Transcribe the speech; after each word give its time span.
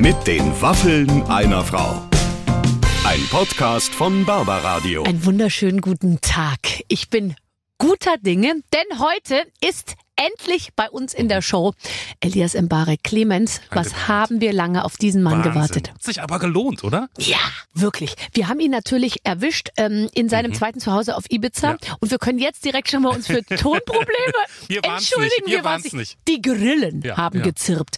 Mit 0.00 0.26
den 0.26 0.60
Waffeln 0.60 1.22
einer 1.24 1.62
Frau. 1.64 2.02
Ein 3.04 3.20
Podcast 3.30 3.92
von 3.94 4.24
Barbaradio. 4.24 5.02
Einen 5.04 5.24
wunderschönen 5.24 5.80
guten 5.80 6.20
Tag. 6.20 6.58
Ich 6.88 7.10
bin 7.10 7.34
guter 7.78 8.16
Dinge, 8.18 8.62
denn 8.72 8.98
heute 8.98 9.42
ist 9.66 9.94
endlich 10.16 10.74
bei 10.76 10.90
uns 10.90 11.14
in 11.14 11.28
der 11.30 11.40
Show 11.40 11.72
Elias 12.20 12.52
Mbarek 12.54 13.02
Clemens. 13.02 13.62
Was 13.70 13.86
Angebracht. 13.88 14.08
haben 14.08 14.40
wir 14.42 14.52
lange 14.52 14.84
auf 14.84 14.98
diesen 14.98 15.22
Mann 15.22 15.38
Wahnsinn. 15.38 15.52
gewartet? 15.54 15.90
Hat 15.94 16.02
sich 16.02 16.20
aber 16.22 16.38
gelohnt, 16.38 16.84
oder? 16.84 17.08
Ja, 17.16 17.38
wirklich. 17.72 18.14
Wir 18.34 18.48
haben 18.48 18.60
ihn 18.60 18.70
natürlich 18.70 19.24
erwischt 19.24 19.70
ähm, 19.78 20.10
in 20.12 20.28
seinem 20.28 20.52
zweiten 20.52 20.78
Zuhause 20.78 21.16
auf 21.16 21.24
Ibiza 21.30 21.72
Mhm. 21.72 21.78
Ja. 21.86 21.96
und 22.00 22.10
wir 22.10 22.18
können 22.18 22.38
jetzt 22.38 22.66
direkt 22.66 22.90
schon 22.90 23.02
mal 23.02 23.14
uns 23.14 23.28
für 23.28 23.42
Tonprobleme 23.44 24.44
Wir 24.68 24.84
entschuldigen. 24.84 25.44
nicht, 25.46 25.56
wir 25.56 25.64
waren's 25.64 25.84
waren's 25.84 25.92
nicht. 25.94 26.18
Die 26.28 26.42
Grillen 26.42 27.00
Ja, 27.00 27.16
haben 27.16 27.38
ja. 27.38 27.44
gezirpt. 27.44 27.96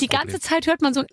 Die 0.00 0.06
ganze 0.06 0.26
Problem. 0.26 0.40
Zeit 0.42 0.66
hört 0.68 0.80
man 0.80 0.94
so 0.94 1.00
ein 1.00 1.06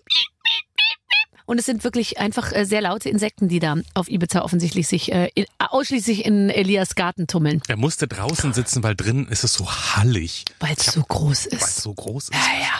und 1.46 1.58
es 1.58 1.66
sind 1.66 1.84
wirklich 1.84 2.18
einfach 2.18 2.52
äh, 2.52 2.64
sehr 2.64 2.80
laute 2.80 3.08
Insekten, 3.08 3.48
die 3.48 3.58
da 3.58 3.76
auf 3.94 4.08
Ibiza 4.08 4.42
offensichtlich 4.42 4.88
sich 4.88 5.12
äh, 5.12 5.30
in, 5.34 5.46
ausschließlich 5.58 6.24
in 6.24 6.50
Elias 6.50 6.94
Garten 6.94 7.26
tummeln, 7.26 7.62
Er 7.68 7.76
musste 7.76 8.08
draußen 8.08 8.52
sitzen, 8.52 8.82
weil 8.82 8.94
drinnen 8.94 9.28
ist 9.28 9.44
es 9.44 9.54
so 9.54 9.70
hallig, 9.70 10.44
weil 10.60 10.74
es 10.76 10.86
so 10.86 11.02
groß 11.02 11.46
weil 11.50 11.58
es 11.58 11.68
ist. 11.68 11.82
so 11.82 11.94
groß 11.94 12.24
ist. 12.24 12.32
Ja, 12.34 12.60
ja. 12.60 12.72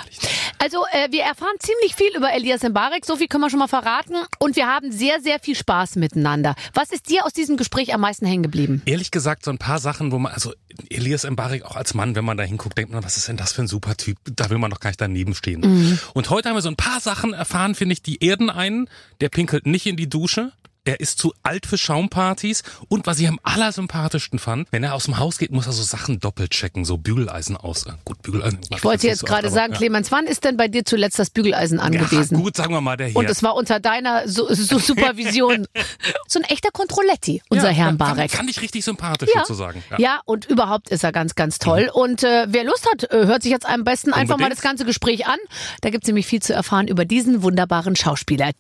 Also 0.63 0.85
äh, 0.93 1.11
wir 1.11 1.25
erfahren 1.25 1.57
ziemlich 1.59 1.97
viel 1.97 2.17
über 2.17 2.33
Elias 2.33 2.63
Mbarek, 2.63 3.05
so 3.05 3.17
viel 3.17 3.27
können 3.27 3.43
wir 3.43 3.51
schon 3.51 3.59
mal 3.59 3.67
verraten 3.67 4.15
und 4.39 4.55
wir 4.55 4.69
haben 4.69 4.93
sehr, 4.93 5.21
sehr 5.21 5.41
viel 5.41 5.57
Spaß 5.57 5.97
miteinander. 5.97 6.55
Was 6.73 6.93
ist 6.93 7.11
dir 7.11 7.27
aus 7.27 7.33
diesem 7.33 7.57
Gespräch 7.57 7.93
am 7.93 8.01
meisten 8.01 8.27
hängen 8.27 8.45
geblieben? 8.45 8.81
Ehrlich 8.85 9.11
gesagt, 9.11 9.45
so 9.45 9.51
ein 9.51 9.59
paar 9.59 9.81
Sachen, 9.81 10.13
wo 10.13 10.21
man, 10.21 10.31
also 10.31 10.53
Elias 10.89 11.29
Mbarek 11.29 11.65
auch 11.65 11.75
als 11.75 11.95
Mann, 11.95 12.15
wenn 12.15 12.25
man 12.25 12.37
da 12.37 12.45
hinguckt, 12.45 12.79
denkt 12.79 12.93
man, 12.93 13.03
was 13.03 13.17
ist 13.17 13.27
denn 13.27 13.37
das 13.37 13.53
für 13.53 13.63
ein 13.63 13.67
super 13.67 13.97
Typ? 13.97 14.19
Da 14.37 14.51
will 14.51 14.59
man 14.59 14.71
doch 14.71 14.79
gar 14.79 14.91
nicht 14.91 15.01
daneben 15.01 15.35
stehen. 15.35 15.63
Mhm. 15.63 15.99
Und 16.15 16.31
heute 16.31 16.49
haben 16.49 16.55
wir 16.55 16.63
so 16.63 16.69
ein 16.69 16.77
paar 16.77 17.01
Sachen 17.01 17.33
erfahren, 17.33 17.75
finde 17.75 17.95
ich, 17.95 18.03
die 18.03 18.25
erden 18.25 18.49
einen. 18.49 18.89
Der 19.21 19.31
pinkelt 19.31 19.67
nicht 19.67 19.87
in 19.87 19.97
die 19.97 20.09
Dusche. 20.09 20.53
Er 20.85 20.99
ist 20.99 21.19
zu 21.19 21.33
alt 21.45 21.67
für 21.67 21.79
Schaumpartys. 21.79 22.65
Und 22.89 23.07
was 23.07 23.21
ich 23.21 23.29
am 23.29 23.39
allersympathischsten 23.45 24.41
fand, 24.41 24.67
wenn 24.73 24.83
er 24.83 24.95
aus 24.95 25.05
dem 25.05 25.19
Haus 25.19 25.39
geht, 25.39 25.53
muss 25.53 25.67
er 25.67 25.73
so 25.73 25.83
Sachen 25.85 26.19
doppelt 26.19 26.51
checken, 26.51 26.85
so 26.85 26.97
Bügeleisen 26.99 27.57
aus. 27.57 27.87
äh, 27.87 27.93
Gut, 28.05 28.21
Bügeleisen. 28.23 28.59
Ich 28.71 28.83
wollte 28.83 29.07
jetzt 29.07 29.25
gerade 29.25 29.49
sagen, 29.49 29.75
Clemens, 29.75 30.11
wann 30.11 30.27
ist 30.27 30.43
denn 30.45 30.57
bei 30.57 30.67
dir 30.67 30.85
zuletzt 30.85 31.21
das 31.21 31.31
Bügeleisen 31.31 31.79
ja, 31.79 31.85
angewiesen? 31.85 32.37
gut, 32.37 32.57
sagen 32.57 32.73
wir 32.75 32.81
mal, 32.81 32.97
der 32.97 33.07
hier. 33.07 33.17
Und 33.17 33.31
es 33.31 33.45
war 33.45 33.55
unter 33.55 33.79
deiner 33.79 34.27
Su 34.29 34.53
Su 34.53 34.81
Supervision. 34.81 35.67
so 36.27 36.41
ein 36.41 36.45
echter 36.47 36.71
Kontrolletti, 36.73 37.43
unser 37.49 37.69
ja, 37.71 37.77
Herr 37.77 37.85
fand- 37.87 37.95
Mbarek. 38.01 38.31
Fand 38.33 38.51
ich 38.51 38.61
richtig 38.61 38.85
sympathisch 38.85 39.31
Ja. 39.33 39.43
sozusagen. 39.43 39.85
Ja. 39.99 40.21
und 40.25 40.47
überhaupt 40.47 40.89
ist 40.91 41.05
er 41.05 41.13
ganz, 41.13 41.37
ganz 41.37 41.61
toll. 41.61 41.91
Und 41.93 42.25
äh, 42.25 42.47
wer 42.49 42.65
Lust 42.65 42.89
hat, 42.91 43.05
äh, 43.13 43.27
hört 43.27 43.45
sich 43.45 43.53
jetzt 43.53 43.67
am 43.67 43.85
besten 43.85 44.13
einfach 44.13 44.31
mal 44.37 44.45
Unbedingt. 44.47 44.53
das 44.59 44.63
ganze 44.63 44.85
Gespräch 44.85 45.27
an. 45.29 45.39
Da 45.81 45.91
gibt's 45.91 46.09
nämlich 46.09 46.27
viel 46.27 46.43
zu 46.43 46.53
erfahren 46.55 46.89
über 46.89 47.05
diesen 47.05 47.43
wunderbaren 47.45 47.95
Schauspieler. 47.95 48.51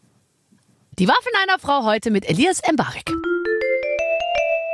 Die 0.98 1.08
Waffeln 1.08 1.34
einer 1.42 1.58
Frau 1.58 1.84
heute 1.84 2.10
mit 2.10 2.28
Elias 2.28 2.60
Mbarek. 2.70 3.10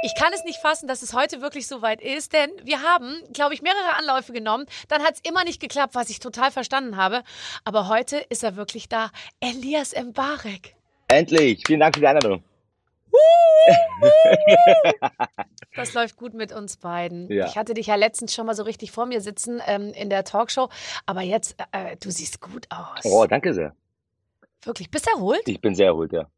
Ich 0.02 0.16
kann 0.16 0.33
es 0.34 0.42
nicht 0.42 0.58
fassen, 0.58 0.88
dass 0.88 1.02
es 1.02 1.14
heute 1.14 1.41
wirklich 1.41 1.69
so 1.69 1.80
weit 1.80 2.02
ist, 2.02 2.33
denn 2.33 2.50
wir 2.64 2.83
haben, 2.83 3.22
glaube 3.33 3.55
ich, 3.55 3.62
mehrere 3.62 3.94
Anläufe 3.97 4.33
genommen. 4.33 4.66
Dann 4.89 5.05
hat 5.05 5.14
es 5.14 5.20
immer 5.20 5.44
nicht 5.44 5.61
geklappt, 5.61 5.94
was 5.94 6.11
ich 6.11 6.19
total 6.19 6.50
verstanden 6.50 6.96
habe. 6.96 7.22
Aber 7.64 7.86
heute 7.86 8.16
ist 8.16 8.42
er 8.42 8.56
wirklich 8.56 8.89
da. 8.89 9.12
Elias 9.39 9.94
Mbarek. 9.94 10.74
Endlich! 11.06 11.62
Vielen 11.64 11.78
Dank 11.78 11.94
für 11.94 12.00
die 12.00 12.08
Einladung. 12.08 12.42
Das 15.77 15.94
läuft 15.94 16.16
gut 16.16 16.34
mit 16.34 16.50
uns 16.52 16.78
beiden. 16.78 17.30
Ja. 17.30 17.46
Ich 17.46 17.56
hatte 17.56 17.74
dich 17.74 17.86
ja 17.86 17.94
letztens 17.94 18.34
schon 18.34 18.46
mal 18.46 18.56
so 18.56 18.64
richtig 18.64 18.91
vor 18.91 19.06
mir 19.06 19.20
sitzen 19.20 19.62
ähm, 19.66 19.92
in 19.92 20.11
der 20.11 20.24
Talkshow, 20.24 20.69
aber 21.06 21.22
jetzt, 21.22 21.55
äh, 21.70 21.96
du 22.00 22.11
siehst 22.11 22.41
gut 22.41 22.66
aus. 22.70 23.05
Oh, 23.05 23.24
danke 23.27 23.55
sehr. 23.55 23.77
Wirklich, 24.64 24.91
bist 24.91 25.06
du 25.06 25.11
erholt? 25.17 25.42
Ich 25.47 25.61
bin 25.61 25.75
sehr 25.75 25.87
erholt, 25.87 26.12
ja. 26.12 26.28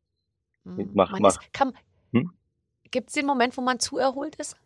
Hm, 0.64 0.90
mach- 0.94 1.10
man 1.12 1.22
mach. 1.22 1.40
Kann, 1.52 1.72
Hm? 2.12 2.32
Gibt 2.90 3.08
es 3.08 3.14
den 3.14 3.26
Moment, 3.26 3.56
wo 3.56 3.60
man 3.62 3.78
zu 3.78 3.98
erholt 3.98 4.36
ist? 4.36 4.56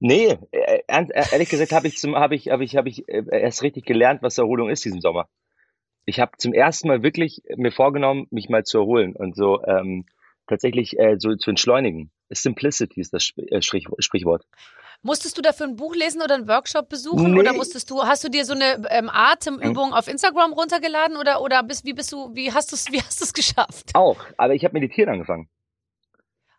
Nee, 0.00 0.38
äh, 0.52 0.82
ernst- 0.86 1.12
äh, 1.12 1.24
ehrlich 1.32 1.48
gesagt 1.48 1.72
habe 1.72 1.86
ich, 1.88 1.96
zum- 1.98 2.14
hab 2.16 2.32
ich, 2.32 2.48
hab 2.48 2.60
ich, 2.60 2.76
hab 2.76 2.86
ich 2.86 3.08
äh, 3.08 3.24
erst 3.30 3.62
richtig 3.62 3.84
gelernt, 3.84 4.22
was 4.22 4.38
Erholung 4.38 4.68
ist 4.70 4.84
diesen 4.84 5.00
Sommer. 5.00 5.28
Ich 6.04 6.20
habe 6.20 6.32
zum 6.36 6.52
ersten 6.52 6.88
Mal 6.88 7.02
wirklich 7.02 7.42
mir 7.56 7.72
vorgenommen, 7.72 8.26
mich 8.30 8.48
mal 8.48 8.64
zu 8.64 8.78
erholen 8.78 9.16
und 9.16 9.34
so 9.34 9.62
ähm, 9.64 10.04
tatsächlich 10.46 10.98
äh, 10.98 11.16
so 11.18 11.34
zu 11.36 11.50
entschleunigen. 11.50 12.10
Simplicity 12.42 13.00
ist 13.00 13.12
das 13.12 13.30
äh, 13.36 13.62
Sprich 13.62 13.86
Sprichwort. 13.98 14.46
Musstest 15.02 15.36
du 15.36 15.42
dafür 15.42 15.66
ein 15.66 15.76
Buch 15.76 15.94
lesen 15.94 16.22
oder 16.22 16.34
einen 16.34 16.48
Workshop 16.48 16.88
besuchen? 16.88 17.32
Nee. 17.32 17.38
Oder 17.38 17.52
musstest 17.52 17.90
du, 17.90 18.04
hast 18.04 18.24
du 18.24 18.30
dir 18.30 18.46
so 18.46 18.54
eine 18.54 18.88
ähm, 18.88 19.10
Atemübung 19.12 19.92
auf 19.92 20.08
Instagram 20.08 20.54
runtergeladen 20.54 21.18
oder, 21.18 21.42
oder 21.42 21.62
bist, 21.62 21.84
wie 21.84 21.92
bist 21.92 22.10
du, 22.10 22.34
wie 22.34 22.50
hast 22.52 22.72
du 22.72 22.76
es, 22.76 22.90
wie 22.90 23.02
hast 23.02 23.20
du 23.20 23.24
es 23.24 23.34
geschafft? 23.34 23.90
Auch, 23.92 24.16
aber 24.38 24.54
ich 24.54 24.64
habe 24.64 24.72
meditieren 24.72 25.12
angefangen. 25.12 25.48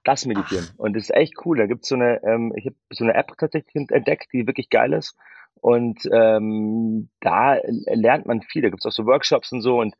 Das 0.03 0.27
Meditieren. 0.27 0.69
Und 0.77 0.95
das 0.95 1.05
ist 1.05 1.15
echt 1.15 1.33
cool. 1.43 1.57
Da 1.57 1.65
gibt's 1.65 1.89
so 1.89 1.95
eine, 1.95 2.21
ähm, 2.23 2.53
ich 2.55 2.67
habe 2.67 2.75
so 2.91 3.03
eine 3.03 3.15
App 3.15 3.31
tatsächlich 3.39 3.73
entdeckt, 3.89 4.27
die 4.31 4.45
wirklich 4.45 4.69
geil 4.69 4.93
ist. 4.93 5.17
Und 5.59 6.07
ähm, 6.13 7.09
da 7.21 7.57
lernt 7.65 8.27
man 8.27 8.43
viel. 8.43 8.61
Da 8.61 8.69
gibt's 8.69 8.85
auch 8.85 8.91
so 8.91 9.07
Workshops 9.07 9.51
und 9.51 9.61
so. 9.61 9.79
Und 9.79 9.95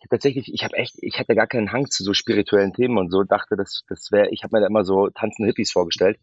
ich 0.00 0.04
hab 0.04 0.10
tatsächlich, 0.10 0.52
ich 0.52 0.64
habe 0.64 0.76
echt, 0.76 0.94
ich 1.02 1.18
hatte 1.18 1.34
gar 1.34 1.46
keinen 1.46 1.72
Hang 1.72 1.90
zu 1.90 2.02
so 2.02 2.14
spirituellen 2.14 2.72
Themen 2.72 2.96
und 2.96 3.10
so. 3.10 3.22
Dachte, 3.22 3.54
das, 3.54 3.82
das 3.86 4.10
wäre, 4.10 4.30
ich 4.30 4.42
habe 4.42 4.56
mir 4.56 4.62
da 4.62 4.66
immer 4.66 4.82
so 4.82 5.10
tanzende 5.10 5.48
Hippies 5.48 5.72
vorgestellt. 5.72 6.18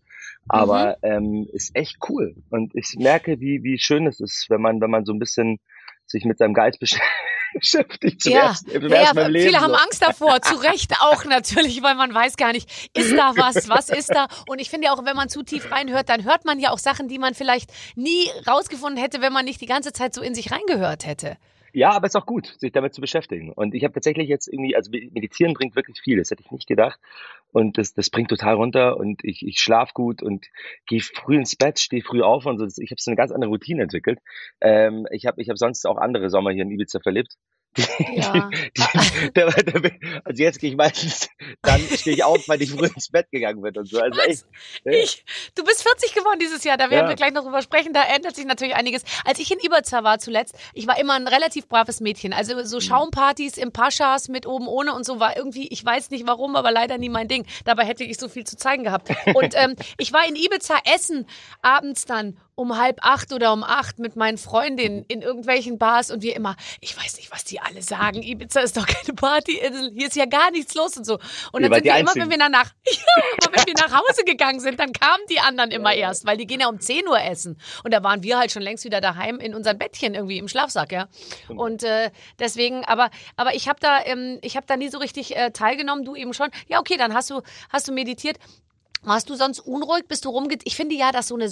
Aber 0.47 0.97
ähm, 1.03 1.47
ist 1.53 1.75
echt 1.75 1.97
cool. 2.09 2.35
Und 2.49 2.73
ich 2.73 2.95
merke, 2.97 3.39
wie, 3.39 3.61
wie 3.63 3.77
schön 3.77 4.07
es 4.07 4.19
ist, 4.19 4.47
wenn 4.49 4.61
man, 4.61 4.81
wenn 4.81 4.89
man 4.89 5.05
so 5.05 5.13
ein 5.13 5.19
bisschen 5.19 5.59
sich 6.07 6.25
mit 6.25 6.39
seinem 6.39 6.55
Geist 6.55 6.81
besch- 6.81 6.99
beschäftigt. 7.53 8.23
Zum 8.23 8.31
ja, 8.31 8.47
ersten, 8.47 8.71
zum 8.71 8.89
ja, 8.89 8.95
ersten 8.95 9.15
Mal 9.15 9.25
im 9.27 9.33
viele 9.33 9.45
Leben, 9.51 9.61
haben 9.61 9.73
so. 9.73 9.77
Angst 9.77 10.01
davor, 10.01 10.41
zu 10.41 10.55
Recht 10.55 10.93
auch 11.01 11.25
natürlich, 11.25 11.83
weil 11.83 11.93
man 11.93 12.11
weiß 12.11 12.35
gar 12.37 12.53
nicht, 12.53 12.89
ist 12.97 13.15
da 13.15 13.33
was, 13.35 13.69
was 13.69 13.89
ist 13.89 14.09
da? 14.09 14.27
Und 14.47 14.59
ich 14.59 14.71
finde 14.71 14.87
ja 14.87 14.93
auch, 14.93 15.05
wenn 15.05 15.15
man 15.15 15.29
zu 15.29 15.43
tief 15.43 15.71
reinhört, 15.71 16.09
dann 16.09 16.23
hört 16.23 16.45
man 16.45 16.59
ja 16.59 16.71
auch 16.71 16.79
Sachen, 16.79 17.07
die 17.07 17.19
man 17.19 17.35
vielleicht 17.35 17.71
nie 17.95 18.27
rausgefunden 18.47 18.99
hätte, 18.99 19.21
wenn 19.21 19.33
man 19.33 19.45
nicht 19.45 19.61
die 19.61 19.67
ganze 19.67 19.93
Zeit 19.93 20.15
so 20.15 20.21
in 20.23 20.33
sich 20.33 20.51
reingehört 20.51 21.05
hätte. 21.05 21.37
Ja, 21.77 21.91
aber 21.91 22.07
es 22.07 22.15
ist 22.15 22.19
auch 22.19 22.25
gut, 22.25 22.55
sich 22.57 22.71
damit 22.71 22.95
zu 22.95 23.01
beschäftigen. 23.01 23.51
Und 23.53 23.75
ich 23.75 23.83
habe 23.83 23.93
tatsächlich 23.93 24.27
jetzt 24.27 24.47
irgendwie, 24.47 24.75
also 24.75 24.89
Meditieren 24.89 25.53
bringt 25.53 25.75
wirklich 25.75 26.01
viel, 26.01 26.17
das 26.17 26.31
hätte 26.31 26.41
ich 26.43 26.49
nicht 26.49 26.65
gedacht. 26.67 26.99
Und 27.51 27.77
das, 27.77 27.93
das 27.93 28.09
bringt 28.09 28.29
total 28.29 28.55
runter 28.55 28.97
und 28.97 29.23
ich, 29.23 29.45
ich 29.45 29.59
schlaf 29.59 29.93
gut 29.93 30.23
und 30.23 30.47
gehe 30.87 31.01
früh 31.01 31.35
ins 31.35 31.55
Bett, 31.55 31.77
stehe 31.77 32.01
früh 32.01 32.23
auf 32.23 32.47
und 32.47 32.57
so. 32.57 32.65
Ich 32.81 32.89
habe 32.89 32.99
so 32.99 33.11
eine 33.11 33.15
ganz 33.15 33.31
andere 33.31 33.51
Routine 33.51 33.83
entwickelt. 33.83 34.17
Ähm, 34.59 35.05
ich 35.11 35.27
habe 35.27 35.39
ich 35.39 35.49
hab 35.49 35.59
sonst 35.59 35.85
auch 35.85 35.97
andere 35.97 36.31
Sommer 36.31 36.49
hier 36.49 36.63
in 36.63 36.71
Ibiza 36.71 36.99
verlebt. 36.99 37.35
Ja. 38.13 38.49
Die, 38.77 39.31
da, 39.33 39.47
also 40.23 40.43
jetzt 40.43 40.59
gehe 40.59 40.71
ich 40.71 40.75
meistens, 40.75 41.29
dann 41.61 41.79
stehe 41.81 42.15
ich 42.15 42.23
auf, 42.23 42.47
weil 42.47 42.61
ich 42.61 42.71
früh 42.71 42.87
ins 42.87 43.09
Bett 43.09 43.27
gegangen 43.31 43.61
bin 43.61 43.75
und 43.77 43.87
so. 43.87 43.99
Also 43.99 44.19
echt, 44.21 44.45
Ich, 44.85 45.25
du 45.55 45.63
bist 45.63 45.83
40 45.83 46.13
geworden 46.13 46.39
dieses 46.39 46.63
Jahr, 46.63 46.77
da 46.77 46.89
werden 46.89 47.03
Ja. 47.05 47.09
wir 47.09 47.15
gleich 47.15 47.33
noch 47.33 47.43
drüber 47.43 47.61
sprechen, 47.61 47.93
da 47.93 48.03
ändert 48.03 48.35
sich 48.35 48.45
natürlich 48.45 48.75
einiges. 48.75 49.03
Als 49.25 49.39
ich 49.39 49.51
in 49.51 49.59
Ibiza 49.59 50.03
war 50.03 50.19
zuletzt, 50.19 50.55
ich 50.73 50.87
war 50.87 50.99
immer 50.99 51.13
ein 51.13 51.27
relativ 51.27 51.67
braves 51.67 51.99
Mädchen, 52.01 52.33
also 52.33 52.55
Mhm. 52.55 52.65
so 52.65 52.79
Schaumpartys 52.79 53.57
im 53.57 53.71
Paschas 53.71 54.27
mit 54.29 54.45
oben 54.45 54.67
ohne 54.67 54.93
und 54.93 55.05
so 55.05 55.19
war 55.19 55.37
irgendwie, 55.37 55.67
ich 55.67 55.83
weiß 55.85 56.09
nicht 56.09 56.25
warum, 56.27 56.55
aber 56.55 56.71
leider 56.71 56.97
nie 56.97 57.09
mein 57.09 57.27
Ding. 57.27 57.45
Dabei 57.65 57.85
hätte 57.85 58.03
ich 58.03 58.17
so 58.17 58.29
viel 58.29 58.45
zu 58.45 58.57
zeigen 58.57 58.83
gehabt. 58.83 59.09
Und 59.35 59.53
ähm, 59.55 59.75
ich 59.97 60.13
war 60.13 60.27
in 60.27 60.35
Ibiza 60.35 60.75
essen, 60.95 61.25
abends 61.61 62.05
dann 62.05 62.37
um 62.57 62.75
halb 62.75 62.97
acht 63.03 63.31
oder 63.33 63.53
um 63.53 63.63
acht 63.63 63.99
mit 63.99 64.15
meinen 64.15 64.39
Freundinnen 64.39 65.05
in 65.07 65.21
irgendwelchen 65.21 65.77
Bars 65.77 66.09
und 66.09 66.23
wir 66.23 66.35
immer, 66.35 66.55
ich 66.81 66.97
weiß 66.97 67.17
nicht, 67.17 67.31
was 67.31 67.43
die 67.43 67.59
alle 67.59 67.83
sagen, 67.83 68.23
Ibiza 68.23 68.61
ist 68.61 68.75
doch 68.75 68.87
keine 68.87 69.13
Partyinsel, 69.13 69.91
hier 69.93 70.07
ist 70.07 70.15
ja 70.15 70.25
gar 70.25 70.49
nichts 70.49 70.73
los 70.73 70.97
und 70.97 71.05
so. 71.05 71.19
Und 71.51 71.61
dann 71.61 71.71
sind 71.71 71.85
wir 71.85 71.95
immer, 71.97 72.15
wenn 72.15 72.31
wir 72.31 72.37
danach, 72.39 72.71
ja, 72.87 73.23
aber 73.45 73.57
wenn 73.57 73.65
wir 73.67 73.73
nach 73.75 73.93
Hause 73.99 74.23
gegangen 74.25 74.59
sind, 74.59 74.79
dann 74.79 74.91
kamen 74.91 75.21
die 75.29 75.39
anderen 75.39 75.69
immer 75.69 75.93
erst, 75.93 76.25
weil 76.25 76.35
die 76.35 76.47
gehen 76.47 76.59
ja 76.59 76.67
um 76.67 76.79
10 76.79 77.07
Uhr 77.07 77.21
essen. 77.21 77.59
Und 77.83 77.93
da 77.93 78.01
waren 78.01 78.23
wir 78.23 78.39
halt 78.39 78.51
schon 78.51 78.63
längst 78.63 78.83
wieder 78.85 79.01
daheim 79.01 79.37
in 79.37 79.53
unseren 79.53 79.77
Bettchen 79.77 80.15
irgendwie 80.15 80.39
im 80.39 80.47
Schlafsack, 80.47 80.91
ja. 80.91 81.09
Und 81.49 81.83
äh, 81.83 82.09
deswegen, 82.39 82.83
aber, 82.85 83.11
aber 83.35 83.53
ich 83.53 83.69
habe 83.69 83.79
da, 83.79 84.03
ähm, 84.03 84.39
ich 84.41 84.57
habe 84.57 84.65
da 84.65 84.77
nie 84.77 84.89
so 84.89 84.97
richtig 84.97 85.35
äh, 85.35 85.51
teilgenommen, 85.51 86.05
du 86.05 86.15
eben 86.15 86.33
schon. 86.33 86.49
Ja, 86.67 86.79
okay, 86.79 86.97
dann 86.97 87.13
hast 87.13 87.29
du, 87.29 87.41
hast 87.69 87.87
du 87.87 87.91
meditiert. 87.91 88.39
Warst 89.03 89.29
du 89.29 89.35
sonst 89.35 89.59
unruhig? 89.59 90.07
Bist 90.07 90.25
du 90.25 90.29
rumge... 90.29 90.57
Ich 90.63 90.75
finde 90.75 90.95
ja, 90.95 91.11
dass 91.11 91.27
so 91.27 91.35
eine 91.35 91.49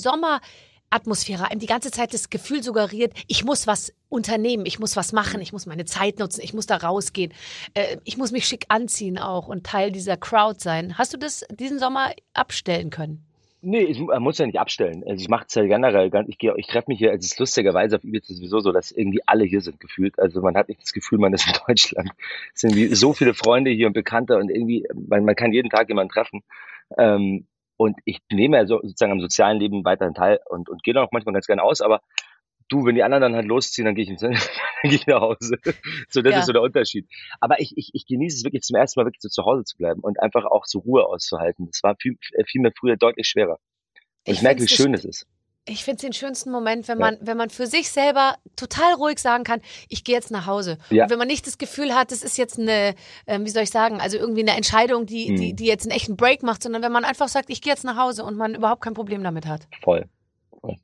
Sommeratmosphäre 0.96 1.50
einem 1.50 1.60
die 1.60 1.66
ganze 1.66 1.92
Zeit 1.92 2.14
das 2.14 2.30
Gefühl 2.30 2.64
suggeriert, 2.64 3.14
ich 3.28 3.44
muss 3.44 3.68
was 3.68 3.94
unternehmen, 4.10 4.66
ich 4.66 4.80
muss 4.80 4.96
was 4.96 5.14
machen, 5.14 5.42
ich 5.42 5.52
muss 5.52 5.66
meine 5.66 5.86
Zeit 5.86 6.20
nutzen, 6.20 6.42
ich 6.42 6.54
muss 6.54 6.68
da 6.68 6.78
rausgehen, 6.78 7.34
äh, 7.74 7.98
ich 8.04 8.18
muss 8.18 8.32
mich 8.32 8.46
schick 8.46 8.66
anziehen 8.70 9.18
auch 9.18 9.48
und 9.48 9.66
Teil 9.66 9.92
dieser 9.92 10.18
Crowd 10.18 10.60
sein. 10.60 10.98
Hast 10.98 11.14
du 11.14 11.18
das 11.18 11.46
diesen 11.52 11.80
Sommer 11.80 12.12
abstellen 12.34 12.90
können? 12.90 13.26
Nee, 13.62 13.82
ich, 13.82 14.00
man 14.00 14.22
muss 14.22 14.38
ja 14.38 14.46
nicht 14.46 14.60
abstellen. 14.60 15.04
Also 15.08 15.22
ich 15.22 15.28
mache 15.28 15.46
es 15.48 15.56
ja 15.56 15.64
generell. 15.64 16.12
Ich, 16.28 16.38
ich 16.40 16.68
treffe 16.68 16.86
mich 16.88 17.00
hier, 17.00 17.12
es 17.14 17.26
ist 17.26 17.40
lustigerweise 17.40 17.96
auf 17.96 18.04
Ibiza 18.04 18.36
sowieso 18.36 18.60
so, 18.60 18.72
dass 18.72 18.92
irgendwie 18.92 19.22
alle 19.26 19.44
hier 19.44 19.62
sind 19.62 19.80
gefühlt. 19.80 20.20
Also 20.20 20.42
man 20.42 20.56
hat 20.56 20.70
nicht 20.70 20.84
das 20.84 20.94
Gefühl, 20.94 21.18
man 21.18 21.34
ist 21.34 21.48
in 21.48 21.54
Deutschland. 21.68 22.12
Es 22.54 22.62
sind 22.62 22.96
so 22.96 23.14
viele 23.14 23.34
Freunde 23.34 23.72
hier 23.72 23.88
und 23.88 23.94
Bekannte 23.94 24.38
und 24.38 24.52
irgendwie, 24.52 24.86
man, 24.94 25.26
man 25.26 25.36
kann 25.36 25.52
jeden 25.52 25.72
Tag 25.72 25.90
jemanden 25.90 26.14
treffen. 26.14 26.44
Ähm, 26.96 27.48
und 27.78 27.98
ich 28.06 28.20
nehme 28.32 28.58
ja 28.58 28.66
so, 28.66 28.80
sozusagen 28.82 29.12
am 29.12 29.22
sozialen 29.22 29.60
Leben 29.60 29.84
weiterhin 29.86 30.14
teil 30.14 30.40
und, 30.50 30.70
und 30.70 30.84
gehe 30.84 30.94
da 30.94 31.04
auch 31.04 31.12
manchmal 31.12 31.34
ganz 31.34 31.48
gerne 31.48 31.64
aus, 31.64 31.82
aber 31.82 32.02
du, 32.70 32.86
wenn 32.86 32.96
die 32.96 33.04
anderen 33.04 33.22
dann 33.22 33.36
halt 33.36 33.46
losziehen, 33.46 33.86
dann 33.86 33.96
gehe 33.96 34.04
ich, 34.06 34.10
dann 34.20 34.32
gehe 34.84 34.94
ich 34.96 35.06
nach 35.08 35.22
Hause. 35.22 35.58
So, 36.10 36.22
das 36.22 36.34
Ja. 36.34 36.40
ist 36.40 36.46
so 36.48 36.54
der 36.54 36.62
Unterschied. 36.64 37.08
Aber 37.40 37.60
ich, 37.60 37.74
ich, 37.78 37.92
ich 37.94 38.06
genieße 38.08 38.38
es 38.38 38.44
wirklich 38.44 38.64
zum 38.64 38.76
ersten 38.76 39.00
Mal 39.00 39.06
wirklich 39.06 39.22
so 39.22 39.30
zu 39.30 39.44
Hause 39.46 39.64
zu 39.66 39.78
bleiben 39.78 40.00
und 40.02 40.20
einfach 40.20 40.46
auch 40.46 40.66
so 40.66 40.80
Ruhe 40.80 41.06
auszuhalten. 41.06 41.68
Das 41.68 41.84
war 41.84 41.96
viel, 42.00 42.18
viel 42.48 42.62
mir 42.62 42.72
früher 42.78 42.98
deutlich 42.98 43.28
schwerer. 43.28 43.60
Und 44.28 44.34
ich, 44.34 44.38
Ich 44.38 44.42
merke, 44.42 44.62
wie 44.64 44.68
schön 44.68 44.94
das- 44.94 45.06
es 45.06 45.22
ist. 45.22 45.28
Ich 45.68 45.84
finde 45.84 45.96
es 45.96 46.02
den 46.02 46.14
schönsten 46.14 46.52
Moment, 46.52 46.88
wenn 46.88 47.00
Ja. 47.00 47.06
man, 47.06 47.18
wenn 47.22 47.38
man 47.38 47.50
für 47.50 47.66
sich 47.66 47.90
selber 47.90 48.36
total 48.56 48.94
ruhig 48.94 49.18
sagen 49.20 49.44
kann, 49.44 49.62
ich 49.90 50.04
gehe 50.04 50.14
jetzt 50.16 50.30
nach 50.30 50.46
Hause. 50.46 50.78
Ja. 50.92 51.04
Und 51.06 51.10
wenn 51.10 51.18
man 51.18 51.28
nicht 51.28 51.48
das 51.48 51.58
Gefühl 51.58 51.96
hat, 51.96 52.12
das 52.12 52.22
ist 52.24 52.38
jetzt 52.38 52.60
eine, 52.60 52.94
ähm, 53.26 53.46
wie 53.46 53.50
soll 53.50 53.64
ich 53.64 53.72
sagen, 53.72 54.00
also 54.00 54.18
irgendwie 54.18 54.42
eine 54.42 54.56
Entscheidung, 54.56 55.06
die, 55.08 55.32
Mhm. 55.32 55.36
die, 55.38 55.54
die 55.56 55.66
jetzt 55.66 55.84
einen 55.86 55.92
echten 55.98 56.16
Break 56.18 56.44
macht, 56.44 56.62
sondern 56.62 56.84
wenn 56.84 56.92
man 56.92 57.04
einfach 57.04 57.28
sagt, 57.30 57.50
ich 57.50 57.62
gehe 57.62 57.74
jetzt 57.74 57.84
nach 57.84 57.98
Hause 57.98 58.24
und 58.24 58.38
man 58.38 58.54
überhaupt 58.54 58.82
kein 58.82 58.94
Problem 58.94 59.24
damit 59.24 59.48
hat. 59.48 59.62
Voll. 59.84 60.06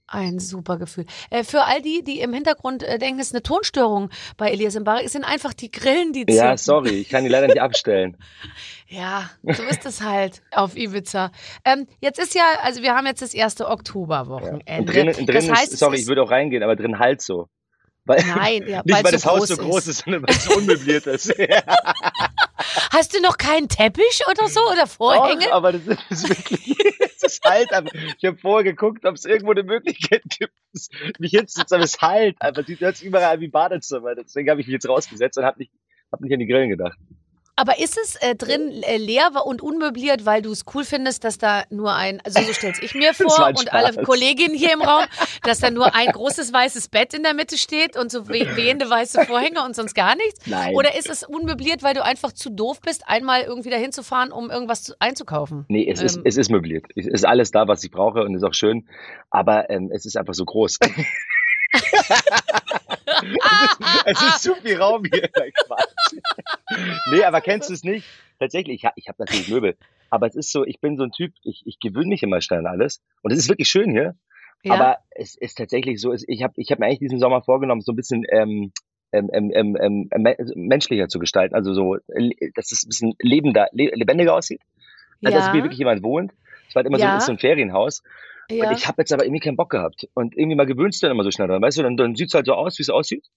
Ein 0.07 0.39
super 0.39 0.77
Gefühl. 0.77 1.05
Äh, 1.29 1.43
für 1.43 1.63
all 1.63 1.81
die, 1.81 2.03
die 2.03 2.19
im 2.19 2.33
Hintergrund 2.33 2.83
äh, 2.83 2.97
denken, 2.99 3.19
es 3.19 3.27
ist 3.27 3.33
eine 3.33 3.43
Tonstörung 3.43 4.09
bei 4.37 4.51
Elias 4.51 4.79
Mbarek, 4.79 5.05
es 5.05 5.13
sind 5.13 5.23
einfach 5.23 5.53
die 5.53 5.71
Grillen, 5.71 6.13
die 6.13 6.25
Ja, 6.29 6.57
sorry, 6.57 6.91
ich 7.01 7.09
kann 7.09 7.23
die 7.23 7.29
leider 7.29 7.47
nicht 7.47 7.61
abstellen. 7.61 8.17
Ja, 8.87 9.29
so 9.43 9.63
ist 9.63 9.85
es 9.85 10.01
halt 10.01 10.41
auf 10.51 10.75
Ibiza. 10.75 11.31
Ähm, 11.63 11.87
jetzt 12.01 12.19
ist 12.19 12.35
ja, 12.35 12.43
also 12.61 12.81
wir 12.81 12.93
haben 12.93 13.05
jetzt 13.05 13.21
das 13.21 13.33
erste 13.33 13.63
Ja. 13.63 13.71
Oktoberwochenende. 13.71 14.75
Und 14.79 14.85
drin, 14.85 15.07
drin 15.13 15.25
das 15.27 15.49
heißt, 15.49 15.71
ist, 15.71 15.79
sorry, 15.79 15.95
ich 15.97 16.07
würde 16.07 16.21
auch 16.23 16.29
reingehen, 16.29 16.61
aber 16.61 16.75
drin 16.75 16.99
halt 16.99 17.21
so. 17.21 17.47
Weil, 18.03 18.21
Nein, 18.25 18.67
ja, 18.67 18.81
nicht 18.85 18.93
weil 18.93 19.03
weil's 19.05 19.11
das 19.11 19.25
Haus 19.25 19.47
so 19.47 19.55
groß 19.55 19.87
ist. 19.87 19.99
sondern 19.99 20.23
weil 20.23 20.35
es 20.35 20.43
so 20.43 20.55
unmöbliert 20.55 21.07
ist. 21.07 21.33
Hast 22.91 23.15
du 23.15 23.21
noch 23.21 23.37
keinen 23.37 23.69
Teppich 23.69 24.23
oder 24.29 24.49
so 24.49 24.59
oder 24.69 24.87
Vorhänge? 24.87 25.45
Doch, 25.45 25.53
aber 25.53 25.71
das 25.71 25.81
ist 26.09 26.27
wirklich, 26.29 26.75
ist 27.23 27.43
halt, 27.43 27.73
aber 27.73 27.89
ich 28.17 28.25
habe 28.25 28.37
vorher 28.37 28.63
geguckt, 28.63 29.05
ob 29.05 29.15
es 29.15 29.25
irgendwo 29.25 29.51
eine 29.51 29.63
Möglichkeit 29.63 30.23
gibt, 30.39 30.53
es 30.73 30.89
mich 31.19 31.31
hinzusetzen, 31.31 31.75
aber 31.75 31.83
es 31.83 32.01
halt, 32.01 32.35
aber 32.39 32.63
sieht 32.63 32.79
jetzt 32.79 33.01
überall 33.01 33.39
wie 33.39 33.47
Badezimmer, 33.47 34.15
deswegen 34.15 34.49
habe 34.49 34.61
ich 34.61 34.67
mich 34.67 34.73
jetzt 34.73 34.89
rausgesetzt 34.89 35.37
und 35.37 35.45
habe 35.45 35.59
nicht, 35.59 35.71
hab 36.11 36.21
nicht 36.21 36.33
an 36.33 36.39
die 36.39 36.47
Grillen 36.47 36.69
gedacht. 36.69 36.97
Aber 37.61 37.77
ist 37.79 37.95
es 38.03 38.15
äh, 38.15 38.33
drin 38.33 38.81
äh, 38.81 38.97
leer 38.97 39.29
und 39.45 39.61
unmöbliert, 39.61 40.25
weil 40.25 40.41
du 40.41 40.51
es 40.51 40.63
cool 40.73 40.83
findest, 40.83 41.23
dass 41.23 41.37
da 41.37 41.63
nur 41.69 41.93
ein, 41.93 42.19
also 42.25 42.41
so 42.41 42.53
stell's 42.53 42.79
ich 42.81 42.95
mir 42.95 43.13
vor 43.13 43.49
und 43.55 43.71
alle. 43.71 44.01
Kolleginnen 44.03 44.55
hier 44.55 44.73
im 44.73 44.81
Raum, 44.81 45.03
dass 45.43 45.59
da 45.59 45.69
nur 45.69 45.93
ein 45.93 46.07
großes 46.07 46.51
weißes 46.51 46.87
Bett 46.87 47.13
in 47.13 47.21
der 47.21 47.35
Mitte 47.35 47.59
steht 47.59 47.97
und 47.97 48.11
so 48.11 48.27
weh- 48.29 48.55
wehende 48.55 48.89
weiße 48.89 49.25
Vorhänge 49.25 49.63
und 49.63 49.75
sonst 49.75 49.93
gar 49.93 50.15
nichts? 50.15 50.47
Nein. 50.47 50.73
Oder 50.75 50.97
ist 50.97 51.07
es 51.07 51.21
unmöbliert, 51.21 51.83
weil 51.83 51.93
du 51.93 52.03
einfach 52.03 52.31
zu 52.31 52.49
doof 52.49 52.81
bist, 52.81 53.03
einmal 53.07 53.43
irgendwie 53.43 53.69
dahin 53.69 53.91
zu 53.91 54.01
fahren, 54.01 54.31
um 54.31 54.49
irgendwas 54.49 54.81
zu, 54.81 54.93
einzukaufen? 54.99 55.65
Nee, 55.67 55.87
es, 55.87 56.01
ist, 56.01 56.15
Ähm. 56.17 56.23
es 56.25 56.37
ist 56.37 56.49
möbliert. 56.49 56.85
Es 56.95 57.05
ist 57.05 57.25
alles 57.27 57.51
da, 57.51 57.67
was 57.67 57.83
ich 57.83 57.91
brauche 57.91 58.23
und 58.23 58.33
ist 58.33 58.43
auch 58.43 58.55
schön, 58.55 58.87
aber 59.29 59.69
ähm, 59.69 59.91
es 59.93 60.05
ist 60.05 60.17
einfach 60.17 60.33
so 60.33 60.45
groß. 60.45 60.79
es, 61.73 61.83
ist, 63.63 63.79
es 64.05 64.21
ist 64.21 64.43
zu 64.43 64.55
viel 64.55 64.77
Raum 64.77 65.03
hier. 65.11 65.29
Nee, 67.11 67.23
aber 67.23 67.41
kennst 67.41 67.69
du 67.69 67.73
es 67.73 67.83
nicht? 67.83 68.05
Tatsächlich, 68.39 68.83
ich, 68.83 68.89
ich 68.95 69.07
habe 69.07 69.17
natürlich 69.19 69.49
Möbel, 69.49 69.77
aber 70.09 70.27
es 70.27 70.35
ist 70.35 70.51
so, 70.51 70.65
ich 70.65 70.79
bin 70.81 70.97
so 70.97 71.03
ein 71.03 71.11
Typ, 71.11 71.33
ich, 71.43 71.63
ich 71.65 71.79
gewöhne 71.79 72.07
mich 72.09 72.23
immer 72.23 72.41
schnell 72.41 72.59
an 72.59 72.67
alles 72.67 73.01
und 73.21 73.31
es 73.31 73.39
ist 73.39 73.49
wirklich 73.49 73.69
schön 73.69 73.91
hier, 73.91 74.15
Ja. 74.63 74.73
aber 74.73 74.97
es 75.11 75.35
ist 75.35 75.57
tatsächlich 75.57 76.01
so, 76.01 76.13
ich 76.13 76.43
habe 76.43 76.53
ich 76.57 76.71
hab 76.71 76.79
mir 76.79 76.87
eigentlich 76.87 76.99
diesen 76.99 77.19
Sommer 77.19 77.41
vorgenommen, 77.43 77.81
so 77.81 77.91
ein 77.91 77.95
bisschen 77.95 78.25
ähm, 78.29 78.71
ähm, 79.13 79.29
ähm, 79.33 79.51
ähm, 79.53 79.77
ähm, 79.79 80.09
me- 80.21 80.37
menschlicher 80.55 81.07
zu 81.09 81.19
gestalten, 81.19 81.53
also 81.53 81.73
so, 81.73 81.95
äh, 81.95 82.51
dass 82.55 82.71
es 82.71 82.83
ein 82.83 82.89
bisschen 82.89 83.13
lebender, 83.19 83.67
le 83.73 83.91
lebendiger 83.93 84.33
aussieht. 84.33 84.61
Also, 85.23 85.37
dass 85.37 85.47
ja. 85.47 85.53
hier 85.53 85.63
wirklich 85.63 85.79
jemand 85.79 86.01
wohnt. 86.01 86.31
Es 86.67 86.73
war 86.75 86.79
halt 86.79 86.87
immer 86.87 86.97
Ja. 86.97 87.19
so, 87.19 87.25
so 87.27 87.31
ein 87.33 87.37
Ferienhaus. 87.37 88.01
Ja. 88.51 88.69
Und 88.69 88.77
ich 88.77 88.87
habe 88.87 89.01
jetzt 89.01 89.13
aber 89.13 89.25
irgendwie 89.25 89.39
keinen 89.39 89.57
Bock 89.57 89.69
gehabt. 89.69 90.07
Und 90.13 90.35
irgendwie 90.37 90.55
mal 90.55 90.65
gewöhnst 90.65 91.01
du 91.01 91.07
dann 91.07 91.15
immer 91.15 91.23
so 91.23 91.31
schnell 91.31 91.47
dran. 91.47 91.61
Weißt 91.61 91.77
du, 91.77 91.83
dann, 91.83 91.97
dann 91.97 92.15
sieht's 92.15 92.33
halt 92.33 92.45
so 92.45 92.53
aus, 92.53 92.77
wie 92.77 92.83
es 92.83 92.89
aussieht. 92.89 93.27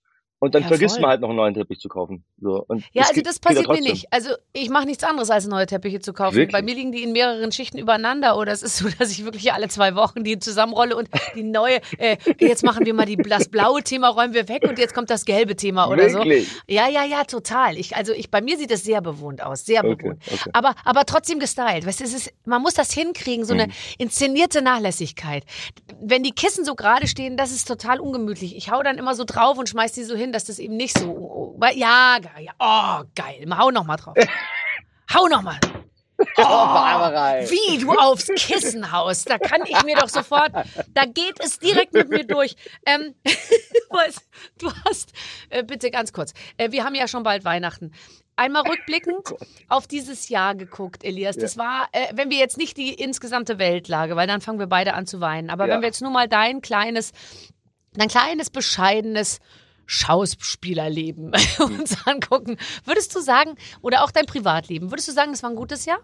Und 0.41 0.55
dann 0.55 0.63
Ja, 0.63 0.69
vergisst 0.69 0.97
voll. 0.97 1.03
man 1.03 1.11
halt 1.11 1.21
noch 1.23 1.29
einen 1.31 1.37
neuen 1.39 1.55
Teppich 1.55 1.81
zu 1.81 1.89
kaufen. 1.89 2.23
So. 2.39 2.65
Und 2.69 2.85
Ja, 2.93 3.05
also 3.09 3.23
das 3.23 3.41
geht 3.41 3.45
ja 3.57 3.63
passiert 3.63 3.69
mir 3.69 3.81
nicht. 3.81 4.07
Also 4.13 4.31
ich 4.53 4.69
mache 4.69 4.85
nichts 4.85 5.03
anderes, 5.03 5.31
als 5.31 5.47
neue 5.47 5.65
Teppiche 5.65 6.01
zu 6.01 6.13
kaufen. 6.13 6.35
Wirklich? 6.37 6.53
Bei 6.53 6.61
mir 6.61 6.75
liegen 6.75 6.93
die 6.93 7.03
in 7.03 7.13
mehreren 7.13 7.51
Schichten 7.51 7.79
übereinander 7.79 8.37
oder 8.37 8.53
es 8.53 8.63
ist 8.63 8.77
so, 8.77 8.87
dass 8.99 9.11
ich 9.11 9.25
wirklich 9.25 9.53
alle 9.55 9.69
zwei 9.69 9.95
Wochen 9.95 10.23
die 10.23 10.39
zusammenrolle 10.39 10.97
und 10.97 11.09
die 11.35 11.45
neue, 11.45 11.81
äh, 11.99 12.19
jetzt 12.41 12.63
machen 12.63 12.85
wir 12.85 12.93
mal 12.93 13.07
die, 13.07 13.17
das 13.17 13.49
blaue 13.49 13.83
Thema, 13.83 14.09
räumen 14.09 14.35
wir 14.35 14.49
weg 14.49 14.65
und 14.69 14.79
jetzt 14.79 14.93
kommt 14.95 15.09
das 15.09 15.25
gelbe 15.25 15.57
Thema 15.57 15.89
oder 15.89 16.13
Wirklich? 16.13 16.47
so. 16.49 16.55
Ja, 16.69 16.89
ja, 16.89 17.05
ja, 17.05 17.25
total. 17.25 17.79
Ich, 17.79 17.97
also 17.97 18.13
ich, 18.13 18.31
bei 18.31 18.43
mir 18.43 18.59
sieht 18.59 18.71
es 18.71 18.85
sehr 18.85 19.01
bewohnt 19.01 19.43
aus, 19.43 19.65
sehr 19.65 19.83
Okay, 19.83 19.95
bewohnt. 19.97 20.23
okay. 20.31 20.51
Aber, 20.53 20.75
aber 20.85 21.07
trotzdem 21.07 21.39
gestylt. 21.39 21.87
Weißt 21.87 22.03
es 22.03 22.13
ist, 22.13 22.35
man 22.45 22.61
muss 22.61 22.75
das 22.75 22.93
hinkriegen, 22.93 23.47
so 23.47 23.55
eine 23.55 23.69
Mhm. 23.69 23.73
inszenierte 23.99 24.61
Nachlässigkeit. 24.61 25.45
Wenn 26.01 26.23
die 26.23 26.33
Kissen 26.33 26.65
so 26.65 26.75
gerade 26.75 27.07
stehen, 27.07 27.37
das 27.39 27.51
ist 27.53 27.67
total 27.67 27.99
ungemütlich. 28.01 28.57
Ich 28.57 28.71
hau 28.71 28.83
dann 28.83 28.99
immer 28.99 29.15
so 29.15 29.25
drauf 29.25 29.57
und 29.57 29.69
schmeiß 29.69 29.93
die 29.93 30.05
so 30.05 30.15
hin, 30.15 30.24
dass 30.33 30.45
das 30.45 30.59
eben 30.59 30.77
nicht 30.77 30.99
so. 30.99 31.59
Ja, 31.75 32.19
geil. 32.21 32.45
Ja, 32.45 32.53
oh, 32.59 33.05
geil. 33.15 33.47
Hau 33.57 33.71
noch 33.71 33.85
mal 33.85 33.97
drauf. 33.97 34.17
hau 35.15 35.27
noch 35.29 35.43
mal. 35.43 35.59
Oh. 36.37 36.43
Wie 36.43 37.79
du 37.79 37.91
aufs 37.91 38.29
Kissen 38.37 38.93
haust, 38.93 39.29
da 39.29 39.39
kann 39.39 39.63
ich 39.67 39.83
mir 39.85 39.97
doch 39.97 40.09
sofort, 40.09 40.53
da 40.95 41.05
geht 41.07 41.41
es 41.41 41.59
direkt 41.59 41.93
mit 41.93 42.09
mir 42.09 42.25
durch. 42.25 42.55
Ähm, 42.87 43.15
du 44.59 44.73
hast, 44.85 45.13
äh, 45.51 45.65
bitte 45.65 45.91
ganz 45.91 46.13
kurz, 46.13 46.33
äh, 46.57 46.71
wir 46.71 46.85
haben 46.85 46.95
ja 46.95 47.09
schon 47.09 47.25
bald 47.25 47.45
Weihnachten. 47.45 47.93
Einmal 48.37 48.63
rückblickend 48.63 49.35
auf 49.69 49.87
dieses 49.87 50.29
Jahr 50.29 50.55
geguckt, 50.57 51.05
Elias. 51.05 51.37
Das 51.37 51.57
war, 51.57 51.89
äh, 51.93 52.09
wenn 52.15 52.31
wir 52.31 52.39
jetzt 52.39 52.59
nicht 52.59 52.77
die 52.77 52.93
insgesamte 52.95 53.59
Weltlage, 53.59 54.17
weil 54.17 54.27
dann 54.27 54.41
fangen 54.41 54.59
wir 54.59 54.67
beide 54.67 54.95
an 54.95 55.07
zu 55.07 55.21
weinen, 55.21 55.51
aber 55.51 55.67
Ja. 55.67 55.75
wenn 55.75 55.83
wir 55.83 55.89
jetzt 55.89 56.03
nur 56.03 56.11
mal 56.11 56.29
dein 56.29 56.61
kleines, 56.61 57.13
dein 57.93 58.09
kleines, 58.09 58.51
bescheidenes 58.51 59.39
Schauspielerleben 59.87 61.33
uns 61.59 62.07
angucken, 62.07 62.57
würdest 62.85 63.15
du 63.15 63.21
sagen, 63.21 63.55
oder 63.83 64.05
auch 64.05 64.11
dein 64.11 64.27
Privatleben, 64.27 64.91
würdest 64.91 65.09
du 65.09 65.13
sagen, 65.13 65.33
das 65.33 65.43
war 65.43 65.51
ein 65.51 65.57
gutes 65.57 65.85
Jahr? 65.87 65.99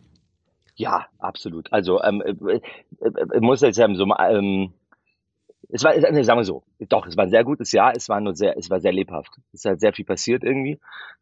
Ja, 0.77 1.07
absolut. 1.19 1.73
Also, 1.73 2.03
ähm, 2.03 2.23
äh, 2.23 2.61
äh, 3.05 3.11
äh, 3.35 3.41
muss 3.41 3.61
jetzt 3.61 3.77
sagen, 3.77 3.97
so, 3.97 4.07
mal, 4.07 4.35
ähm, 4.35 4.73
es 5.69 5.85
war, 5.85 5.95
äh, 5.95 6.25
sagen 6.25 6.39
wir 6.41 6.45
so, 6.45 6.63
doch, 6.89 7.07
es 7.07 7.17
war 7.17 7.25
ein 7.25 7.31
sehr 7.31 7.45
gutes 7.45 7.73
Jahr, 7.73 7.93
es 7.95 8.09
war 8.09 8.21
nur 8.21 8.35
sehr, 8.35 8.57
es 8.57 8.71
war 8.71 8.81
sehr 8.81 8.93
lebhaft. 8.93 9.31
Es 9.53 9.61
ist 9.61 9.65
halt 9.67 9.81
sehr 9.81 9.93
viel 9.93 10.05
passiert 10.05 10.43
irgendwie. 10.43 10.81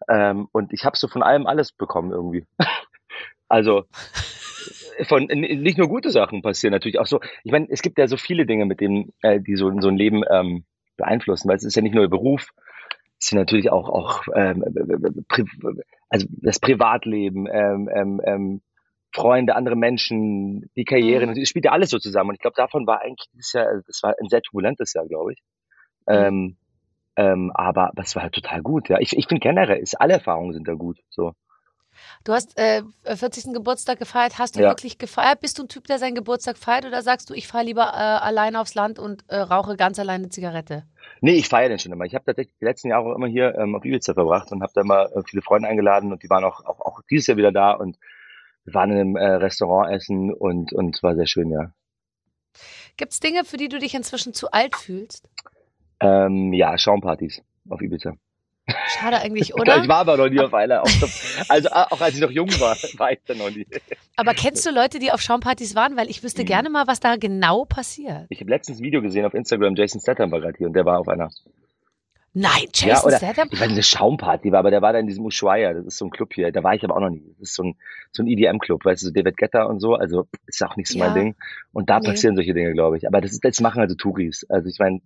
Ähm, 0.08 0.49
und 0.52 0.72
ich 0.72 0.84
habe 0.84 0.96
so 0.96 1.08
von 1.08 1.22
allem 1.22 1.46
alles 1.46 1.72
bekommen 1.72 2.12
irgendwie. 2.12 2.46
also, 3.49 3.84
von 5.06 5.28
n- 5.28 5.62
nicht 5.62 5.78
nur 5.78 5.88
gute 5.88 6.11
Sachen 6.11 6.43
passieren 6.43 6.72
natürlich 6.72 6.99
auch 6.99 7.06
so. 7.06 7.20
Ich 7.44 7.52
meine, 7.52 7.66
es 7.70 7.82
gibt 7.82 7.99
ja 7.99 8.06
so 8.06 8.16
viele 8.16 8.46
Dinge, 8.46 8.64
mit 8.66 8.81
denen 8.81 9.12
äh, 9.22 9.40
die 9.40 9.56
so, 9.56 9.72
so 9.81 9.88
ein 9.88 9.96
Leben 9.96 10.22
ähm, 10.31 10.64
beeinflussen, 10.99 11.49
weil 11.49 11.56
es 11.56 11.65
ist 11.65 11.75
ja 11.75 11.83
nicht 11.83 11.95
nur 11.95 12.05
der 12.05 12.11
Beruf, 12.11 12.50
es 13.21 13.31
ja 13.31 13.38
natürlich 13.38 13.71
auch 13.73 13.88
auch 13.88 14.23
ähm, 14.35 14.62
pri 15.28 15.45
also 16.11 16.26
das 16.31 16.61
Privatleben, 16.61 17.47
ähm, 17.50 17.88
ähm, 17.93 18.21
ähm, 18.25 18.61
Freunde, 19.12 19.57
andere 19.57 19.76
Menschen, 19.76 20.71
die 20.76 20.85
Karriere, 20.85 21.26
Mhm. 21.26 21.35
das 21.35 21.49
spielt 21.49 21.64
ja 21.64 21.73
alles 21.73 21.90
so 21.90 21.99
zusammen. 21.99 22.31
Und 22.31 22.35
ich 22.37 22.40
glaube, 22.40 22.57
davon 22.57 22.87
war 22.87 23.00
eigentlich 23.00 23.28
dieses 23.33 23.52
Jahr, 23.55 23.67
das 23.87 24.02
war 24.02 24.14
ein 24.21 24.28
sehr 24.28 24.43
turbulentes 24.43 24.93
Jahr, 24.93 25.07
glaube 25.07 25.33
ich. 25.33 25.43
Ähm, 26.07 26.57
ähm, 27.17 27.50
aber, 27.55 27.88
aber 27.88 28.02
es 28.02 28.14
war 28.14 28.23
halt 28.23 28.35
total 28.35 28.62
gut, 28.62 28.88
ja. 28.88 28.99
Ich, 29.00 29.17
ich 29.17 29.26
finde 29.26 29.40
generell, 29.40 29.78
ist, 29.78 30.00
alle 30.00 30.14
Erfahrungen 30.14 30.52
sind 30.52 30.69
da 30.69 30.75
gut. 30.75 30.99
So. 31.09 31.33
Du 32.25 32.33
hast 32.33 32.59
äh, 32.59 32.83
40. 33.05 33.52
Geburtstag 33.52 33.99
gefeiert. 33.99 34.38
Hast 34.38 34.57
du 34.57 34.61
Ja. 34.61 34.69
wirklich 34.71 34.99
gefeiert? 34.99 35.40
Bist 35.40 35.59
du 35.59 35.62
ein 35.64 35.69
Typ, 35.69 35.87
der 35.87 35.99
seinen 35.99 36.14
Geburtstag 36.14 36.59
feiert 36.59 36.85
oder 36.87 37.02
sagst 37.02 37.31
du, 37.31 37.35
ich 37.35 37.47
fahre 37.49 37.64
lieber 37.64 37.83
äh, 37.95 37.97
allein 37.97 38.57
aufs 38.57 38.75
Land 38.75 38.99
und 38.99 39.25
äh, 39.28 39.37
rauche 39.37 39.76
ganz 39.76 39.99
alleine 39.99 40.25
eine 40.25 40.28
Zigarette? 40.31 40.85
Nee, 41.21 41.33
ich 41.33 41.49
feiere 41.49 41.69
den 41.71 41.78
schon 41.78 41.93
immer. 41.93 42.05
Ich 42.05 42.14
habe 42.14 42.25
tatsächlich 42.25 42.55
die 42.61 42.64
letzten 42.64 42.88
Jahre 42.88 43.11
auch 43.11 43.17
immer 43.17 43.26
hier 43.26 43.55
ähm, 43.57 43.75
auf 43.75 43.85
Ibiza 43.85 44.14
verbracht 44.14 44.52
und 44.52 44.62
habe 44.62 44.73
da 44.75 44.83
immer 44.83 45.05
äh, 45.17 45.23
viele 45.26 45.43
Freunde 45.43 45.69
eingeladen 45.69 46.12
und 46.12 46.23
die 46.23 46.31
waren 46.31 46.45
auch, 46.45 46.64
auch, 46.64 46.81
auch 46.81 47.00
dieses 47.11 47.26
Jahr 47.28 47.37
wieder 47.37 47.52
da 47.52 47.73
und 47.73 47.99
wir 48.64 48.75
waren 48.75 48.90
in 48.90 48.99
einem 48.99 49.17
äh, 49.17 49.25
Restaurant 49.26 49.90
essen 49.95 50.33
und 50.33 50.73
und 50.73 50.95
es 50.97 51.02
war 51.02 51.14
sehr 51.14 51.26
schön, 51.26 51.50
ja. 51.50 51.73
Gibt 52.97 53.12
es 53.12 53.21
Dinge, 53.21 53.45
für 53.45 53.57
die 53.57 53.69
du 53.69 53.78
dich 53.78 53.95
inzwischen 53.95 54.35
zu 54.35 54.50
alt 54.50 54.76
fühlst? 54.76 55.28
Ähm, 56.00 56.52
ja, 56.52 56.76
Schaumpartys 56.76 57.43
auf 57.69 57.81
Ibiza. 57.81 58.14
Schade 58.98 59.20
eigentlich, 59.20 59.54
oder? 59.58 59.82
Ich 59.82 59.88
war 59.88 59.98
aber 59.98 60.16
noch 60.16 60.28
nie 60.28 60.40
auf 60.40 60.52
einer. 60.54 60.82
Also 61.48 61.68
äh, 61.68 61.72
auch 61.72 62.00
als 62.00 62.14
ich 62.14 62.20
noch 62.20 62.30
jung 62.30 62.48
war, 62.60 62.76
war 62.98 63.12
ich 63.12 63.18
da 63.26 63.34
noch 63.34 63.50
nie. 63.50 63.66
Aber 64.16 64.34
kennst 64.34 64.64
du 64.66 64.70
Leute, 64.70 64.98
die 64.98 65.10
auf 65.12 65.20
Schaumpartys 65.20 65.75
waren? 65.75 65.96
Weil 65.96 66.10
ich 66.10 66.22
wüsste 66.22 66.42
Mhm. 66.42 66.46
gerne 66.46 66.70
mal, 66.70 66.87
was 66.87 67.00
da 67.00 67.16
genau 67.16 67.64
passiert. 67.64 68.26
Ich 68.28 68.40
habe 68.40 68.50
letztens 68.50 68.80
ein 68.80 68.84
Video 68.84 69.00
gesehen 69.02 69.25
auf 69.25 69.34
Instagram, 69.34 69.75
Jason 69.76 70.00
Statham 70.00 70.30
war 70.30 70.40
gerade 70.40 70.54
hier 70.58 70.66
und 70.66 70.75
der 70.75 70.84
war 70.84 70.98
auf 70.98 71.08
einer. 71.08 71.30
Nein, 72.34 72.68
ja, 72.76 72.88
Jason 72.88 73.08
oder 73.08 73.16
Statham? 73.16 73.48
ich 73.50 73.58
weiß 73.58 73.66
nicht, 73.68 73.76
eine 73.76 73.82
Schaumparty 73.82 74.52
war, 74.52 74.60
aber 74.60 74.70
der 74.70 74.82
war 74.82 74.92
da 74.92 74.98
in 74.98 75.06
diesem 75.06 75.25
Ushuaia, 75.25 75.72
das 75.72 75.87
ist 75.87 75.96
so 75.98 76.04
ein 76.04 76.10
Club 76.10 76.34
hier. 76.34 76.52
Da 76.52 76.62
war 76.62 76.75
ich 76.75 76.84
aber 76.84 76.94
auch 76.94 77.00
noch 77.00 77.08
nie. 77.10 77.34
Das 77.38 77.48
ist 77.48 77.54
so 77.54 77.64
ein, 77.64 77.76
so 78.12 78.22
ein 78.22 78.28
EDM-Club, 78.28 78.84
weißt 78.84 79.02
du, 79.02 79.06
so 79.06 79.12
David 79.12 79.38
Guetta 79.38 79.64
und 79.64 79.80
so. 79.80 79.94
Also 79.94 80.28
ist 80.46 80.62
auch 80.62 80.76
nicht 80.76 80.88
so 80.88 80.98
Ja. 80.98 81.06
mein 81.06 81.14
Ding. 81.14 81.37
Und 81.72 81.88
da 81.90 81.98
Nee. 81.98 82.06
passieren 82.10 82.37
solche 82.37 82.54
Dinge, 82.54 82.75
glaube 82.75 82.98
ich. 82.98 83.06
Aber 83.08 83.20
das 83.22 83.32
ist, 83.32 83.44
das 83.44 83.60
machen 83.60 83.80
also 83.80 83.94
Touris. 83.96 84.44
Also 84.50 84.68
ich 84.68 84.78
meine, 84.78 85.00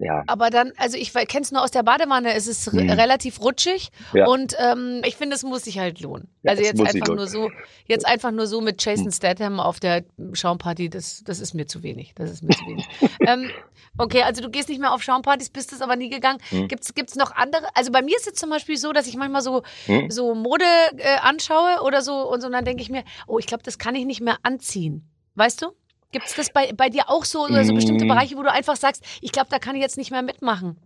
ja. 0.00 0.22
Aber 0.26 0.50
dann, 0.50 0.72
also 0.76 0.96
ich 0.96 1.12
kenne 1.12 1.42
es 1.42 1.50
nur 1.52 1.62
aus 1.62 1.70
der 1.70 1.82
Badewanne, 1.82 2.34
es 2.34 2.46
ist 2.46 2.72
Mhm. 2.72 2.90
relativ 2.90 3.40
rutschig 3.40 3.90
Ja. 4.12 4.26
und 4.26 4.54
ähm, 4.58 5.02
ich 5.04 5.16
finde, 5.16 5.34
es 5.36 5.42
muss 5.42 5.64
sich 5.64 5.78
halt 5.78 6.00
lohnen. 6.00 6.28
Ja, 6.42 6.52
also 6.52 6.62
jetzt 6.62 6.80
einfach 6.80 7.08
nur 7.14 7.26
so, 7.26 7.50
jetzt 7.86 8.06
einfach 8.06 8.30
nur 8.30 8.46
so 8.46 8.60
mit 8.60 8.84
Jason 8.84 9.10
Statham 9.10 9.58
auf 9.60 9.80
der 9.80 10.04
Schaumparty, 10.32 10.90
das, 10.90 11.22
das 11.24 11.40
ist 11.40 11.54
mir 11.54 11.66
zu 11.66 11.82
wenig. 11.82 12.12
Das 12.14 12.30
ist 12.30 12.42
mir 12.42 12.54
zu 12.54 12.64
wenig. 12.66 12.86
ähm, 13.26 13.50
okay, 13.98 14.22
also 14.22 14.42
du 14.42 14.50
gehst 14.50 14.68
nicht 14.68 14.80
mehr 14.80 14.92
auf 14.92 15.02
Schaumpartys, 15.02 15.50
bist 15.50 15.72
es 15.72 15.80
aber 15.82 15.96
nie 15.96 16.08
gegangen. 16.10 16.38
Mhm. 16.50 16.68
Gibt's 16.68 16.94
gibt's 16.94 17.16
noch 17.16 17.32
andere? 17.34 17.66
Also 17.74 17.90
bei 17.90 18.02
mir 18.02 18.16
ist 18.16 18.26
es 18.26 18.34
zum 18.34 18.50
Beispiel 18.50 18.76
so, 18.76 18.92
dass 18.92 19.06
ich 19.06 19.16
manchmal 19.16 19.42
so 19.42 19.62
Hm? 19.86 20.10
so 20.10 20.34
Mode 20.34 20.64
äh, 20.98 21.16
anschaue 21.20 21.82
oder 21.82 22.02
so 22.02 22.28
und 22.30 22.40
so 22.40 22.46
und 22.46 22.52
dann 22.52 22.64
denke 22.64 22.82
ich 22.82 22.90
mir, 22.90 23.04
oh, 23.26 23.38
ich 23.38 23.46
glaube, 23.46 23.62
das 23.64 23.78
kann 23.78 23.94
ich 23.94 24.04
nicht 24.04 24.20
mehr 24.20 24.36
anziehen. 24.42 25.08
Weißt 25.34 25.62
du? 25.62 25.72
Gibt 26.14 26.26
es 26.26 26.34
das 26.36 26.50
bei, 26.50 26.72
bei 26.72 26.88
dir 26.88 27.10
auch 27.10 27.24
so 27.24 27.40
oder 27.44 27.64
so 27.64 27.74
bestimmte 27.74 28.04
Mm. 28.04 28.08
Bereiche, 28.08 28.36
wo 28.36 28.42
du 28.42 28.50
einfach 28.50 28.76
sagst, 28.76 29.04
ich 29.20 29.32
glaube, 29.32 29.48
da 29.50 29.58
kann 29.58 29.74
ich 29.74 29.82
jetzt 29.82 29.98
nicht 29.98 30.10
mehr 30.12 30.22
mitmachen? 30.22 30.76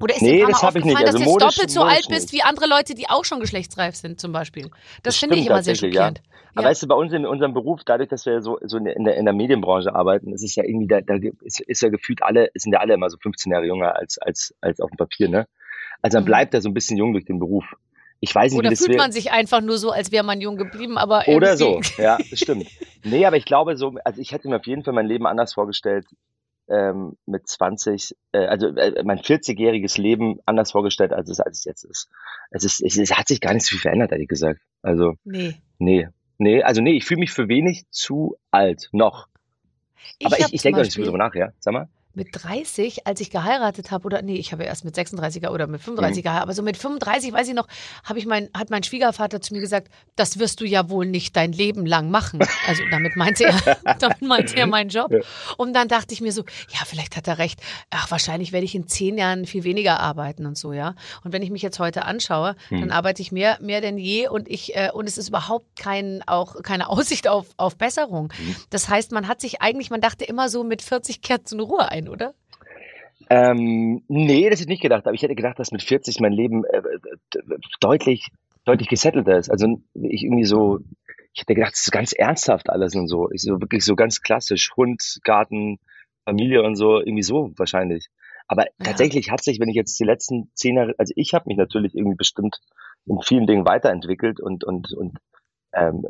Oder 0.00 0.14
ist 0.14 0.22
Nee, 0.22 0.38
dir 0.40 0.46
das 0.48 0.60
paar 0.60 0.68
hab 0.68 0.74
Mal 0.74 0.80
ich 0.80 0.84
nicht. 0.84 0.94
aufgefallen, 0.96 1.06
dass 1.06 1.14
Also 1.14 1.18
du 1.18 1.24
jetzt 1.24 1.32
modisch- 1.42 1.56
doppelt 1.56 1.70
so 1.70 1.82
alt 1.82 2.06
bist 2.08 2.32
wie 2.32 2.42
andere 2.42 2.66
Leute, 2.68 2.94
die 2.94 3.08
auch 3.08 3.24
schon 3.24 3.40
geschlechtsreif 3.40 3.96
sind 3.96 4.20
zum 4.20 4.32
Beispiel? 4.32 4.64
Das, 4.64 5.14
Das 5.14 5.16
finde 5.16 5.36
ich 5.36 5.46
immer 5.46 5.62
sehr 5.62 5.72
tatsächlich, 5.74 5.94
ja. 5.94 6.08
schockierend. 6.08 6.22
Aber 6.56 6.66
weißt 6.68 6.82
du, 6.82 6.86
bei 6.88 6.94
uns 6.94 7.12
in 7.12 7.24
unserem 7.26 7.54
Beruf, 7.54 7.80
dadurch, 7.86 8.08
dass 8.10 8.26
wir 8.26 8.42
so, 8.42 8.58
so 8.62 8.76
in, 8.76 8.84
der, 9.04 9.16
in 9.16 9.24
der 9.24 9.34
Medienbranche 9.34 9.92
arbeiten, 9.94 10.32
ist 10.32 10.44
es 10.44 10.54
ja 10.54 10.62
irgendwie, 10.64 10.86
da, 10.86 11.00
da 11.00 11.14
ist, 11.42 11.60
ist 11.60 11.80
ja 11.82 11.88
gefühlt 11.88 12.22
alle, 12.22 12.50
sind 12.54 12.72
ja 12.74 12.78
alle 12.80 12.94
immer 12.94 13.08
so 13.10 13.16
15 13.18 13.50
Jahre 13.50 13.64
jünger 13.66 13.96
als, 13.96 14.18
als, 14.18 14.54
als 14.60 14.78
auf 14.80 14.90
dem 14.90 14.96
Papier, 14.98 15.28
ne? 15.28 15.48
Also 16.02 16.18
man 16.18 16.24
Mhm. 16.24 16.26
bleibt 16.26 16.54
da 16.54 16.60
so 16.60 16.68
ein 16.68 16.74
bisschen 16.74 16.96
jung 16.98 17.12
durch 17.12 17.24
den 17.24 17.38
Beruf. 17.38 17.64
Ich 18.24 18.34
weiß 18.34 18.52
nicht, 18.52 18.58
Oder 18.58 18.70
wie 18.70 18.74
das 18.74 18.84
fühlt 18.84 18.96
man 18.96 19.12
sich 19.12 19.32
einfach 19.32 19.60
nur 19.60 19.76
so, 19.76 19.90
als 19.90 20.10
wäre 20.10 20.24
man 20.24 20.40
jung 20.40 20.56
geblieben, 20.56 20.96
aber 20.96 21.28
Oder 21.28 21.58
so, 21.58 21.80
ja, 21.98 22.16
das 22.30 22.40
stimmt. 22.40 22.66
Nee, 23.04 23.26
aber 23.26 23.36
ich 23.36 23.44
glaube 23.44 23.76
so, 23.76 23.94
also 24.02 24.18
ich 24.18 24.32
hätte 24.32 24.48
mir 24.48 24.56
auf 24.56 24.66
jeden 24.66 24.82
Fall 24.82 24.94
mein 24.94 25.06
Leben 25.06 25.26
anders 25.26 25.52
vorgestellt, 25.52 26.06
ähm, 26.68 27.18
mit 27.26 27.46
20, 27.46 28.16
äh, 28.32 28.38
also 28.46 28.68
äh, 28.68 29.02
mein 29.04 29.18
40-jähriges 29.18 30.00
Leben 30.00 30.38
anders 30.46 30.72
vorgestellt, 30.72 31.12
als 31.12 31.28
es, 31.28 31.38
als 31.38 31.58
es 31.58 31.64
jetzt 31.64 31.84
ist. 31.84 32.08
Es 32.50 32.64
ist, 32.64 32.80
es, 32.82 32.96
es 32.96 33.12
hat 33.12 33.28
sich 33.28 33.42
gar 33.42 33.52
nicht 33.52 33.66
so 33.66 33.72
viel 33.72 33.80
verändert, 33.80 34.12
ehrlich 34.12 34.28
gesagt. 34.28 34.60
Also, 34.80 35.14
Nee. 35.24 35.56
nee. 35.78 36.08
Nee, 36.38 36.62
also 36.62 36.80
nee, 36.80 36.96
ich 36.96 37.04
fühle 37.04 37.20
mich 37.20 37.30
für 37.30 37.48
wenig 37.48 37.84
zu 37.90 38.36
alt, 38.50 38.88
noch. 38.92 39.28
aber 40.24 40.36
hab 40.36 40.48
ich, 40.48 40.54
ich 40.54 40.62
denke 40.62 40.80
noch 40.80 40.84
nicht 40.84 40.96
drüber 40.96 41.18
nach, 41.18 41.34
ja? 41.34 41.52
Sag 41.60 41.74
mal. 41.74 41.88
Mit 42.16 42.28
30, 42.32 43.06
als 43.06 43.20
ich 43.20 43.30
geheiratet 43.30 43.90
habe, 43.90 44.04
oder 44.06 44.22
nee, 44.22 44.36
ich 44.36 44.52
habe 44.52 44.62
ja 44.64 44.68
erst 44.68 44.84
mit 44.84 44.96
36er 44.96 45.48
oder 45.50 45.66
mit 45.66 45.80
35er, 45.82 46.08
Mhm. 46.18 46.22
geheiratet, 46.22 46.42
aber 46.42 46.52
so 46.54 46.62
mit 46.62 46.76
35, 46.76 47.32
weiß 47.32 47.48
ich 47.48 47.54
noch, 47.54 47.66
habe 48.04 48.18
ich 48.18 48.26
mein, 48.26 48.48
hat 48.56 48.70
mein 48.70 48.82
Schwiegervater 48.82 49.40
zu 49.40 49.54
mir 49.54 49.60
gesagt, 49.60 49.88
das 50.16 50.38
wirst 50.38 50.60
du 50.60 50.64
ja 50.64 50.88
wohl 50.90 51.06
nicht 51.06 51.36
dein 51.36 51.52
Leben 51.52 51.86
lang 51.86 52.10
machen. 52.10 52.40
Also 52.66 52.82
damit 52.90 53.16
meinte 53.16 53.44
er, 53.44 53.54
damit 53.98 54.22
meinte 54.22 54.56
er 54.56 54.66
meinen 54.66 54.90
Job. 54.90 55.12
Und 55.56 55.72
dann 55.74 55.88
dachte 55.88 56.14
ich 56.14 56.20
mir 56.20 56.32
so, 56.32 56.42
ja, 56.70 56.80
vielleicht 56.86 57.16
hat 57.16 57.26
er 57.28 57.38
recht. 57.38 57.60
Ach, 57.90 58.10
wahrscheinlich 58.10 58.52
werde 58.52 58.64
ich 58.64 58.74
in 58.74 58.86
zehn 58.88 59.18
Jahren 59.18 59.44
viel 59.46 59.64
weniger 59.64 60.00
arbeiten 60.00 60.46
und 60.46 60.56
so, 60.56 60.72
ja. 60.72 60.94
Und 61.24 61.32
wenn 61.32 61.42
ich 61.42 61.50
mich 61.50 61.62
jetzt 61.62 61.78
heute 61.78 62.04
anschaue, 62.04 62.56
Mhm. 62.70 62.80
dann 62.80 62.90
arbeite 62.90 63.22
ich 63.22 63.32
mehr, 63.32 63.58
mehr 63.60 63.80
denn 63.80 63.98
je 63.98 64.28
und 64.28 64.48
ich, 64.48 64.76
äh, 64.76 64.90
und 64.92 65.08
es 65.08 65.18
ist 65.18 65.28
überhaupt 65.28 65.76
kein, 65.76 66.22
auch 66.26 66.62
keine 66.62 66.88
Aussicht 66.88 67.28
auf, 67.28 67.46
auf 67.56 67.76
Besserung. 67.76 68.32
Mhm. 68.38 68.56
Das 68.70 68.88
heißt, 68.88 69.12
man 69.12 69.28
hat 69.28 69.40
sich 69.40 69.60
eigentlich, 69.62 69.90
man 69.90 70.00
dachte 70.00 70.24
immer 70.24 70.48
so, 70.48 70.64
mit 70.64 70.82
40 70.82 71.20
kehrt 71.22 71.48
so 71.48 71.56
eine 71.56 71.62
Ruhe 71.64 71.88
ein, 71.88 72.03
oder? 72.08 72.34
Ähm, 73.30 74.02
nee, 74.08 74.50
das 74.50 74.60
hätte 74.60 74.64
ich 74.64 74.68
nicht 74.68 74.82
gedacht, 74.82 75.06
aber 75.06 75.14
ich 75.14 75.22
hätte 75.22 75.34
gedacht, 75.34 75.58
dass 75.58 75.72
mit 75.72 75.82
40 75.82 76.20
mein 76.20 76.32
Leben 76.32 76.64
äh, 76.64 76.82
d- 77.32 77.40
deutlich, 77.80 78.28
deutlich 78.64 78.88
gesettelter 78.88 79.38
ist. 79.38 79.50
Also 79.50 79.66
ich 79.94 80.24
irgendwie 80.24 80.44
so, 80.44 80.80
ich 81.32 81.40
hätte 81.42 81.54
gedacht, 81.54 81.72
das 81.72 81.80
ist 81.82 81.90
ganz 81.90 82.12
ernsthaft 82.12 82.68
alles 82.70 82.94
und 82.94 83.08
so. 83.08 83.30
Ich 83.30 83.42
so 83.42 83.60
wirklich 83.60 83.84
so 83.84 83.96
ganz 83.96 84.20
klassisch, 84.20 84.72
Hund, 84.76 85.20
Garten, 85.24 85.78
Familie 86.24 86.62
und 86.62 86.76
so, 86.76 86.98
irgendwie 86.98 87.22
so 87.22 87.52
wahrscheinlich. 87.56 88.08
Aber 88.46 88.64
Ja. 88.64 88.84
tatsächlich 88.84 89.30
hat 89.30 89.42
sich, 89.42 89.58
wenn 89.58 89.68
ich 89.70 89.76
jetzt 89.76 89.98
die 89.98 90.04
letzten 90.04 90.50
zehn 90.54 90.76
Jahre, 90.76 90.94
also 90.98 91.12
ich 91.16 91.32
habe 91.32 91.44
mich 91.46 91.56
natürlich 91.56 91.94
irgendwie 91.94 92.16
bestimmt 92.16 92.60
in 93.06 93.18
vielen 93.22 93.46
Dingen 93.46 93.64
weiterentwickelt 93.66 94.38
und 94.40 94.64
und 94.64 94.92
und 94.92 95.18
ähm, 95.74 96.04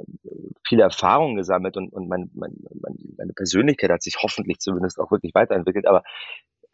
viele 0.66 0.82
Erfahrungen 0.82 1.36
gesammelt 1.36 1.76
und, 1.76 1.92
und 1.92 2.08
mein, 2.08 2.30
mein, 2.34 2.52
mein, 2.80 2.96
meine 3.16 3.32
Persönlichkeit 3.32 3.90
hat 3.90 4.02
sich 4.02 4.16
hoffentlich 4.22 4.58
zumindest 4.58 4.98
auch 4.98 5.10
wirklich 5.10 5.34
weiterentwickelt. 5.34 5.86
Aber 5.86 6.02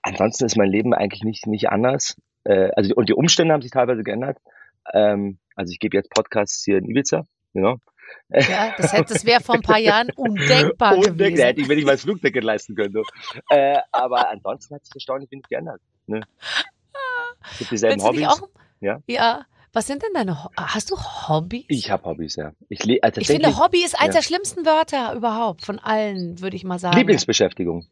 ansonsten 0.02 0.44
ist 0.46 0.56
mein 0.56 0.70
Leben 0.70 0.94
eigentlich 0.94 1.22
nicht, 1.22 1.46
nicht 1.46 1.68
anders. 1.70 2.16
Äh, 2.44 2.70
also, 2.76 2.94
und 2.94 3.08
die 3.08 3.14
Umstände 3.14 3.52
haben 3.54 3.62
sich 3.62 3.70
teilweise 3.70 4.02
geändert. 4.02 4.38
Ähm, 4.92 5.38
also 5.56 5.70
ich 5.72 5.78
gebe 5.78 5.96
jetzt 5.96 6.10
Podcasts 6.10 6.64
hier 6.64 6.78
in 6.78 6.84
Ibiza, 6.88 7.26
genau. 7.52 7.76
Ja, 8.30 8.74
das, 8.76 8.92
hätte- 8.92 9.12
das 9.12 9.24
wäre 9.24 9.40
vor 9.40 9.54
ein 9.54 9.62
paar 9.62 9.78
Jahren 9.78 10.10
undenkbar 10.16 10.96
Und 10.96 11.06
da 11.06 11.10
gewesen. 11.12 11.42
hätte 11.44 11.60
ich, 11.60 11.68
wenn 11.68 11.78
ich 11.78 11.84
mal 11.84 11.92
das 11.92 12.02
Flugticket 12.02 12.42
leisten 12.42 12.74
könnte. 12.74 13.02
Äh, 13.50 13.78
aber 13.92 14.30
ansonsten 14.30 14.74
hat 14.74 14.84
sich 14.84 14.94
erstaunlich 14.94 15.30
wenig 15.30 15.44
geändert. 15.48 15.80
Ne? 16.06 16.22
Es 17.52 17.58
gibt 17.58 17.70
dieselben 17.70 17.96
nicht 17.96 18.04
Hobbys. 18.06 18.26
auch? 18.26 18.48
Ja. 18.80 18.98
Ja. 19.06 19.44
Was 19.72 19.86
sind 19.86 20.02
denn 20.02 20.10
deine 20.14 20.42
Ho 20.44 20.50
Hast 20.56 20.90
du 20.90 20.96
Hobbys? 20.96 21.64
Ich 21.68 21.90
habe 21.90 22.04
Hobbys, 22.04 22.36
ja. 22.36 22.52
Ich, 22.68 22.84
le- 22.84 23.00
äh, 23.02 23.12
Ich 23.18 23.28
finde, 23.28 23.56
Hobby 23.58 23.84
ist 23.84 23.94
eins 24.00 24.14
ja. 24.14 24.20
der 24.20 24.22
schlimmsten 24.22 24.66
Wörter 24.66 25.14
überhaupt 25.14 25.64
von 25.64 25.78
allen, 25.78 26.40
würde 26.40 26.56
ich 26.56 26.64
mal 26.64 26.78
sagen. 26.78 26.96
Lieblingsbeschäftigung. 26.96 27.86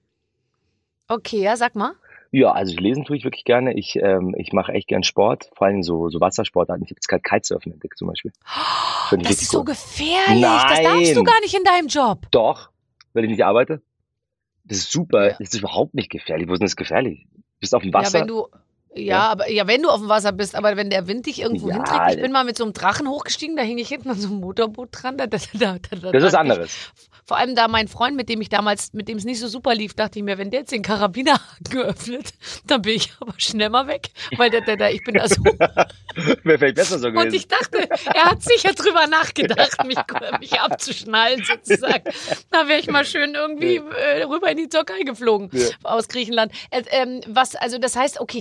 Okay, 1.07 1.41
ja, 1.43 1.57
sag 1.57 1.75
mal. 1.77 1.93
Ja, 2.31 2.53
also 2.53 2.73
ich 2.75 2.81
lesen 2.81 3.05
tue 3.05 3.17
ich 3.17 3.25
wirklich 3.25 3.45
gerne. 3.45 3.73
Ich, 3.75 3.97
ähm, 3.97 4.35
ich 4.37 4.53
mache 4.53 4.73
echt 4.73 4.89
gern 4.89 5.03
Sport, 5.03 5.49
vor 5.55 5.67
allem 5.69 5.83
so, 5.83 6.11
so 6.11 6.21
Wassersportarten. 6.21 6.85
Ich 6.85 6.91
habe 6.91 6.97
jetzt 6.99 7.09
gerade 7.09 7.23
Kitesurfen 7.23 7.73
entdeckt 7.73 7.97
zum 7.97 8.09
Beispiel. 8.09 8.33
Ich 9.13 9.23
Das 9.23 9.41
ist 9.41 9.51
so 9.51 9.65
gefährlich. 9.65 10.43
Das 10.43 10.83
darfst 10.83 11.13
du 11.13 11.23
Nein. 11.23 11.25
gar 11.25 11.41
nicht 11.41 11.55
in 11.55 11.65
deinem 11.65 11.87
Job. 11.89 12.27
Doch, 12.31 12.71
weil 13.15 13.25
ich 13.25 13.31
nicht 13.31 13.45
arbeite. 13.45 13.81
Das 14.65 14.77
ist 14.79 14.93
super. 14.93 15.29
Ja. 15.29 15.37
Das 15.39 15.49
ist 15.49 15.55
überhaupt 15.61 15.95
nicht 15.95 16.11
gefährlich. 16.11 16.47
Wo 16.49 16.53
ist 16.53 16.59
denn 16.59 16.67
das 16.67 16.77
gefährlich? 16.77 17.27
Du 17.33 17.41
bist 17.61 17.75
auf 17.75 17.83
dem 17.83 17.93
Ja, 17.93 18.01
Wasser. 18.01 18.21
wenn 18.21 18.27
du. 18.27 18.49
Ja, 18.99 19.07
Ja. 19.07 19.29
aber 19.29 19.51
ja, 19.51 19.67
wenn 19.67 19.83
du 19.83 19.89
auf 19.91 20.01
dem 20.01 20.09
Wasser 20.09 20.33
bist, 20.33 20.55
aber 20.55 20.77
wenn 20.77 20.91
der 20.91 21.07
Wind 21.07 21.27
dich 21.27 21.41
irgendwo 21.41 21.69
Ja, 21.69 21.77
hinträgt. 21.77 22.17
Ich 22.17 22.23
bin 22.23 22.33
mal 22.33 22.45
mit 22.45 22.57
so 22.57 22.65
einem 22.65 22.73
Drachen 22.73 23.09
hochgestiegen, 23.09 23.57
da 23.57 23.63
hing 23.63 23.79
ich 23.79 23.89
hinten 23.89 24.11
an 24.11 24.19
so 24.21 24.29
einem 24.29 24.41
Motorboot 24.41 24.89
dran. 24.93 25.17
Da, 25.19 25.27
da, 25.27 25.39
da, 25.55 25.79
da, 25.79 25.97
da 25.97 26.13
das 26.13 26.23
ist 26.25 26.33
dachte 26.33 26.47
ich- 26.47 26.53
anderes. 26.53 26.73
Vor 27.27 27.37
allem 27.37 27.55
da 27.55 27.69
mein 27.69 27.89
Freund, 27.89 28.17
mit 28.17 28.31
dem 28.31 28.41
ich 28.41 28.49
damals, 28.49 28.95
mit 28.95 29.07
dem 29.07 29.19
es 29.19 29.25
nicht 29.25 29.39
so 29.39 29.49
super 29.49 29.75
lief, 29.75 29.93
dachte 29.93 30.19
ich 30.19 30.25
mir, 30.25 30.39
wenn 30.39 30.51
der 30.51 30.61
jetzt 30.61 30.73
den 30.73 30.81
Karabiner 30.81 31.39
geöffnet, 31.71 32.31
dann 32.67 32.81
bin 32.81 32.95
ich 32.97 33.13
aber 33.21 33.35
schnell 33.37 33.69
mal 33.69 33.87
weg. 33.87 34.09
Weil 34.39 34.49
der, 34.49 34.63
der, 34.63 34.79
der, 34.79 34.95
ich 34.95 35.05
bin 35.05 35.13
da 35.15 35.29
so. 35.29 35.37
Wäre 36.43 36.59
vielleicht 36.59 36.77
besser 36.77 36.99
so 36.99 37.09
Und 37.09 37.15
gewesen. 37.15 37.35
ich 37.35 37.47
dachte, 37.49 37.87
er 38.15 38.25
hat 38.25 38.43
sicher 38.43 38.73
drüber 38.73 39.07
nachgedacht, 39.09 39.85
mich, 39.87 39.99
mich 40.41 40.59
abzuschnallen 40.59 41.45
sozusagen. 41.45 42.05
Da 42.51 42.67
wäre 42.67 42.81
ich 42.81 42.89
mal 42.91 43.05
schön 43.05 43.35
irgendwie 43.35 43.77
äh, 43.77 44.23
rüber 44.25 44.51
in 44.51 44.57
die 44.57 44.69
Türkei 44.71 45.01
geflogen 45.03 45.51
Ja. 45.53 45.67
aus 45.83 46.09
Griechenland. 46.09 46.51
Äh, 46.71 46.83
ähm, 46.91 47.21
was, 47.27 47.55
also 47.57 47.77
das 47.79 47.95
heißt, 47.95 48.21
okay, 48.21 48.41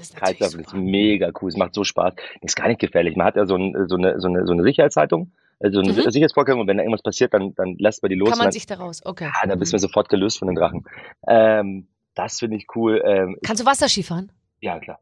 ist 0.00 0.20
natürlich 0.20 0.40
ist 0.54 0.70
super. 0.70 0.76
mega 0.82 1.30
cool. 1.40 1.48
Es 1.48 1.56
macht 1.56 1.74
so 1.74 1.84
Spaß. 1.84 2.14
Ist 2.40 2.56
gar 2.56 2.68
nicht 2.68 2.80
gefährlich. 2.80 3.16
Man 3.16 3.26
hat 3.26 3.36
ja 3.36 3.46
so, 3.46 3.56
ein, 3.56 3.74
so, 3.88 3.96
eine, 3.96 4.20
so, 4.20 4.28
eine, 4.28 4.46
so 4.46 4.52
eine 4.52 4.62
Sicherheitshaltung, 4.62 5.32
also 5.60 5.80
eine 5.80 5.92
Mhm. 5.92 6.10
Sicherheitsvorkehrung. 6.10 6.60
Und 6.62 6.66
wenn 6.66 6.76
da 6.78 6.82
irgendwas 6.82 7.02
passiert, 7.02 7.34
dann, 7.34 7.54
dann 7.54 7.76
lässt 7.78 8.02
man 8.02 8.10
die 8.10 8.16
los. 8.16 8.28
Kann 8.30 8.38
man 8.38 8.46
dann, 8.46 8.52
sich 8.52 8.66
daraus, 8.66 9.04
okay. 9.04 9.30
ah, 9.32 9.46
dann 9.46 9.58
bist 9.58 9.72
du 9.72 9.78
sofort 9.78 10.08
gelöst 10.08 10.38
von 10.38 10.48
den 10.48 10.54
Drachen. 10.56 10.84
Ähm, 11.26 11.86
das 12.14 12.38
finde 12.38 12.56
ich 12.56 12.66
cool. 12.74 13.02
Ähm, 13.04 13.36
Kannst 13.44 13.62
du 13.62 13.66
Wasserski 13.66 14.02
fahren? 14.02 14.30
ja, 14.60 14.78
klar. 14.78 14.98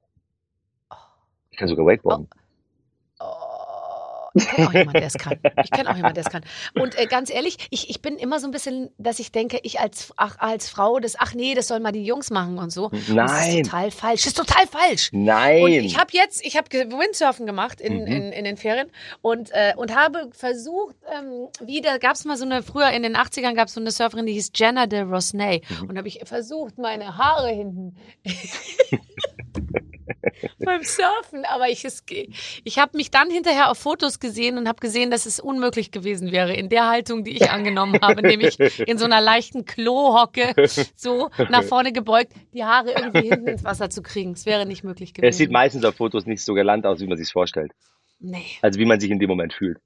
Ich 1.50 1.58
kann 1.58 1.68
sogar 1.68 1.84
Wakeboarden. 1.86 2.28
Oh, 2.32 2.39
ich 4.34 4.46
kenne 4.48 4.68
auch 4.68 4.72
jemanden, 4.72 5.00
der 5.00 5.06
es 5.06 5.14
kann. 5.14 5.38
Ich 5.64 5.70
kenne 5.70 5.90
auch 5.90 5.96
jemanden, 5.96 6.14
der 6.14 6.24
es 6.26 6.30
kann. 6.32 6.44
Und 6.74 6.98
äh, 6.98 7.06
ganz 7.06 7.30
ehrlich, 7.30 7.56
ich, 7.70 7.90
ich 7.90 8.00
bin 8.02 8.16
immer 8.16 8.38
so 8.40 8.46
ein 8.46 8.50
bisschen, 8.50 8.90
dass 8.98 9.18
ich 9.18 9.32
denke, 9.32 9.58
ich 9.62 9.80
als, 9.80 10.12
ach, 10.16 10.36
als 10.38 10.68
Frau, 10.68 10.98
das, 11.00 11.16
ach 11.18 11.34
nee, 11.34 11.54
das 11.54 11.68
sollen 11.68 11.82
mal 11.82 11.92
die 11.92 12.04
Jungs 12.04 12.30
machen 12.30 12.58
und 12.58 12.70
so. 12.70 12.86
Und 12.86 12.94
das 12.94 13.08
ist 13.08 13.14
Nein. 13.54 13.62
total 13.64 13.90
falsch. 13.90 14.20
Das 14.22 14.26
ist 14.28 14.36
total 14.36 14.66
falsch. 14.66 15.10
Nein. 15.12 15.62
Und 15.62 15.70
ich 15.72 15.98
habe 15.98 16.10
jetzt, 16.12 16.44
ich 16.44 16.56
habe 16.56 16.70
Windsurfen 16.70 17.46
gemacht 17.46 17.80
in, 17.80 18.00
Mhm. 18.00 18.06
in, 18.06 18.32
in 18.32 18.44
den 18.44 18.56
Ferien 18.56 18.90
und, 19.22 19.50
äh, 19.52 19.74
und 19.76 19.94
habe 19.94 20.30
versucht, 20.32 20.96
ähm, 21.12 21.48
wie, 21.60 21.80
da 21.80 21.98
gab 21.98 22.14
es 22.14 22.24
mal 22.24 22.36
so 22.36 22.44
eine, 22.44 22.62
früher 22.62 22.90
in 22.90 23.02
den 23.02 23.16
80ern 23.16 23.54
gab 23.54 23.68
es 23.68 23.74
so 23.74 23.80
eine 23.80 23.90
Surferin, 23.90 24.26
die 24.26 24.32
hieß 24.34 24.52
Jenna 24.54 24.86
de 24.86 25.00
Rosnay. 25.02 25.62
Mhm. 25.68 25.88
Und 25.88 25.98
habe 25.98 26.08
ich 26.08 26.20
versucht, 26.24 26.78
meine 26.78 27.16
Haare 27.18 27.48
hinten 27.48 27.96
beim 30.64 30.82
Surfen, 30.82 31.44
aber 31.44 31.68
ich, 31.68 31.84
es, 31.84 32.02
ich 32.64 32.78
habe 32.78 32.96
mich 32.96 33.10
dann 33.10 33.30
hinterher 33.30 33.70
auf 33.70 33.78
Fotos 33.78 34.19
gesehen 34.20 34.58
und 34.58 34.68
habe 34.68 34.80
gesehen, 34.80 35.10
dass 35.10 35.26
es 35.26 35.40
unmöglich 35.40 35.90
gewesen 35.90 36.32
wäre, 36.32 36.54
in 36.54 36.68
der 36.68 36.88
Haltung, 36.88 37.24
die 37.24 37.36
ich 37.36 37.50
angenommen 37.50 37.98
habe, 38.02 38.22
nämlich 38.22 38.58
in 38.80 38.98
so 38.98 39.04
einer 39.04 39.20
leichten 39.20 39.64
Klohocke, 39.64 40.54
so 40.96 41.30
nach 41.48 41.64
vorne 41.64 41.92
gebeugt, 41.92 42.32
die 42.52 42.64
Haare 42.64 42.92
irgendwie 42.92 43.28
hinten 43.30 43.48
ins 43.48 43.64
Wasser 43.64 43.90
zu 43.90 44.02
kriegen. 44.02 44.32
Es 44.32 44.46
wäre 44.46 44.66
nicht 44.66 44.84
möglich 44.84 45.14
gewesen. 45.14 45.30
es 45.30 45.38
sieht 45.38 45.50
meistens 45.50 45.84
auf 45.84 45.96
Fotos 45.96 46.26
nicht 46.26 46.44
so 46.44 46.54
galant 46.54 46.86
aus, 46.86 47.00
wie 47.00 47.06
man 47.06 47.18
sich 47.18 47.30
vorstellt. 47.32 47.72
Nee. 48.20 48.44
Also 48.62 48.78
wie 48.78 48.84
man 48.84 49.00
sich 49.00 49.10
in 49.10 49.18
dem 49.18 49.28
Moment 49.28 49.54
fühlt. 49.54 49.78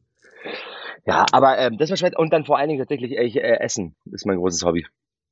Ja, 1.07 1.27
aber 1.33 1.59
ähm, 1.59 1.79
das 1.79 1.91
war 1.91 1.97
schwer. 1.97 2.19
Und 2.19 2.33
dann 2.33 2.45
vor 2.45 2.59
allen 2.59 2.69
Dingen 2.69 2.81
tatsächlich 2.81 3.13
ich, 3.13 3.37
äh, 3.37 3.59
Essen 3.61 3.95
ist 4.11 4.27
mein 4.27 4.39
großes 4.39 4.65
Hobby. 4.65 4.87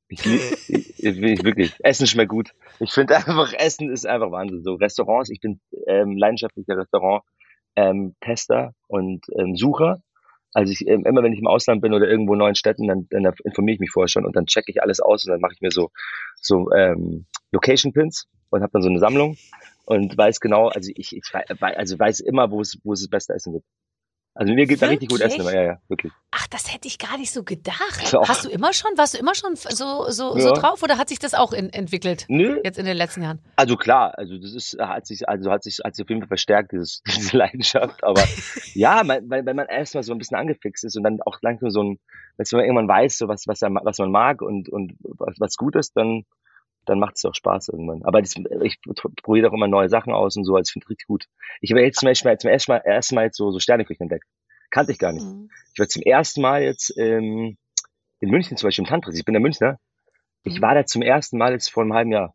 Ich, 0.07 0.25
ich, 0.25 1.03
ich 1.03 1.21
wirklich. 1.43 1.73
Essen 1.79 2.05
schmeckt 2.05 2.29
gut. 2.29 2.51
Ich 2.79 2.91
finde 2.91 3.15
einfach, 3.17 3.53
Essen 3.53 3.91
ist 3.91 4.05
einfach 4.05 4.31
Wahnsinn. 4.31 4.63
So 4.63 4.75
Restaurants, 4.75 5.29
ich 5.29 5.39
bin 5.39 5.59
ähm, 5.87 6.17
leidenschaftlicher 6.17 6.77
Restaurant 6.77 7.23
ähm, 7.75 8.15
Tester 8.21 8.73
und 8.87 9.25
ähm, 9.37 9.55
Sucher. 9.55 10.01
Also 10.53 10.71
ich, 10.71 10.87
ähm, 10.87 11.05
immer 11.05 11.23
wenn 11.23 11.33
ich 11.33 11.39
im 11.39 11.47
Ausland 11.47 11.81
bin 11.81 11.93
oder 11.93 12.07
irgendwo 12.07 12.33
in 12.33 12.39
neuen 12.39 12.55
Städten, 12.55 12.87
dann, 12.87 13.07
dann 13.09 13.33
informiere 13.43 13.75
ich 13.75 13.79
mich 13.79 13.91
vorher 13.91 14.07
schon 14.07 14.25
und 14.25 14.35
dann 14.35 14.45
checke 14.45 14.71
ich 14.71 14.81
alles 14.81 14.99
aus 14.99 15.25
und 15.25 15.31
dann 15.31 15.41
mache 15.41 15.53
ich 15.53 15.61
mir 15.61 15.71
so 15.71 15.89
so 16.39 16.71
ähm, 16.71 17.25
Location 17.51 17.93
Pins 17.93 18.27
und 18.49 18.61
habe 18.61 18.71
dann 18.71 18.83
so 18.83 18.89
eine 18.89 18.99
Sammlung 18.99 19.37
und 19.85 20.17
weiß 20.17 20.39
genau, 20.39 20.69
also 20.69 20.91
ich, 20.95 21.15
ich 21.15 21.23
also 21.59 21.99
weiß 21.99 22.19
immer, 22.21 22.51
wo 22.51 22.61
es, 22.61 22.77
wo 22.83 22.93
es 22.93 23.01
das 23.01 23.09
beste 23.09 23.33
Essen 23.33 23.53
gibt. 23.53 23.65
Also 24.35 24.51
mir 24.53 24.65
geht 24.65 24.81
da 24.81 24.87
richtig 24.87 25.09
gut 25.09 25.21
Essen, 25.21 25.43
ja, 25.45 25.61
ja, 25.61 25.77
wirklich. 25.87 26.11
Ach, 26.31 26.47
das 26.47 26.73
hätte 26.73 26.87
ich 26.87 26.97
gar 26.97 27.17
nicht 27.17 27.31
so 27.31 27.43
gedacht. 27.43 28.01
Doch. 28.13 28.27
Hast 28.27 28.45
du 28.45 28.49
immer 28.49 28.73
schon, 28.73 28.89
warst 28.97 29.13
du 29.13 29.19
immer 29.19 29.35
schon 29.35 29.55
so, 29.55 30.09
so, 30.09 30.35
ja. 30.35 30.41
so 30.41 30.53
drauf 30.53 30.81
oder 30.81 30.97
hat 30.97 31.09
sich 31.09 31.19
das 31.19 31.35
auch 31.35 31.53
in, 31.53 31.69
entwickelt? 31.69 32.25
Nö. 32.29 32.59
Jetzt 32.63 32.79
in 32.79 32.85
den 32.85 32.97
letzten 32.97 33.21
Jahren? 33.21 33.39
Also 33.57 33.75
klar, 33.75 34.17
also 34.17 34.39
das 34.39 34.55
ist, 34.55 34.77
hat 34.79 35.05
sich, 35.05 35.29
also 35.29 35.51
hat 35.51 35.63
sich, 35.63 35.79
hat 35.83 35.95
sich 35.95 36.03
auf 36.03 36.09
jeden 36.09 36.21
Fall 36.21 36.29
verstärkt, 36.29 36.71
dieses, 36.71 37.03
diese 37.07 37.37
Leidenschaft. 37.37 38.03
Aber 38.03 38.23
ja, 38.73 39.07
weil, 39.07 39.21
weil 39.27 39.53
man 39.53 39.67
erstmal 39.67 40.03
so 40.03 40.13
ein 40.13 40.17
bisschen 40.17 40.37
angefixt 40.37 40.83
ist 40.83 40.97
und 40.97 41.03
dann 41.03 41.21
auch 41.21 41.37
langsam 41.41 41.69
so 41.69 41.83
ein, 41.83 41.99
wenn 42.37 42.47
man 42.53 42.65
irgendwann 42.65 42.87
weiß, 42.87 43.19
so 43.19 43.27
was, 43.27 43.43
was, 43.45 43.61
was 43.61 43.97
man 43.99 44.11
mag 44.11 44.41
und, 44.41 44.67
und 44.67 44.95
was, 45.03 45.35
was 45.39 45.57
gut 45.57 45.75
ist, 45.75 45.95
dann, 45.95 46.25
dann 46.85 46.99
macht 46.99 47.15
es 47.15 47.25
auch 47.25 47.33
Spaß 47.33 47.69
irgendwann. 47.69 48.03
Aber 48.03 48.21
das, 48.21 48.35
ich 48.63 48.79
probiere 49.21 49.49
auch 49.49 49.53
immer 49.53 49.67
neue 49.67 49.89
Sachen 49.89 50.13
aus 50.13 50.35
und 50.35 50.45
so, 50.45 50.55
also 50.55 50.67
ich 50.69 50.73
finde 50.73 50.89
richtig 50.89 51.07
gut. 51.07 51.25
Ich 51.61 51.71
habe 51.71 51.81
jetzt 51.81 51.99
zum 51.99 52.07
Beispiel 52.07 52.37
zum 52.37 52.49
ersten 52.49 52.71
Mal, 52.71 52.77
ersten 52.79 53.15
Mal 53.15 53.25
jetzt 53.25 53.37
so, 53.37 53.51
so 53.51 53.59
Sterneküchen 53.59 54.03
entdeckt. 54.03 54.27
Kannte 54.69 54.91
ich 54.91 54.99
gar 54.99 55.13
nicht. 55.13 55.25
Mhm. 55.25 55.49
Ich 55.73 55.79
war 55.79 55.87
zum 55.87 56.01
ersten 56.01 56.41
Mal 56.41 56.63
jetzt 56.63 56.93
ähm, 56.97 57.57
in 58.19 58.29
München 58.29 58.57
zum 58.57 58.67
Beispiel 58.67 58.83
im 58.83 58.89
Tantris. 58.89 59.17
Ich 59.17 59.25
bin 59.25 59.33
der 59.33 59.41
Münchner. 59.41 59.79
Ich 60.43 60.57
mhm. 60.57 60.61
war 60.61 60.75
da 60.75 60.85
zum 60.85 61.01
ersten 61.01 61.37
Mal 61.37 61.53
jetzt 61.53 61.69
vor 61.69 61.83
einem 61.83 61.93
halben 61.93 62.11
Jahr. 62.11 62.33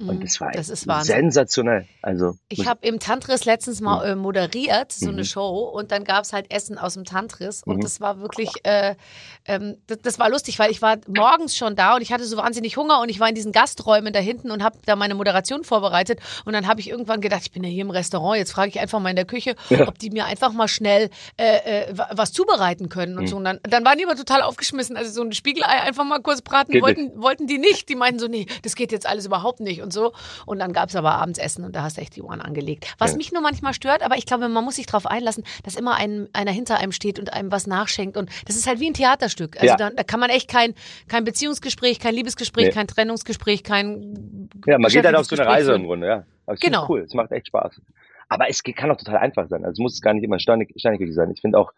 Und 0.00 0.18
mhm. 0.18 0.20
das 0.22 0.40
war 0.40 0.50
das 0.50 0.70
ist 0.70 0.88
sensationell. 1.02 1.86
Also 2.02 2.34
ich 2.48 2.66
habe 2.66 2.84
im 2.84 2.98
Tantris 2.98 3.44
letztens 3.44 3.80
mal 3.80 4.04
äh, 4.04 4.16
moderiert, 4.16 4.90
so 4.90 5.08
eine 5.08 5.18
mhm. 5.18 5.24
Show, 5.24 5.70
und 5.72 5.92
dann 5.92 6.02
gab 6.02 6.24
es 6.24 6.32
halt 6.32 6.50
Essen 6.50 6.78
aus 6.78 6.94
dem 6.94 7.04
Tantris. 7.04 7.62
Und 7.64 7.76
mhm. 7.76 7.82
das 7.82 8.00
war 8.00 8.18
wirklich, 8.18 8.50
äh, 8.64 8.96
ähm, 9.44 9.76
das, 9.86 9.98
das, 10.02 10.18
war 10.18 10.28
lustig, 10.30 10.58
weil 10.58 10.72
ich 10.72 10.82
war 10.82 10.96
morgens 11.06 11.56
schon 11.56 11.76
da 11.76 11.94
und 11.94 12.02
ich 12.02 12.12
hatte 12.12 12.24
so 12.24 12.36
wahnsinnig 12.36 12.76
Hunger 12.76 13.00
und 13.02 13.08
ich 13.08 13.20
war 13.20 13.28
in 13.28 13.36
diesen 13.36 13.52
Gasträumen 13.52 14.12
da 14.12 14.18
hinten 14.18 14.50
und 14.50 14.64
habe 14.64 14.78
da 14.84 14.96
meine 14.96 15.14
Moderation 15.14 15.62
vorbereitet. 15.62 16.18
Und 16.44 16.54
dann 16.54 16.66
habe 16.66 16.80
ich 16.80 16.90
irgendwann 16.90 17.20
gedacht, 17.20 17.42
ich 17.44 17.52
bin 17.52 17.62
ja 17.62 17.70
hier 17.70 17.82
im 17.82 17.90
Restaurant, 17.90 18.36
jetzt 18.36 18.50
frage 18.50 18.70
ich 18.70 18.80
einfach 18.80 18.98
mal 18.98 19.10
in 19.10 19.16
der 19.16 19.26
Küche, 19.26 19.54
ja. 19.70 19.86
ob 19.86 20.00
die 20.00 20.10
mir 20.10 20.24
einfach 20.24 20.52
mal 20.52 20.66
schnell 20.66 21.08
äh, 21.36 21.84
äh 21.84 21.94
was 21.94 22.32
zubereiten 22.32 22.88
können 22.88 23.16
und 23.16 23.24
mhm. 23.24 23.28
so. 23.28 23.36
Und 23.36 23.44
dann, 23.44 23.60
dann 23.62 23.84
waren 23.84 23.96
die 23.96 24.04
aber 24.04 24.16
total 24.16 24.42
aufgeschmissen. 24.42 24.96
Also 24.96 25.12
so 25.12 25.22
ein 25.22 25.32
Spiegelei 25.32 25.68
einfach 25.68 26.04
mal 26.04 26.20
kurz 26.20 26.42
braten 26.42 26.82
wollten, 26.82 27.12
wollten 27.22 27.46
die 27.46 27.58
nicht. 27.58 27.88
Die 27.88 27.94
meinten 27.94 28.18
so, 28.18 28.26
nee, 28.26 28.46
das 28.62 28.74
geht 28.74 28.90
jetzt 28.90 29.06
alles 29.06 29.26
überhaupt 29.26 29.60
nicht 29.60 29.83
und 29.84 29.92
so. 29.92 30.12
Und 30.46 30.58
dann 30.58 30.72
gab 30.72 30.88
es 30.88 30.96
aber 30.96 31.12
abends 31.12 31.38
Essen 31.38 31.64
und 31.64 31.76
da 31.76 31.82
hast 31.82 31.96
du 31.96 32.00
echt 32.00 32.16
die 32.16 32.22
Ohren 32.22 32.40
angelegt. 32.40 32.92
Was 32.98 33.12
ja. 33.12 33.16
mich 33.18 33.32
nur 33.32 33.42
manchmal 33.42 33.74
stört, 33.74 34.02
aber 34.02 34.16
ich 34.16 34.26
glaube, 34.26 34.48
man 34.48 34.64
muss 34.64 34.76
sich 34.76 34.86
darauf 34.86 35.06
einlassen, 35.06 35.44
dass 35.62 35.76
immer 35.76 35.94
ein, 35.94 36.28
einer 36.32 36.50
hinter 36.50 36.78
einem 36.78 36.92
steht 36.92 37.18
und 37.18 37.32
einem 37.32 37.52
was 37.52 37.66
nachschenkt. 37.66 38.16
Und 38.16 38.30
das 38.46 38.56
ist 38.56 38.66
halt 38.66 38.80
wie 38.80 38.88
ein 38.88 38.94
Theaterstück. 38.94 39.56
Also 39.56 39.66
ja. 39.66 39.76
da, 39.76 39.90
da, 39.90 40.02
kann 40.02 40.18
man 40.18 40.30
echt 40.30 40.50
kein, 40.50 40.74
kein 41.08 41.24
Beziehungsgespräch, 41.24 42.00
kein 42.00 42.14
Liebesgespräch, 42.14 42.66
nee. 42.66 42.72
kein 42.72 42.88
Trennungsgespräch, 42.88 43.62
kein. 43.62 44.48
Ja, 44.66 44.78
man 44.78 44.90
geht 44.90 45.04
halt 45.04 45.14
auf 45.14 45.26
so 45.26 45.36
eine 45.36 45.46
Reise 45.46 45.74
im 45.74 45.84
Grunde, 45.84 46.06
ja. 46.06 46.24
Aber 46.46 46.56
genau. 46.56 46.86
cool, 46.88 47.00
es 47.00 47.14
macht 47.14 47.32
echt 47.32 47.46
Spaß. 47.46 47.80
Aber 48.28 48.48
es 48.48 48.62
kann 48.62 48.90
auch 48.90 48.96
total 48.96 49.18
einfach 49.18 49.48
sein. 49.48 49.64
Also 49.64 49.72
es 49.72 49.78
muss 49.78 50.00
gar 50.00 50.14
nicht 50.14 50.24
immer 50.24 50.38
steinig, 50.38 50.72
steinig 50.76 51.14
sein. 51.14 51.30
Ich 51.30 51.40
finde 51.40 51.58
auch, 51.58 51.72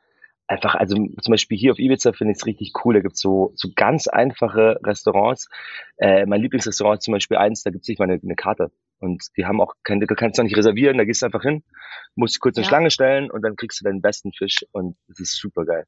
einfach, 0.49 0.75
also 0.75 0.97
zum 0.97 1.31
Beispiel 1.31 1.59
hier 1.59 1.73
auf 1.73 1.79
Ibiza 1.79 2.13
finde 2.13 2.33
ich 2.33 2.39
es 2.39 2.47
richtig 2.47 2.73
cool. 2.85 2.95
Da 2.95 3.01
gibt's 3.01 3.21
so, 3.21 3.53
so 3.57 3.69
ganz 3.75 4.07
einfache 4.07 4.79
Restaurants. 4.85 5.49
Äh, 5.99 6.27
mein 6.27 6.41
Lieblingsrestaurant 6.41 6.99
ist 6.99 7.05
zum 7.05 7.13
Beispiel 7.13 7.37
eins, 7.37 7.63
da 7.63 7.71
gibt's 7.71 7.89
nicht 7.89 7.99
mal 7.99 8.05
eine, 8.05 8.21
eine 8.23 8.37
Karte. 8.37 8.71
Und 8.99 9.25
die 9.37 9.45
haben 9.45 9.61
auch 9.61 9.75
keine, 9.83 10.07
du 10.07 10.15
kannst 10.15 10.39
auch 10.41 10.45
nicht 10.45 10.57
reservieren, 10.57 10.99
da 10.99 11.05
gehst 11.05 11.23
du 11.23 11.27
einfach 11.27 11.43
hin, 11.43 11.63
musst 12.15 12.41
kurz 12.41 12.57
eine 12.57 12.65
ja. 12.65 12.69
Schlange 12.69 12.91
stellen 12.91 13.31
und 13.31 13.43
dann 13.43 13.57
kriegst 13.57 13.81
du 13.81 13.85
deinen 13.85 14.01
besten 14.01 14.33
Fisch 14.33 14.65
und 14.73 14.97
das 15.09 15.21
ist 15.21 15.37
super 15.37 15.65
geil. 15.65 15.85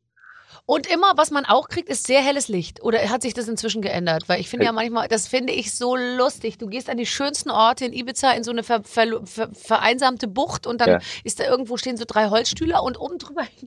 Und 0.67 0.87
immer, 0.87 1.12
was 1.17 1.31
man 1.31 1.45
auch 1.45 1.69
kriegt, 1.69 1.88
ist 1.88 2.07
sehr 2.07 2.21
helles 2.21 2.49
Licht. 2.49 2.83
Oder 2.83 3.11
hat 3.11 3.23
sich 3.23 3.35
das 3.35 3.49
inzwischen 3.49 3.83
geändert? 3.83 4.29
Weil 4.29 4.41
ich 4.41 4.49
finde 4.49 4.67
ja 4.67 4.73
manchmal, 4.73 5.09
das 5.09 5.29
finde 5.29 5.53
ich 5.53 5.75
so 5.75 5.97
lustig. 5.97 6.59
Du 6.59 6.67
gehst 6.67 6.91
an 6.91 6.97
die 6.97 7.07
schönsten 7.07 7.50
Orte 7.50 7.85
in 7.85 7.93
Ibiza 7.93 8.33
in 8.33 8.45
so 8.45 8.50
eine 8.50 8.62
ver, 8.62 8.83
ver, 8.85 9.27
ver, 9.27 9.49
vereinsamte 9.53 10.29
Bucht 10.29 10.67
und 10.67 10.81
dann 10.81 10.88
ja. 10.88 10.99
ist 11.25 11.41
da 11.41 11.45
irgendwo 11.45 11.77
stehen 11.77 11.97
so 11.97 12.05
drei 12.07 12.29
Holzstühle 12.29 12.81
und 12.83 12.99
oben 12.99 13.19
drüber 13.19 13.43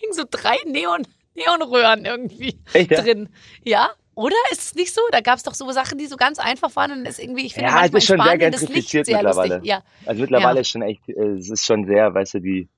hängen 0.00 0.12
so 0.12 0.24
drei 0.28 0.56
Neon, 0.66 1.06
Neonröhren 1.34 2.04
irgendwie 2.04 2.58
Echt, 2.72 2.90
ja? 2.90 3.02
drin. 3.02 3.28
Ja, 3.64 3.90
oder? 4.14 4.36
Ist 4.50 4.60
es 4.60 4.74
nicht 4.74 4.92
so? 4.92 5.00
Da 5.12 5.20
gab 5.20 5.36
es 5.36 5.44
doch 5.44 5.54
so 5.54 5.70
Sachen, 5.72 5.96
die 5.96 6.06
so 6.06 6.16
ganz 6.16 6.38
einfach 6.38 6.74
waren 6.76 6.92
und 6.92 7.06
ist 7.06 7.18
irgendwie, 7.18 7.46
ich 7.46 7.54
finde 7.54 7.70
ja, 7.70 7.74
manchmal 7.76 7.98
es 7.98 8.04
ist 8.04 8.08
schon 8.08 8.22
sehr 8.22 8.38
gentrifiziert 8.38 9.06
mittlerweile. 9.06 9.60
Ja. 9.62 9.82
Also 10.04 10.20
mittlerweile 10.20 10.56
ja. 10.56 10.60
ist 10.60 10.68
schon 10.68 10.82
echt, 10.82 11.08
äh, 11.08 11.36
es 11.38 11.48
ist 11.48 11.64
schon 11.64 11.86
sehr, 11.86 12.12
weißt 12.12 12.34
du, 12.34 12.40
die, 12.40 12.68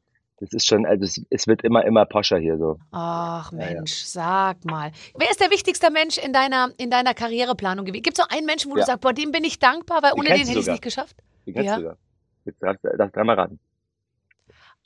das 0.42 0.52
ist 0.52 0.66
schon, 0.66 0.87
also 0.87 1.05
es, 1.05 1.22
es, 1.31 1.46
wird 1.46 1.62
immer, 1.62 1.85
immer 1.85 2.05
poscher 2.05 2.37
hier 2.37 2.59
so. 2.59 2.81
Ach 2.90 3.52
Mensch, 3.52 4.14
ja, 4.16 4.22
ja. 4.22 4.50
sag 4.50 4.64
mal. 4.64 4.90
Wer 5.16 5.31
ist 5.31 5.40
der 5.40 5.52
wichtigste 5.52 5.88
Mensch 5.88 6.18
in 6.18 6.33
deiner, 6.33 6.72
in 6.78 6.90
deiner 6.90 7.14
Karriereplanung 7.14 7.85
gewesen? 7.85 8.02
Gibt 8.02 8.18
es 8.18 8.24
so 8.24 8.28
einen 8.28 8.44
Menschen, 8.44 8.72
wo 8.72 8.74
ja. 8.74 8.81
du 8.81 8.87
sagst, 8.87 9.02
boah, 9.02 9.12
dem 9.12 9.31
bin 9.31 9.44
ich 9.44 9.61
dankbar, 9.61 10.02
weil 10.02 10.14
ohne 10.14 10.31
den 10.31 10.38
hätte 10.38 10.50
ich 10.50 10.57
es 10.57 10.66
nicht 10.66 10.83
geschafft? 10.83 11.16
Den 11.46 11.55
kennst 11.55 11.68
ja. 11.68 11.76
du 11.76 11.83
sogar. 11.83 11.96
Jetzt 12.44 12.61
darfst 12.61 12.83
du 12.83 13.11
dreimal 13.12 13.37
raten. 13.37 13.61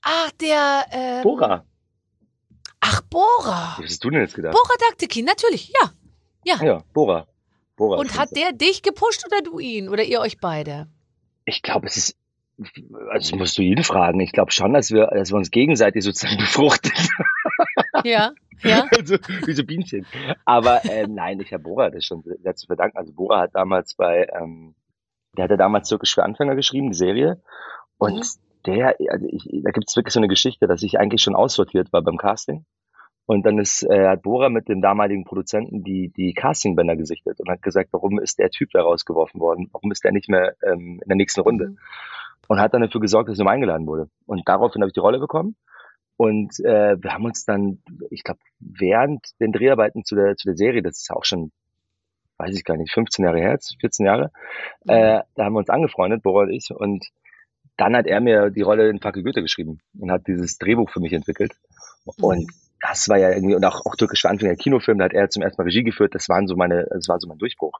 Ach, 0.02 0.30
der. 0.32 0.84
Ähm, 0.90 1.22
Bora. 1.22 1.64
Ach, 2.80 3.00
Bora. 3.08 3.76
Was 3.78 3.86
hast 3.86 4.04
du 4.04 4.10
denn 4.10 4.20
jetzt 4.20 4.34
gedacht? 4.34 4.52
Bora 4.52 4.74
Daktikin, 4.90 5.24
natürlich, 5.24 5.72
ja. 5.80 5.90
Ja. 6.44 6.62
Ja, 6.62 6.82
Bora. 6.92 7.26
Bora 7.76 7.98
Und 7.98 8.18
hat 8.18 8.36
der 8.36 8.52
dich 8.52 8.82
gepusht 8.82 9.24
oder 9.26 9.40
du 9.40 9.58
ihn? 9.58 9.88
Oder 9.88 10.04
ihr 10.04 10.20
euch 10.20 10.38
beide? 10.38 10.86
Ich 11.46 11.62
glaube, 11.62 11.86
es 11.86 11.96
ist 11.96 12.16
also 13.10 13.36
musst 13.36 13.58
du 13.58 13.62
ihn 13.62 13.82
fragen. 13.82 14.20
Ich 14.20 14.32
glaube 14.32 14.50
schon, 14.50 14.72
dass 14.72 14.90
wir, 14.90 15.08
dass 15.08 15.30
wir 15.30 15.36
uns 15.36 15.50
gegenseitig 15.50 16.04
sozusagen 16.04 16.36
befruchten. 16.38 16.92
Ja, 18.04 18.32
ja. 18.62 18.86
also, 18.96 19.16
wie 19.44 19.52
so 19.52 19.64
Bienchen. 19.64 20.06
Aber 20.44 20.84
ähm, 20.84 21.14
nein, 21.14 21.40
ich 21.40 21.52
habe 21.52 21.62
Bora 21.62 21.90
das 21.90 22.04
schon 22.04 22.22
sehr 22.22 22.54
zu 22.54 22.66
verdanken. 22.66 22.96
Also 22.96 23.12
Bora 23.12 23.40
hat 23.42 23.54
damals 23.54 23.94
bei, 23.94 24.28
ähm, 24.40 24.74
der 25.36 25.44
hatte 25.44 25.56
damals 25.56 25.88
Türkisch 25.88 26.14
für 26.14 26.24
Anfänger 26.24 26.54
geschrieben, 26.54 26.90
die 26.90 26.96
Serie. 26.96 27.42
Und 27.98 28.16
mhm. 28.16 28.22
der, 28.66 28.96
also 29.10 29.26
ich, 29.30 29.48
da 29.62 29.70
gibt 29.70 29.88
es 29.88 29.96
wirklich 29.96 30.14
so 30.14 30.20
eine 30.20 30.28
Geschichte, 30.28 30.66
dass 30.66 30.82
ich 30.82 30.98
eigentlich 30.98 31.22
schon 31.22 31.36
aussortiert 31.36 31.92
war 31.92 32.02
beim 32.02 32.16
Casting. 32.16 32.64
Und 33.28 33.44
dann 33.44 33.58
ist, 33.58 33.82
äh, 33.82 34.06
hat 34.06 34.22
Bora 34.22 34.48
mit 34.50 34.68
dem 34.68 34.80
damaligen 34.80 35.24
Produzenten 35.24 35.82
die, 35.82 36.12
die 36.16 36.32
Castingbänder 36.32 36.94
gesichtet 36.94 37.40
und 37.40 37.50
hat 37.50 37.60
gesagt, 37.60 37.88
warum 37.90 38.20
ist 38.20 38.38
der 38.38 38.50
Typ 38.50 38.70
da 38.72 38.82
rausgeworfen 38.82 39.40
worden? 39.40 39.68
Warum 39.72 39.90
ist 39.90 40.04
der 40.04 40.12
nicht 40.12 40.28
mehr 40.28 40.54
ähm, 40.62 41.00
in 41.02 41.08
der 41.08 41.16
nächsten 41.16 41.40
Runde? 41.40 41.70
Mhm 41.70 41.78
und 42.48 42.60
hat 42.60 42.74
dann 42.74 42.82
dafür 42.82 43.00
gesorgt, 43.00 43.28
dass 43.28 43.34
ich 43.34 43.38
nochmal 43.38 43.54
eingeladen 43.54 43.86
wurde. 43.86 44.08
Und 44.26 44.42
daraufhin 44.46 44.82
habe 44.82 44.88
ich 44.88 44.94
die 44.94 45.00
Rolle 45.00 45.18
bekommen. 45.18 45.56
Und 46.16 46.58
äh, 46.60 46.96
wir 47.00 47.12
haben 47.12 47.24
uns 47.24 47.44
dann, 47.44 47.82
ich 48.10 48.24
glaube, 48.24 48.40
während 48.58 49.38
den 49.38 49.52
Dreharbeiten 49.52 50.04
zu 50.04 50.14
der, 50.14 50.36
zu 50.36 50.48
der 50.48 50.56
Serie, 50.56 50.82
das 50.82 50.98
ist 50.98 51.10
auch 51.10 51.24
schon, 51.24 51.52
weiß 52.38 52.54
ich 52.54 52.64
gar 52.64 52.76
nicht, 52.76 52.92
15 52.92 53.24
Jahre 53.24 53.38
her, 53.38 53.58
14 53.80 54.06
Jahre, 54.06 54.30
mhm. 54.84 54.92
äh, 54.92 55.22
da 55.34 55.44
haben 55.44 55.52
wir 55.54 55.58
uns 55.58 55.68
angefreundet, 55.68 56.22
Bora 56.22 56.44
und 56.44 56.50
ich. 56.50 56.70
Und 56.70 57.06
dann 57.76 57.94
hat 57.94 58.06
er 58.06 58.20
mir 58.20 58.50
die 58.50 58.62
Rolle 58.62 58.88
in 58.88 59.00
Fackel 59.00 59.22
Goethe 59.22 59.42
geschrieben 59.42 59.80
und 59.98 60.10
hat 60.10 60.26
dieses 60.26 60.56
Drehbuch 60.56 60.88
für 60.88 61.00
mich 61.00 61.12
entwickelt. 61.12 61.52
Mhm. 62.06 62.24
Und 62.24 62.52
das 62.80 63.08
war 63.08 63.18
ja 63.18 63.30
irgendwie, 63.30 63.54
und 63.54 63.64
auch, 63.64 63.84
auch 63.84 63.96
türkisch 63.96 64.22
für 64.22 64.30
Anfänger 64.30 64.56
Kinofilm, 64.56 64.98
da 64.98 65.06
hat 65.06 65.12
er 65.12 65.28
zum 65.28 65.42
ersten 65.42 65.60
Mal 65.60 65.64
Regie 65.64 65.82
geführt, 65.82 66.14
das 66.14 66.28
waren 66.28 66.46
so 66.46 66.56
meine, 66.56 66.86
das 66.90 67.08
war 67.08 67.18
so 67.18 67.28
mein 67.28 67.38
Durchbruch. 67.38 67.78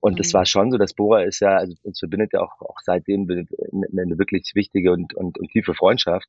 Und 0.00 0.12
mhm. 0.12 0.16
das 0.16 0.34
war 0.34 0.46
schon 0.46 0.70
so, 0.70 0.78
dass 0.78 0.94
Bora 0.94 1.22
ist 1.22 1.40
ja, 1.40 1.56
also 1.56 1.74
uns 1.82 1.98
verbindet 1.98 2.32
ja 2.32 2.40
auch, 2.40 2.60
auch 2.60 2.78
seitdem 2.82 3.28
eine, 3.28 4.18
wirklich 4.18 4.52
wichtige 4.54 4.92
und, 4.92 5.14
und, 5.14 5.38
und 5.38 5.50
tiefe 5.50 5.74
Freundschaft. 5.74 6.28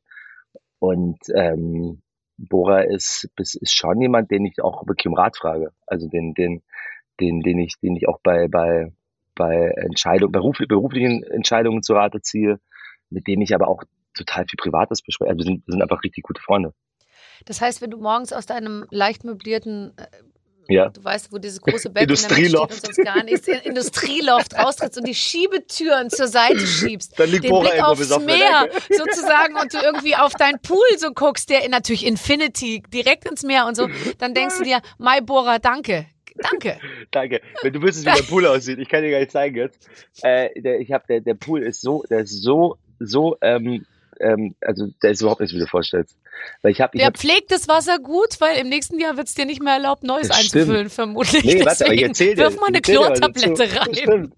Und 0.80 1.20
ähm, 1.36 2.02
Bora 2.38 2.82
ist, 2.82 3.30
ist 3.38 3.76
schon 3.76 4.02
jemand, 4.02 4.32
den 4.32 4.46
ich 4.46 4.62
auch 4.62 4.88
wirklich 4.88 5.08
um 5.08 5.14
Rat 5.14 5.38
frage. 5.38 5.72
Also 5.86 6.08
den, 6.08 6.34
den, 6.34 6.62
den, 7.20 7.42
den 7.42 7.60
ich, 7.60 7.76
den 7.82 7.96
ich 7.96 8.08
auch 8.08 8.20
bei, 8.24 8.48
bei, 8.48 8.92
bei 9.36 9.74
Entscheidungen, 9.76 10.32
beruf, 10.32 10.58
beruflichen 10.68 11.24
Entscheidungen 11.24 11.84
zu 11.84 11.94
Rate 11.94 12.22
ziehe, 12.22 12.60
mit 13.10 13.28
dem 13.28 13.42
ich 13.42 13.54
aber 13.54 13.68
auch 13.68 13.84
total 14.14 14.46
viel 14.46 14.58
Privates 14.58 15.02
bespreche. 15.02 15.30
Also 15.30 15.40
wir 15.40 15.46
sind, 15.46 15.68
wir 15.68 15.74
sind 15.74 15.82
einfach 15.82 16.04
richtig 16.04 16.24
gute 16.24 16.42
Freunde. 16.42 16.74
Das 17.46 17.62
heißt, 17.62 17.82
wenn 17.82 17.92
du 17.92 17.98
morgens 17.98 18.34
aus 18.34 18.46
deinem 18.46 18.86
leicht 18.90 19.24
möblierten 19.24 19.94
äh, 19.98 20.08
ja. 20.70 20.90
Du 20.90 21.04
weißt, 21.04 21.32
wo 21.32 21.38
dieses 21.38 21.60
große 21.62 21.90
Bett 21.90 22.04
Industrieloft. 22.04 22.74
steht 22.74 22.90
und 22.90 22.96
sonst 22.96 23.06
gar 23.06 23.24
nichts. 23.24 23.48
Industrieloft 23.64 24.56
raustrittst 24.56 25.00
und 25.00 25.08
die 25.08 25.16
Schiebetüren 25.16 26.10
zur 26.10 26.28
Seite 26.28 26.66
schiebst. 26.66 27.20
Dann 27.20 27.30
liegt 27.30 27.44
den 27.44 27.50
Bora 27.50 27.70
Blick 27.70 27.84
aufs 27.84 28.20
Meer 28.20 28.70
sozusagen 28.90 29.56
und 29.56 29.74
du 29.74 29.80
irgendwie 29.80 30.16
auf 30.16 30.34
deinen 30.34 30.60
Pool 30.62 30.86
so 30.98 31.12
guckst, 31.12 31.50
der 31.50 31.68
natürlich 31.70 32.06
Infinity 32.06 32.84
direkt 32.94 33.28
ins 33.30 33.44
Meer 33.44 33.66
und 33.66 33.76
so, 33.76 33.90
dann 34.20 34.34
denkst 34.34 34.60
du 34.60 34.64
dir, 34.64 34.82
Mai 34.98 35.22
Bora, 35.22 35.60
danke. 35.60 36.06
Danke. 36.36 36.80
Danke. 37.12 37.42
Wenn 37.64 37.74
du 37.74 37.82
wüsstest, 37.82 38.06
wie 38.06 38.22
der 38.22 38.30
Pool 38.30 38.46
aussieht, 38.46 38.80
ich 38.80 38.88
kann 38.88 39.04
dir 39.04 39.12
gar 39.12 39.20
nicht 39.20 39.32
zeigen 39.32 39.58
jetzt. 39.58 39.90
Äh, 40.22 40.62
der, 40.62 40.80
ich 40.80 40.92
hab, 40.92 41.08
der, 41.08 41.22
der 41.22 41.34
Pool 41.34 41.64
ist 41.64 41.82
so, 41.82 42.04
der 42.10 42.20
ist 42.20 42.42
so, 42.42 42.78
so, 43.00 43.38
ähm, 43.42 43.86
ähm, 44.20 44.56
also 44.62 44.88
der 45.02 45.12
ist 45.12 45.22
überhaupt 45.22 45.42
nicht, 45.42 45.52
wie 45.52 45.58
du 45.58 45.66
dir 45.66 45.70
vorstellst. 45.70 46.18
Weil 46.62 46.72
ich 46.72 46.82
hab, 46.82 46.94
ich 46.94 47.00
Der 47.00 47.08
hab, 47.08 47.18
pflegt 47.18 47.52
das 47.52 47.68
Wasser 47.68 48.00
gut, 48.00 48.40
weil 48.40 48.58
im 48.58 48.70
nächsten 48.70 49.00
Jahr 49.00 49.18
wird 49.18 49.28
es 49.28 49.36
dir 49.36 49.46
nicht 49.46 49.62
mehr 49.62 49.74
erlaubt, 49.74 50.04
Neues 50.04 50.30
einzufüllen, 50.30 50.90
vermutlich. 50.90 51.44
Nee, 51.44 51.66
warte, 51.66 51.86
aber 51.86 51.94
ich 51.94 52.04
erzähl 52.04 52.36
dir. 52.36 52.44
wirf 52.44 52.60
mal 52.60 52.68
eine 52.68 52.82
Chlortablette 52.82 53.80
rein. 53.80 53.96
Stimmt. 53.96 54.34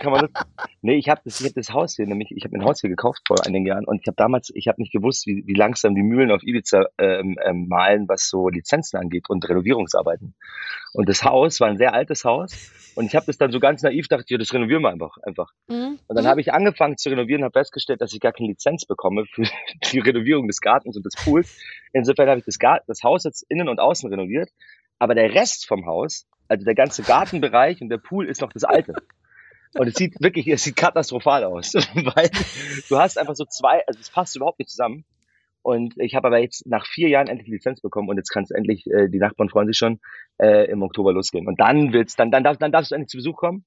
Kann 0.00 0.12
man 0.12 0.28
das, 0.32 0.46
nee, 0.82 0.96
ich 0.96 1.08
habe 1.08 1.20
das, 1.24 1.40
ich 1.40 1.46
hab 1.46 1.54
das 1.54 1.70
Haus 1.72 1.96
hier, 1.96 2.06
nämlich, 2.06 2.30
ich 2.34 2.44
habe 2.44 2.56
ein 2.56 2.64
Haus 2.64 2.80
hier 2.80 2.90
gekauft 2.90 3.22
vor 3.26 3.44
einigen 3.46 3.66
Jahren 3.66 3.84
und 3.84 4.00
ich 4.00 4.06
habe 4.06 4.16
damals, 4.16 4.50
ich 4.54 4.68
habe 4.68 4.80
nicht 4.80 4.92
gewusst, 4.92 5.26
wie, 5.26 5.44
wie 5.46 5.54
langsam 5.54 5.94
die 5.94 6.02
Mühlen 6.02 6.30
auf 6.30 6.42
Ibiza 6.42 6.86
ähm, 6.98 7.36
ähm, 7.44 7.66
malen, 7.68 8.08
was 8.08 8.28
so 8.28 8.48
Lizenzen 8.48 8.98
angeht 8.98 9.28
und 9.28 9.48
Renovierungsarbeiten. 9.48 10.34
Und 10.92 11.08
das 11.08 11.24
Haus 11.24 11.60
war 11.60 11.68
ein 11.68 11.78
sehr 11.78 11.94
altes 11.94 12.24
Haus 12.24 12.70
und 12.94 13.06
ich 13.06 13.14
habe 13.14 13.26
das 13.26 13.38
dann 13.38 13.52
so 13.52 13.60
ganz 13.60 13.82
naiv 13.82 14.08
dachte, 14.08 14.26
ja, 14.28 14.38
das 14.38 14.52
renovieren 14.52 14.82
wir 14.82 14.90
einfach, 14.90 15.16
einfach. 15.22 15.50
Mhm. 15.68 15.98
Und 16.06 16.16
dann 16.16 16.26
habe 16.26 16.40
ich 16.40 16.52
angefangen 16.52 16.96
zu 16.96 17.08
renovieren, 17.08 17.44
habe 17.44 17.58
festgestellt, 17.58 18.00
dass 18.00 18.12
ich 18.12 18.20
gar 18.20 18.32
keine 18.32 18.48
Lizenz 18.48 18.84
bekomme 18.84 19.24
für 19.26 19.42
die 19.92 20.00
Renovierung 20.00 20.46
des 20.46 20.60
Gartens 20.60 20.96
und 20.96 21.06
des 21.06 21.14
Pools. 21.14 21.39
Insofern 21.92 22.28
habe 22.28 22.38
ich 22.38 22.44
das, 22.46 22.58
Garten, 22.58 22.84
das 22.86 23.02
Haus 23.02 23.24
jetzt 23.24 23.44
innen 23.48 23.68
und 23.68 23.80
außen 23.80 24.08
renoviert, 24.10 24.50
aber 24.98 25.14
der 25.14 25.34
Rest 25.34 25.66
vom 25.66 25.86
Haus, 25.86 26.26
also 26.48 26.64
der 26.64 26.74
ganze 26.74 27.02
Gartenbereich 27.02 27.80
und 27.80 27.88
der 27.88 27.98
Pool 27.98 28.28
ist 28.28 28.40
noch 28.40 28.52
das 28.52 28.64
alte. 28.64 28.94
Und 29.74 29.86
es 29.86 29.94
sieht 29.94 30.20
wirklich, 30.20 30.48
es 30.48 30.64
sieht 30.64 30.76
katastrophal 30.76 31.44
aus, 31.44 31.74
weil 31.94 32.30
du 32.88 32.98
hast 32.98 33.18
einfach 33.18 33.34
so 33.34 33.44
zwei, 33.44 33.86
also 33.86 34.00
es 34.00 34.10
passt 34.10 34.36
überhaupt 34.36 34.58
nicht 34.58 34.70
zusammen. 34.70 35.04
Und 35.62 35.94
ich 35.98 36.14
habe 36.14 36.26
aber 36.26 36.38
jetzt 36.38 36.66
nach 36.66 36.86
vier 36.86 37.08
Jahren 37.08 37.28
endlich 37.28 37.46
die 37.46 37.52
Lizenz 37.52 37.80
bekommen 37.82 38.08
und 38.08 38.16
jetzt 38.16 38.30
kann 38.30 38.44
es 38.44 38.50
endlich, 38.50 38.86
äh, 38.86 39.08
die 39.08 39.18
Nachbarn 39.18 39.50
freuen 39.50 39.66
sich 39.66 39.76
schon, 39.76 40.00
äh, 40.38 40.70
im 40.70 40.82
Oktober 40.82 41.12
losgehen. 41.12 41.46
Und 41.46 41.60
dann 41.60 41.92
wird's, 41.92 42.16
dann, 42.16 42.30
dann, 42.30 42.42
darf, 42.42 42.56
dann 42.56 42.72
darfst 42.72 42.90
du 42.90 42.94
endlich 42.94 43.10
zu 43.10 43.18
Besuch 43.18 43.36
kommen 43.36 43.64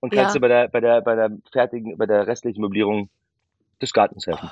und 0.00 0.10
kannst 0.10 0.34
Ja. 0.34 0.38
dir 0.38 0.40
bei 0.40 0.48
der, 0.48 0.68
bei 0.68 0.80
der, 0.80 1.02
bei 1.02 1.14
der 1.14 1.30
fertigen, 1.52 1.98
bei 1.98 2.06
der 2.06 2.26
restlichen 2.26 2.62
Möblierung 2.62 3.10
des 3.80 3.92
Gartens 3.92 4.26
helfen. 4.26 4.50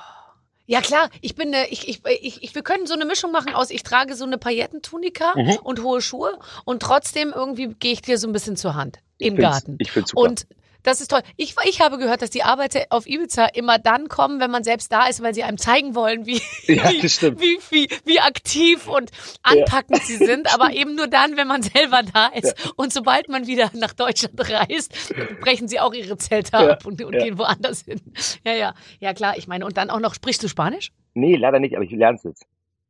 Ja 0.66 0.80
klar, 0.80 1.10
ich 1.20 1.34
bin 1.34 1.52
äh, 1.52 1.66
ich, 1.70 1.88
ich, 1.88 2.00
ich, 2.20 2.42
ich 2.42 2.54
wir 2.54 2.62
können 2.62 2.86
so 2.86 2.94
eine 2.94 3.04
Mischung 3.04 3.32
machen 3.32 3.52
aus 3.54 3.70
ich 3.70 3.82
trage 3.82 4.14
so 4.14 4.24
eine 4.24 4.38
Paillettentunika 4.38 5.32
Mhm. 5.36 5.58
und 5.64 5.82
hohe 5.82 6.00
Schuhe 6.00 6.38
und 6.64 6.80
trotzdem 6.82 7.32
irgendwie 7.34 7.68
gehe 7.68 7.92
ich 7.92 8.02
dir 8.02 8.16
so 8.18 8.28
ein 8.28 8.32
bisschen 8.32 8.56
zur 8.56 8.74
Hand 8.74 8.98
im 9.18 9.34
Ich 9.34 9.40
Garten. 9.40 9.76
Ich 9.78 9.90
finde 9.90 10.08
super. 10.08 10.22
Und 10.28 10.46
das 10.82 11.00
ist 11.00 11.08
toll. 11.08 11.22
Ich, 11.36 11.54
ich 11.64 11.80
habe 11.80 11.98
gehört, 11.98 12.22
dass 12.22 12.30
die 12.30 12.42
Arbeiter 12.42 12.80
auf 12.90 13.06
Ibiza 13.06 13.46
immer 13.46 13.78
dann 13.78 14.08
kommen, 14.08 14.40
wenn 14.40 14.50
man 14.50 14.64
selbst 14.64 14.92
da 14.92 15.06
ist, 15.06 15.22
weil 15.22 15.34
sie 15.34 15.42
einem 15.42 15.58
zeigen 15.58 15.94
wollen, 15.94 16.26
wie, 16.26 16.40
Ja, 16.66 16.90
wie, 16.90 17.58
wie, 17.70 17.88
wie, 18.04 18.20
aktiv 18.20 18.88
und 18.88 19.10
anpackend 19.42 20.02
sie 20.02 20.16
sind. 20.16 20.52
Aber 20.54 20.72
eben 20.72 20.94
nur 20.94 21.06
dann, 21.06 21.36
wenn 21.36 21.46
man 21.46 21.62
selber 21.62 22.02
da 22.02 22.26
ist. 22.28 22.72
Und 22.76 22.92
sobald 22.92 23.28
man 23.28 23.46
wieder 23.46 23.70
nach 23.74 23.92
Deutschland 23.92 24.38
reist, 24.50 25.14
brechen 25.40 25.68
sie 25.68 25.80
auch 25.80 25.92
ihre 25.92 26.16
Zelte 26.16 26.52
Ja, 26.52 26.70
ab 26.70 26.86
und, 26.86 27.02
und 27.02 27.14
ja. 27.14 27.24
gehen 27.24 27.38
woanders 27.38 27.82
hin. 27.82 28.00
Ja, 28.44 28.54
ja. 28.54 28.74
Ja, 29.00 29.14
klar. 29.14 29.36
Ich 29.36 29.46
meine, 29.46 29.64
und 29.64 29.76
dann 29.76 29.90
auch 29.90 30.00
noch, 30.00 30.14
sprichst 30.14 30.42
du 30.42 30.48
Spanisch? 30.48 30.92
Nee, 31.14 31.36
leider 31.36 31.58
nicht, 31.58 31.76
aber 31.76 31.84
ich 31.84 31.90
lerne 31.92 32.16
es 32.16 32.24
jetzt. 32.24 32.46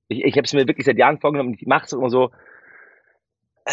Ich, 0.09 0.25
ich 0.25 0.37
habe 0.37 0.45
es 0.45 0.53
mir 0.53 0.67
wirklich 0.67 0.87
seit 0.87 0.99
Jahren 0.99 1.19
vorgenommen 1.19 1.51
und 1.51 1.61
ich 1.61 1.67
mache 1.67 1.87
es 1.87 1.93
immer 1.93 2.11
so 2.11 2.31
äh, 3.65 3.73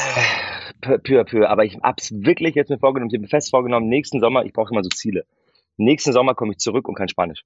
peu, 0.81 1.19
à 1.19 1.23
peu. 1.23 1.47
Aber 1.47 1.65
ich 1.65 1.77
hab's 1.83 2.11
wirklich 2.13 2.55
jetzt 2.55 2.69
mir 2.69 2.79
vorgenommen, 2.79 3.09
ich 3.11 3.15
habe 3.17 3.23
mir 3.23 3.27
fest 3.29 3.49
vorgenommen, 3.49 3.87
nächsten 3.89 4.19
Sommer, 4.19 4.45
ich 4.45 4.53
brauche 4.53 4.71
immer 4.73 4.83
so 4.83 4.89
Ziele. 4.89 5.25
Nächsten 5.77 6.11
Sommer 6.13 6.35
komme 6.35 6.51
ich 6.53 6.57
zurück 6.59 6.87
und 6.87 6.95
kann 6.95 7.07
Spanisch. 7.09 7.43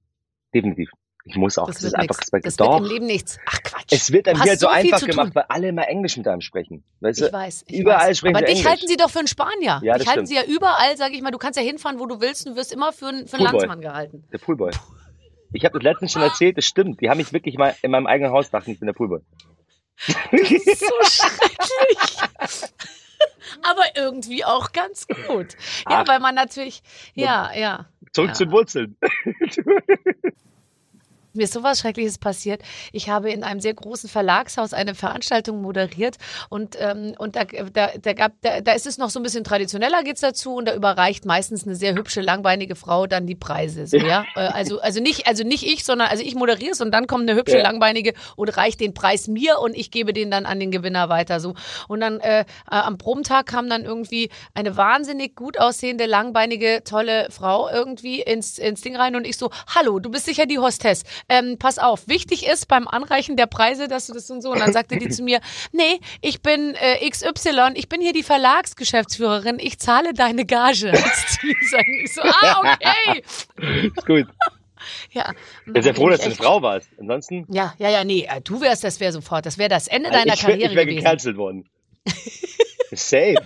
Definitiv. 0.54 0.90
Ich 1.26 1.36
muss 1.36 1.56
auch. 1.56 1.66
Das, 1.68 1.76
Das, 1.76 1.84
ist 1.84 1.94
einfach. 1.94 2.18
Respekt. 2.20 2.44
Das 2.44 2.56
Doch. 2.56 2.74
wird 2.80 2.82
im 2.82 2.92
Leben 2.92 3.06
nichts. 3.06 3.38
Ach 3.46 3.62
Quatsch. 3.62 3.84
es 3.92 4.12
wird 4.12 4.28
einem 4.28 4.42
hier 4.42 4.52
so 4.58 4.66
so 4.66 4.68
einfach 4.68 5.00
gemacht, 5.06 5.34
weil 5.34 5.44
alle 5.48 5.68
immer 5.68 5.88
Englisch 5.88 6.16
mit 6.18 6.28
einem 6.28 6.42
sprechen. 6.42 6.84
Weißt 7.00 7.20
du? 7.22 7.26
Ich 7.26 7.32
weiß. 7.32 7.64
Ich 7.66 7.78
Überall 7.78 8.10
weiß. 8.10 8.18
sprechen 8.18 8.36
Aber 8.36 8.44
dich 8.44 8.56
Englisch. 8.56 8.70
halten 8.70 8.86
sie 8.88 8.96
doch 8.96 9.08
für 9.08 9.20
einen 9.20 9.28
Spanier. 9.28 9.80
Ja, 9.82 9.94
dich 9.94 10.04
das 10.04 10.06
halten 10.14 10.26
stimmt. 10.26 10.28
sie 10.28 10.34
ja 10.34 10.44
überall, 10.56 10.96
sag 10.98 11.12
ich 11.14 11.22
mal. 11.22 11.30
Du 11.30 11.38
kannst 11.38 11.58
ja 11.58 11.64
hinfahren, 11.64 11.98
wo 11.98 12.04
du 12.06 12.20
willst 12.20 12.46
und 12.46 12.52
du 12.52 12.58
wirst 12.58 12.72
immer 12.74 12.92
für, 12.92 13.06
einen- 13.08 13.26
für 13.26 13.36
einen. 13.38 13.44
Landsmann 13.46 13.80
gehalten. 13.80 14.24
Der 14.32 14.38
Poolboy. 14.38 14.70
Ich 15.54 15.64
habe 15.64 15.78
das 15.78 15.82
letztens 15.82 16.12
schon 16.12 16.20
erzählt, 16.22 16.58
das 16.58 16.66
stimmt. 16.66 17.00
Die 17.00 17.08
haben 17.08 17.16
mich 17.18 17.32
wirklich 17.32 17.56
mal 17.56 17.74
in 17.80 17.90
meinem 17.92 18.06
eigenen 18.06 18.30
Haus 18.32 18.50
dachten, 18.50 18.72
ich 18.72 18.78
bin 18.80 18.86
der 18.86 18.92
Poolboy. 18.92 19.20
Das 20.30 20.50
ist 20.50 20.80
so 20.80 20.86
schrecklich. 21.04 22.70
Aber 23.62 23.82
irgendwie 23.96 24.44
auch 24.44 24.72
ganz 24.72 25.06
gut. 25.06 25.54
Ja, 25.88 26.02
Ach. 26.02 26.08
weil 26.08 26.20
man 26.20 26.34
natürlich, 26.34 26.82
ja, 27.14 27.52
ja. 27.54 27.86
Zurück 28.12 28.28
Ja. 28.30 28.34
zu 28.34 28.44
den 28.46 28.52
Wurzeln. 28.52 28.96
Mir 31.34 31.44
ist 31.44 31.52
sowas 31.52 31.80
Schreckliches 31.80 32.18
passiert. 32.18 32.62
Ich 32.92 33.08
habe 33.08 33.30
in 33.30 33.42
einem 33.42 33.60
sehr 33.60 33.74
großen 33.74 34.08
Verlagshaus 34.08 34.72
eine 34.72 34.94
Veranstaltung 34.94 35.60
moderiert 35.60 36.16
und, 36.48 36.76
ähm, 36.78 37.14
und 37.18 37.34
da, 37.36 37.44
da, 37.44 37.90
da, 38.00 38.12
gab, 38.12 38.32
da, 38.40 38.60
da 38.60 38.72
ist 38.72 38.86
es 38.86 38.98
noch 38.98 39.10
so 39.10 39.18
ein 39.18 39.24
bisschen 39.24 39.42
traditioneller 39.44 40.02
geht's 40.04 40.20
dazu 40.20 40.54
und 40.54 40.66
da 40.66 40.74
überreicht 40.74 41.24
meistens 41.24 41.66
eine 41.66 41.74
sehr 41.74 41.94
hübsche, 41.94 42.20
langbeinige 42.20 42.76
Frau 42.76 43.06
dann 43.06 43.26
die 43.26 43.34
Preise. 43.34 43.86
So, 43.86 43.96
ja? 43.96 44.24
Äh, 44.36 44.40
also, 44.40 44.80
also, 44.80 45.00
nicht, 45.00 45.26
also 45.26 45.42
nicht 45.44 45.64
ich, 45.66 45.84
sondern 45.84 46.08
also 46.08 46.22
ich 46.22 46.34
moderiere 46.36 46.72
es 46.72 46.80
und 46.80 46.92
dann 46.92 47.06
kommt 47.06 47.28
eine 47.28 47.38
hübsche, 47.38 47.56
Ja. 47.56 47.62
langbeinige 47.64 48.14
und 48.36 48.56
reicht 48.56 48.80
den 48.80 48.94
Preis 48.94 49.26
mir 49.26 49.58
und 49.58 49.76
ich 49.76 49.90
gebe 49.90 50.12
den 50.12 50.30
dann 50.30 50.46
an 50.46 50.60
den 50.60 50.70
Gewinner 50.70 51.08
weiter. 51.08 51.40
So. 51.40 51.54
Und 51.88 52.00
dann 52.00 52.20
äh, 52.20 52.40
äh, 52.40 52.44
am 52.68 52.96
Probentag 52.98 53.46
kam 53.46 53.68
dann 53.68 53.84
irgendwie 53.84 54.30
eine 54.54 54.76
wahnsinnig 54.76 55.34
gut 55.34 55.58
aussehende, 55.58 56.06
langbeinige, 56.06 56.82
tolle 56.84 57.28
Frau 57.30 57.68
irgendwie 57.68 58.20
ins, 58.22 58.58
ins 58.58 58.82
Ding 58.82 58.96
rein 58.96 59.16
und 59.16 59.26
ich 59.26 59.36
so, 59.36 59.50
hallo, 59.74 59.98
du 59.98 60.10
bist 60.10 60.26
sicher 60.26 60.46
die 60.46 60.58
Hostess. 60.58 61.02
Ähm, 61.28 61.56
pass 61.58 61.78
auf, 61.78 62.06
wichtig 62.08 62.46
ist 62.46 62.68
beim 62.68 62.86
Anreichen 62.88 63.36
der 63.36 63.46
Preise, 63.46 63.88
dass 63.88 64.06
du 64.06 64.12
das 64.14 64.30
und 64.30 64.42
so. 64.42 64.50
Und 64.52 64.58
dann 64.60 64.72
sagte 64.72 64.96
die 64.98 65.08
zu 65.10 65.22
mir, 65.22 65.40
nee, 65.72 66.00
ich 66.20 66.42
bin 66.42 66.74
äh, 66.74 67.08
XY, 67.08 67.72
ich 67.74 67.88
bin 67.88 68.00
hier 68.00 68.12
die 68.12 68.22
Verlagsgeschäftsführerin, 68.22 69.58
ich 69.58 69.78
zahle 69.78 70.12
deine 70.14 70.44
Gage. 70.44 70.92
Sagen. 71.70 72.00
Ich 72.04 72.12
so, 72.14 72.22
ah, 72.22 72.60
okay. 72.60 73.22
Ist 73.96 74.06
gut. 74.06 74.26
Ja. 75.12 75.32
Ich 75.66 75.72
bin 75.72 75.82
sehr 75.82 75.94
froh, 75.94 76.10
dass 76.10 76.20
du 76.20 76.26
eine 76.26 76.34
Frau 76.34 76.60
warst. 76.60 76.88
Ansonsten, 77.00 77.46
Ja, 77.50 77.72
ja, 77.78 77.88
ja, 77.88 78.04
nee, 78.04 78.28
äh, 78.30 78.40
du 78.42 78.60
wärst, 78.60 78.84
das 78.84 79.00
wäre 79.00 79.12
sofort, 79.12 79.46
das 79.46 79.56
wäre 79.56 79.70
das 79.70 79.88
Ende 79.88 80.10
deiner 80.10 80.34
ich, 80.34 80.42
wär- 80.42 80.50
Karriere 80.50 80.70
ich 80.70 80.76
wäre 80.76 80.86
gecancelt 80.86 81.36
worden. 81.38 81.68
Safe. 82.92 83.36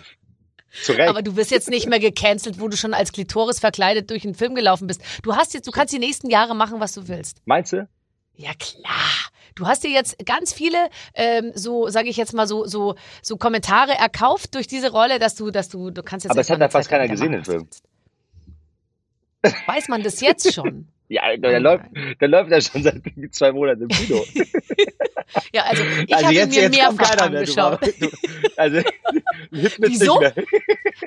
Zu 0.82 0.92
Recht. 0.92 1.08
Aber 1.08 1.22
du 1.22 1.36
wirst 1.36 1.50
jetzt 1.50 1.68
nicht 1.70 1.88
mehr 1.88 2.00
gecancelt, 2.00 2.60
wo 2.60 2.68
du 2.68 2.76
schon 2.76 2.94
als 2.94 3.12
Klitoris 3.12 3.58
verkleidet 3.58 4.10
durch 4.10 4.24
einen 4.24 4.34
Film 4.34 4.54
gelaufen 4.54 4.86
bist. 4.86 5.02
Du 5.22 5.34
hast 5.34 5.54
jetzt, 5.54 5.66
du 5.66 5.70
kannst 5.70 5.92
die 5.92 5.98
nächsten 5.98 6.30
Jahre 6.30 6.54
machen, 6.54 6.80
was 6.80 6.92
du 6.92 7.08
willst. 7.08 7.42
Meinst 7.44 7.72
du? 7.72 7.88
Ja 8.36 8.50
klar. 8.58 9.30
Du 9.54 9.66
hast 9.66 9.82
dir 9.82 9.90
jetzt 9.90 10.24
ganz 10.24 10.52
viele, 10.52 10.78
ähm, 11.14 11.50
so 11.54 11.88
sage 11.88 12.08
ich 12.08 12.16
jetzt 12.16 12.32
mal 12.32 12.46
so, 12.46 12.64
so, 12.66 12.94
so 13.22 13.36
Kommentare 13.36 13.92
erkauft 13.92 14.54
durch 14.54 14.68
diese 14.68 14.92
Rolle, 14.92 15.18
dass 15.18 15.34
du, 15.34 15.50
dass 15.50 15.68
du, 15.68 15.90
du 15.90 16.04
kannst 16.04 16.24
jetzt. 16.24 16.30
Aber 16.30 16.40
es 16.40 16.48
hat 16.48 16.60
ja 16.60 16.68
fast 16.68 16.92
eine 16.92 17.00
keiner 17.00 17.12
gesehen, 17.12 17.32
den 17.32 17.46
willst. 17.46 17.82
Weiß 19.66 19.88
man 19.88 20.02
das 20.02 20.20
jetzt 20.20 20.52
schon? 20.54 20.88
Ja, 21.10 21.34
der, 21.38 21.58
läuft, 21.58 21.84
der 22.20 22.28
läuft 22.28 22.50
ja 22.50 22.60
schon 22.60 22.82
seit 22.82 23.00
zwei 23.30 23.50
Monaten 23.50 23.84
im 23.84 23.88
Kino. 23.88 24.22
Ja, 25.52 25.64
also 25.64 25.82
ich 25.84 26.14
also 26.14 26.26
habe 26.26 26.34
jetzt, 26.34 26.54
mir 26.54 26.62
jetzt 26.62 26.76
mehrfach 26.76 27.10
keiner 27.10 27.22
angeschaut. 27.22 27.80
du, 28.00 28.10
also, 28.56 28.80
Wieso? 29.50 30.20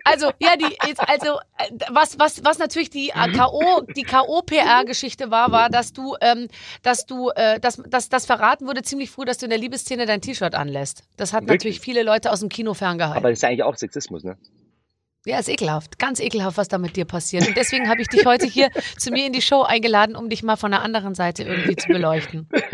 Also, 0.04 0.32
ja, 0.40 0.56
die, 0.58 0.76
jetzt, 0.88 1.02
also, 1.08 1.40
äh, 1.58 1.70
was, 1.90 2.18
was, 2.18 2.44
was 2.44 2.60
natürlich 2.60 2.90
die 2.90 3.10
äh, 3.10 3.32
K.O., 3.32 3.82
die 3.96 4.04
K.O.PR-Geschichte 4.04 5.32
war, 5.32 5.52
war, 5.52 5.70
dass 5.70 5.94
du, 5.94 6.16
ähm, 6.22 6.48
dass 6.82 7.06
du, 7.06 7.30
äh, 7.36 7.60
dass, 7.60 7.82
dass, 7.88 8.10
dass 8.10 8.26
verraten 8.26 8.68
wurde 8.68 8.84
ziemlich 8.84 9.10
früh, 9.12 9.26
dass 9.26 9.38
du 9.38 9.46
in 9.46 9.50
der 9.50 9.60
Liebesszene 9.60 10.06
dein 10.06 10.22
T-Shirt 10.22 10.56
anlässt. 10.56 11.04
Das 11.18 11.34
hat 11.34 11.44
Wirklich? 11.44 11.58
natürlich 11.58 11.80
viele 11.82 12.04
Leute 12.04 12.32
aus 12.32 12.40
dem 12.40 12.50
Kino 12.50 12.74
ferngehalten. 12.74 13.18
Aber 13.18 13.30
das 13.30 13.40
ist 13.40 13.44
ja 13.44 13.50
eigentlich 13.50 13.64
auch 13.64 13.76
Sexismus, 13.76 14.24
ne? 14.24 14.38
Ja, 15.26 15.38
ist 15.38 15.50
ekelhaft. 15.50 16.00
Ganz 16.00 16.20
ekelhaft, 16.20 16.58
was 16.58 16.68
da 16.68 16.78
mit 16.80 16.96
dir 16.96 17.06
passiert. 17.06 17.48
Und 17.48 17.56
deswegen 17.56 17.88
habe 17.90 18.02
ich 18.02 18.08
dich 18.08 18.26
heute 18.26 18.48
hier 18.48 18.70
zu 18.98 19.12
mir 19.12 19.28
in 19.28 19.34
die 19.34 19.42
Show 19.42 19.62
eingeladen, 19.62 20.16
um 20.16 20.30
dich 20.30 20.42
mal 20.42 20.56
von 20.56 20.72
der 20.72 20.82
anderen 20.82 21.14
Seite 21.14 21.44
irgendwie 21.44 21.76
zu 21.76 21.88
beleuchten. 21.90 22.50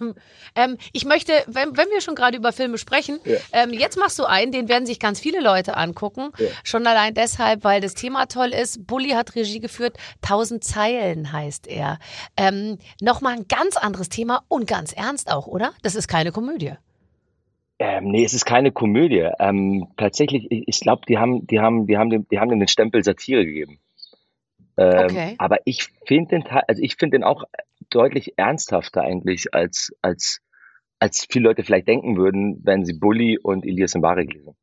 ähm, 0.00 0.14
ähm, 0.54 0.78
ich 0.92 1.04
möchte, 1.04 1.32
wenn, 1.46 1.76
wenn 1.76 1.88
wir 1.90 2.00
schon 2.00 2.14
gerade 2.14 2.36
über 2.36 2.52
Filme 2.52 2.78
sprechen, 2.78 3.18
Ja. 3.24 3.38
ähm, 3.52 3.72
jetzt 3.72 3.98
machst 3.98 4.18
du 4.20 4.24
einen, 4.24 4.52
den 4.52 4.68
werden 4.68 4.86
sich 4.86 5.00
ganz 5.00 5.18
viele 5.18 5.40
Leute 5.40 5.76
angucken. 5.76 6.30
Ja. 6.38 6.46
Schon 6.62 6.86
allein 6.86 7.14
deshalb, 7.14 7.64
weil 7.64 7.80
das 7.80 7.94
Thema 7.94 8.26
toll 8.26 8.50
ist. 8.50 8.86
Bully 8.86 9.10
hat 9.10 9.34
Regie 9.34 9.58
geführt. 9.60 9.96
Tausend 10.22 10.62
Zeilen 10.62 11.32
heißt 11.32 11.66
er. 11.66 11.98
Ähm, 12.36 12.78
Nochmal 13.00 13.34
ein 13.34 13.48
ganz 13.48 13.76
anderes 13.76 14.08
Thema 14.08 14.44
und 14.48 14.66
ganz 14.68 14.92
ernst 14.92 15.30
auch, 15.30 15.46
oder? 15.48 15.72
Das 15.82 15.94
ist 15.96 16.06
keine 16.06 16.30
Komödie. 16.30 16.74
Ähm, 17.78 18.04
nee, 18.04 18.24
es 18.24 18.34
ist 18.34 18.44
keine 18.44 18.70
Komödie. 18.72 19.28
Ähm, 19.38 19.88
tatsächlich, 19.96 20.46
ich, 20.50 20.80
glaube, 20.80 21.02
die 21.08 21.18
haben, 21.18 21.46
die 21.46 21.60
haben, 21.60 21.86
die 21.86 21.98
haben 21.98 22.10
dem, 22.10 22.28
die 22.28 22.38
haben 22.38 22.50
dem 22.50 22.60
den 22.60 22.68
Stempel 22.68 23.02
Satire 23.02 23.44
gegeben. 23.44 23.80
Ähm, 24.76 25.04
Okay. 25.04 25.34
Aber 25.38 25.58
ich 25.64 25.88
finde 26.06 26.36
den, 26.36 26.46
also 26.46 26.82
ich 26.82 26.96
finde 26.96 27.18
den 27.18 27.24
auch 27.24 27.44
deutlich 27.90 28.34
ernsthafter 28.36 29.02
eigentlich 29.02 29.54
als, 29.54 29.92
als, 30.02 30.40
als 30.98 31.26
viele 31.30 31.48
Leute 31.48 31.64
vielleicht 31.64 31.88
denken 31.88 32.16
würden, 32.16 32.60
wenn 32.64 32.84
sie 32.84 32.94
Bully 32.94 33.38
und 33.38 33.64
Elias 33.64 33.94
Mbarek 33.94 34.32
lesen. 34.32 34.56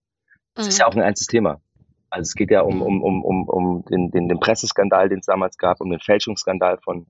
Das 0.54 0.68
ist 0.68 0.80
ja 0.80 0.88
auch 0.88 0.96
ein 0.96 1.02
ernstes 1.02 1.28
Thema. 1.28 1.62
Also 2.10 2.24
es 2.24 2.36
geht 2.36 2.52
ja 2.52 2.62
um, 2.62 2.82
um, 2.82 3.02
um, 3.02 3.24
um, 3.24 3.48
um 3.48 3.86
den, 3.86 4.12
den, 4.12 4.28
den 4.28 4.40
Presseskandal, 4.40 5.08
den 5.08 5.20
es 5.20 5.26
damals 5.26 5.58
gab, 5.58 5.80
um 5.80 5.90
den 5.90 6.00
Fälschungsskandal 6.00 6.78
von 6.84 7.08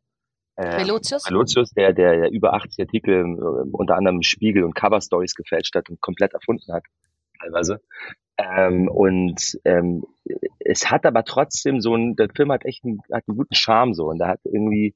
äh? 0.62 0.76
Relotius, 1.28 1.72
der, 1.72 1.94
der, 1.94 2.18
der 2.18 2.32
über 2.32 2.54
80 2.54 2.86
Artikel, 2.86 3.26
äh, 3.38 3.70
unter 3.72 3.96
anderem 3.96 4.22
Spiegel 4.22 4.64
und 4.64 4.76
Cover 4.76 5.02
Stories 5.02 5.36
gefälscht 5.36 5.76
hat 5.76 5.90
und 5.90 6.02
komplett 6.02 6.34
erfunden 6.34 6.72
hat, 6.74 6.84
teilweise. 7.40 7.82
Ähm, 8.38 8.88
und 8.88 9.60
ähm, 9.66 10.04
es 10.60 10.90
hat 10.90 11.06
aber 11.06 11.24
trotzdem 11.24 11.82
so 11.82 11.96
ein, 11.96 12.16
der 12.16 12.30
Film 12.36 12.52
hat 12.52 12.66
echt 12.66 12.84
einen, 12.84 13.00
hat 13.12 13.24
einen 13.28 13.38
guten 13.38 13.56
Charme 13.56 13.94
so 13.94 14.06
und 14.06 14.20
da 14.20 14.30
hat 14.30 14.40
irgendwie, 14.46 14.96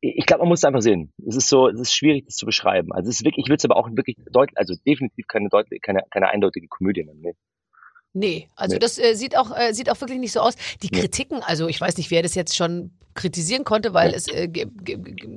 ich 0.00 0.26
glaube, 0.26 0.42
man 0.42 0.48
muss 0.50 0.60
es 0.60 0.64
einfach 0.64 0.82
sehen. 0.82 1.12
Es 1.26 1.36
ist 1.36 1.48
so, 1.48 1.68
es 1.68 1.80
ist 1.80 1.94
schwierig, 1.94 2.26
das 2.26 2.36
zu 2.36 2.46
beschreiben. 2.46 2.92
Also 2.92 3.08
es 3.08 3.16
ist 3.16 3.24
wirklich, 3.24 3.44
ich 3.44 3.48
würde 3.48 3.56
es 3.56 3.64
aber 3.64 3.76
auch 3.76 3.88
wirklich 3.90 4.16
deutlich, 4.30 4.56
also 4.58 4.74
definitiv 4.86 5.26
keine 5.26 5.48
deutlich, 5.48 5.80
keine, 5.82 6.02
keine 6.10 6.28
eindeutige 6.28 6.68
Komödie 6.68 7.04
nennen. 7.04 7.20
Nee. 7.20 7.34
Nee, 8.16 8.48
also 8.54 8.74
Nee. 8.74 8.78
das 8.78 8.96
äh, 8.98 9.14
sieht 9.14 9.36
auch 9.36 9.50
äh, 9.56 9.72
sieht 9.74 9.90
auch 9.90 10.00
wirklich 10.00 10.20
nicht 10.20 10.32
so 10.32 10.40
aus. 10.40 10.54
Die 10.82 10.88
Nee. 10.92 11.00
Kritiken, 11.00 11.42
also 11.42 11.66
ich 11.66 11.80
weiß 11.80 11.96
nicht, 11.96 12.10
wer 12.12 12.22
das 12.22 12.34
jetzt 12.36 12.56
schon 12.56 12.92
kritisieren 13.14 13.64
konnte, 13.64 13.92
weil 13.92 14.10
Ja. 14.12 14.16
es 14.16 14.28
äh, 14.28 14.48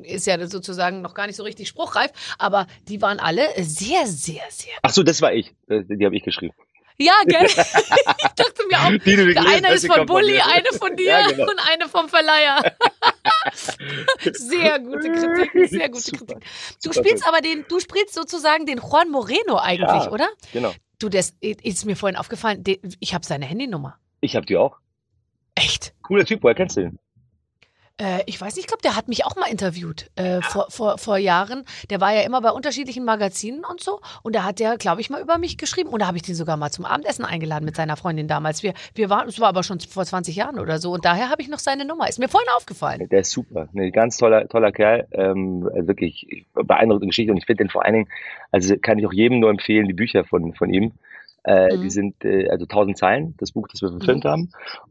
ist 0.03 0.27
ja 0.27 0.47
sozusagen 0.47 1.01
noch 1.01 1.13
gar 1.15 1.25
nicht 1.27 1.35
so 1.35 1.43
richtig 1.43 1.67
spruchreif, 1.67 2.11
aber 2.37 2.67
die 2.87 3.01
waren 3.01 3.19
alle 3.19 3.47
sehr, 3.63 4.05
sehr, 4.05 4.43
sehr. 4.49 4.73
Ach 4.83 4.91
so, 4.91 5.01
das 5.03 5.21
war 5.23 5.33
ich. 5.33 5.53
Äh, 5.69 5.83
Die 5.89 6.05
habe 6.05 6.15
ich 6.15 6.23
geschrieben. 6.23 6.53
Ja, 6.99 7.13
gell? 7.25 7.45
ich 7.45 7.53
dachte 7.53 8.63
mir 8.69 8.79
auch, 8.79 8.89
Die, 8.89 9.15
die 9.15 9.37
eine 9.37 9.71
ist 9.73 9.85
von 9.85 10.05
Bulli, 10.07 10.39
eine 10.39 10.67
von 10.79 10.95
dir 10.95 11.05
Ja, 11.05 11.27
genau. 11.27 11.43
und 11.51 11.59
eine 11.71 11.87
vom 11.89 12.09
Verleiher. 12.09 12.75
sehr 14.33 14.79
gute 14.79 15.11
Kritik, 15.11 15.69
sehr 15.69 15.89
gute 15.89 16.01
Super. 16.01 16.25
Kritik. 16.35 16.43
Du 16.83 16.91
Super 16.93 17.07
spielst 17.07 17.27
aber 17.27 17.41
den, 17.41 17.65
du 17.67 17.79
spielst 17.79 18.13
sozusagen 18.13 18.65
den 18.65 18.79
Juan 18.79 19.09
Moreno 19.11 19.57
eigentlich, 19.57 19.87
Ja. 20.05 20.11
oder? 20.11 20.27
Genau. 20.53 20.73
Du, 20.99 21.09
das 21.09 21.35
ist 21.41 21.85
mir 21.85 21.95
vorhin 21.95 22.17
aufgefallen, 22.17 22.63
ich 22.99 23.13
habe 23.13 23.25
seine 23.25 23.45
Handynummer. 23.45 23.99
Ich 24.19 24.35
habe 24.35 24.45
die 24.45 24.57
auch. 24.57 24.77
Echt? 25.53 25.93
Cooler 26.01 26.25
Typ, 26.25 26.41
woher 26.43 26.55
kennst 26.55 26.77
du 26.77 26.81
den? 26.81 26.99
Äh, 27.99 28.21
ich 28.27 28.39
weiß 28.39 28.55
nicht, 28.55 28.65
ich 28.65 28.67
glaube, 28.67 28.83
der 28.83 28.95
hat 28.95 29.07
mich 29.07 29.25
auch 29.25 29.35
mal 29.35 29.49
interviewt 29.49 30.09
äh, 30.15 30.41
vor, 30.41 30.67
vor, 30.69 30.97
vor 30.97 31.17
Jahren. 31.17 31.63
Der 31.89 31.99
war 31.99 32.13
ja 32.13 32.21
immer 32.21 32.41
bei 32.41 32.51
unterschiedlichen 32.51 33.03
Magazinen 33.05 33.63
und 33.65 33.81
so. 33.81 33.99
Und 34.21 34.35
da 34.35 34.43
hat 34.43 34.59
der, 34.59 34.77
glaube 34.77 35.01
ich, 35.01 35.09
mal 35.09 35.21
über 35.21 35.37
mich 35.37 35.57
geschrieben. 35.57 35.89
Und 35.89 36.01
da 36.01 36.07
habe 36.07 36.17
ich 36.17 36.23
den 36.23 36.35
sogar 36.35 36.57
mal 36.57 36.69
zum 36.69 36.85
Abendessen 36.85 37.25
eingeladen 37.25 37.65
mit 37.65 37.75
seiner 37.75 37.97
Freundin 37.97 38.27
damals. 38.27 38.61
Wir, 38.61 38.73
wir 38.93 39.09
waren, 39.09 39.27
es 39.27 39.39
war 39.39 39.49
aber 39.49 39.63
schon 39.63 39.79
vor 39.79 40.05
20 40.05 40.35
Jahren 40.35 40.59
oder 40.59 40.77
so. 40.79 40.91
Und 40.91 41.05
daher 41.05 41.29
habe 41.29 41.41
ich 41.41 41.49
noch 41.49 41.59
seine 41.59 41.85
Nummer. 41.85 42.07
Ist 42.07 42.19
mir 42.19 42.29
vorhin 42.29 42.49
aufgefallen. 42.55 43.09
Der 43.09 43.21
ist 43.21 43.31
super. 43.31 43.67
Ne, 43.73 43.91
ganz 43.91 44.17
toller, 44.17 44.47
toller 44.47 44.71
Kerl. 44.71 45.07
Ähm, 45.11 45.67
also 45.73 45.87
wirklich 45.87 46.45
beeindruckende 46.53 47.07
Geschichte. 47.07 47.31
Und 47.31 47.37
ich 47.37 47.45
finde 47.45 47.63
den 47.63 47.69
vor 47.69 47.83
allen 47.83 47.93
Dingen, 47.93 48.09
also 48.51 48.75
kann 48.77 48.99
ich 48.99 49.07
auch 49.07 49.13
jedem 49.13 49.39
nur 49.39 49.49
empfehlen, 49.49 49.87
die 49.87 49.93
Bücher 49.93 50.23
von, 50.23 50.53
von 50.53 50.71
ihm. 50.71 50.93
Äh, 51.47 51.77
Mhm. 51.77 51.81
Die 51.81 51.89
sind 51.89 52.25
äh, 52.25 52.49
also 52.49 52.65
1000 52.65 52.97
Zeilen, 52.97 53.35
das 53.37 53.51
Buch, 53.53 53.67
das 53.71 53.81
wir 53.81 53.89
verfilmt 53.89 54.25
Mhm. 54.25 54.29
haben. 54.29 54.49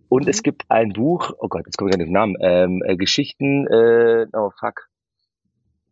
Und 0.09 0.23
Mhm. 0.25 0.29
es 0.31 0.43
gibt 0.43 0.63
ein 0.71 0.93
Buch, 0.93 1.33
oh 1.39 1.49
Gott, 1.49 1.67
jetzt 1.67 1.77
komme 1.77 1.91
ich 1.91 1.93
gar 1.93 1.99
nicht 1.99 2.07
auf 2.07 2.09
den 2.09 2.13
Namen, 2.15 2.37
ähm, 2.41 2.83
äh, 2.87 2.97
Geschichten, 2.97 3.67
äh, 3.67 4.27
oh 4.33 4.51
fuck, 4.59 4.89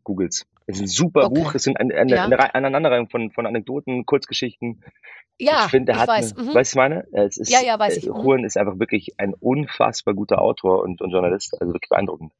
Googles. 0.05 0.47
Es 0.67 0.77
ist 0.77 0.83
ein 0.83 0.87
super 0.87 1.27
Okay. 1.27 1.35
Buch, 1.35 1.55
es 1.55 1.63
sind 1.63 1.79
eine, 1.79 1.95
eine, 1.95 2.11
Ja. 2.15 2.25
eine 2.25 2.39
eine 2.39 2.55
Aneinanderreihung 2.55 3.09
von, 3.11 3.31
von 3.31 3.47
Anekdoten, 3.47 4.07
Kurzgeschichten. 4.07 4.83
Ja, 5.39 5.65
ich 5.65 5.71
finde, 5.71 5.93
der 5.93 6.01
hat, 6.01 6.09
weiß. 6.09 6.37
eine, 6.37 6.49
Mhm. 6.49 6.55
weißt 6.55 6.73
du, 6.73 6.77
ich 6.79 6.81
meine? 6.83 7.07
Es 7.13 7.37
ist, 7.37 7.51
Ja, 7.51 7.61
ja, 7.61 7.79
weiß 7.79 7.97
ich. 7.99 8.07
äh, 8.07 8.11
Mhm. 8.11 8.45
Ist 8.45 8.57
einfach 8.57 8.79
wirklich 8.79 9.15
ein 9.19 9.35
unfassbar 9.35 10.15
guter 10.15 10.41
Autor 10.41 10.83
und, 10.83 11.01
und 11.03 11.11
Journalist, 11.11 11.61
also 11.61 11.73
wirklich 11.75 11.89
beeindruckend. 11.91 12.33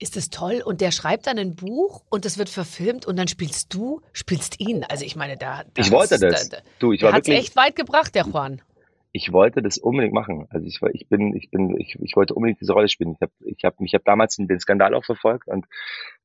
Ist 0.00 0.14
das 0.16 0.30
toll? 0.30 0.62
Und 0.64 0.80
der 0.80 0.92
schreibt 0.92 1.26
dann 1.26 1.38
ein 1.38 1.56
Buch 1.56 2.04
und 2.08 2.24
das 2.24 2.38
wird 2.38 2.48
verfilmt 2.48 3.04
und 3.06 3.16
dann 3.16 3.26
spielst 3.26 3.74
du, 3.74 4.00
spielst 4.12 4.60
ihn. 4.60 4.84
Also 4.84 5.04
ich 5.04 5.16
meine, 5.16 5.36
da. 5.36 5.64
da 5.64 5.82
Ich 5.82 5.90
wollte 5.90 6.18
da- 6.18 6.28
das. 6.28 6.48
Da, 6.50 6.58
Du, 6.78 6.92
ich 6.92 7.02
war 7.02 7.12
hat 7.12 7.22
es 7.22 7.28
wirklich, 7.28 7.46
echt 7.48 7.56
weit 7.56 7.74
gebracht, 7.74 8.14
der 8.14 8.24
Juan. 8.24 8.62
ich 9.10 9.32
wollte 9.32 9.60
das 9.60 9.76
unbedingt 9.78 10.14
machen. 10.14 10.46
Also 10.50 10.66
ich 10.66 10.80
war, 10.80 10.94
ich 10.94 11.08
bin, 11.08 11.34
ich 11.34 11.50
bin, 11.50 11.76
ich, 11.78 11.98
ich 12.00 12.14
wollte 12.14 12.34
unbedingt 12.34 12.60
diese 12.60 12.72
Rolle 12.74 12.88
spielen. 12.88 13.14
Ich 13.14 13.20
habe, 13.22 13.32
ich 13.40 13.64
habe, 13.64 13.76
ich 13.84 13.94
habe 13.94 14.04
damals 14.04 14.36
den, 14.36 14.60
Skandal 14.60 14.94
auch 14.94 15.04
verfolgt 15.04 15.48
und 15.48 15.66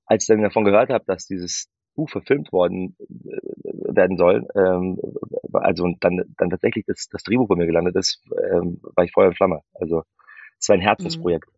als 0.06 0.24
ich 0.24 0.28
dann 0.28 0.44
davon 0.44 0.66
gehört 0.66 0.90
habe, 0.90 1.06
dass 1.08 1.26
dieses 1.26 1.70
Buch 1.96 2.10
verfilmt 2.10 2.52
worden 2.52 2.96
äh, 3.26 3.96
werden 3.96 4.18
soll, 4.18 4.48
ähm, 4.56 5.00
also 5.54 5.84
und 5.84 6.04
dann, 6.04 6.24
dann 6.38 6.50
tatsächlich 6.50 6.86
das, 6.86 7.08
das 7.10 7.24
Drehbuch 7.24 7.48
bei 7.48 7.56
mir 7.56 7.66
gelandet 7.68 7.96
ist, 7.96 8.22
ähm, 8.52 8.82
war 8.96 9.04
ich 9.06 9.12
Feuer 9.12 9.28
und 9.30 9.38
Flamme. 9.38 9.62
Also 9.74 10.04
es 10.60 10.70
war 10.70 10.76
ein 10.76 10.82
Herzensprojekt. 10.82 11.50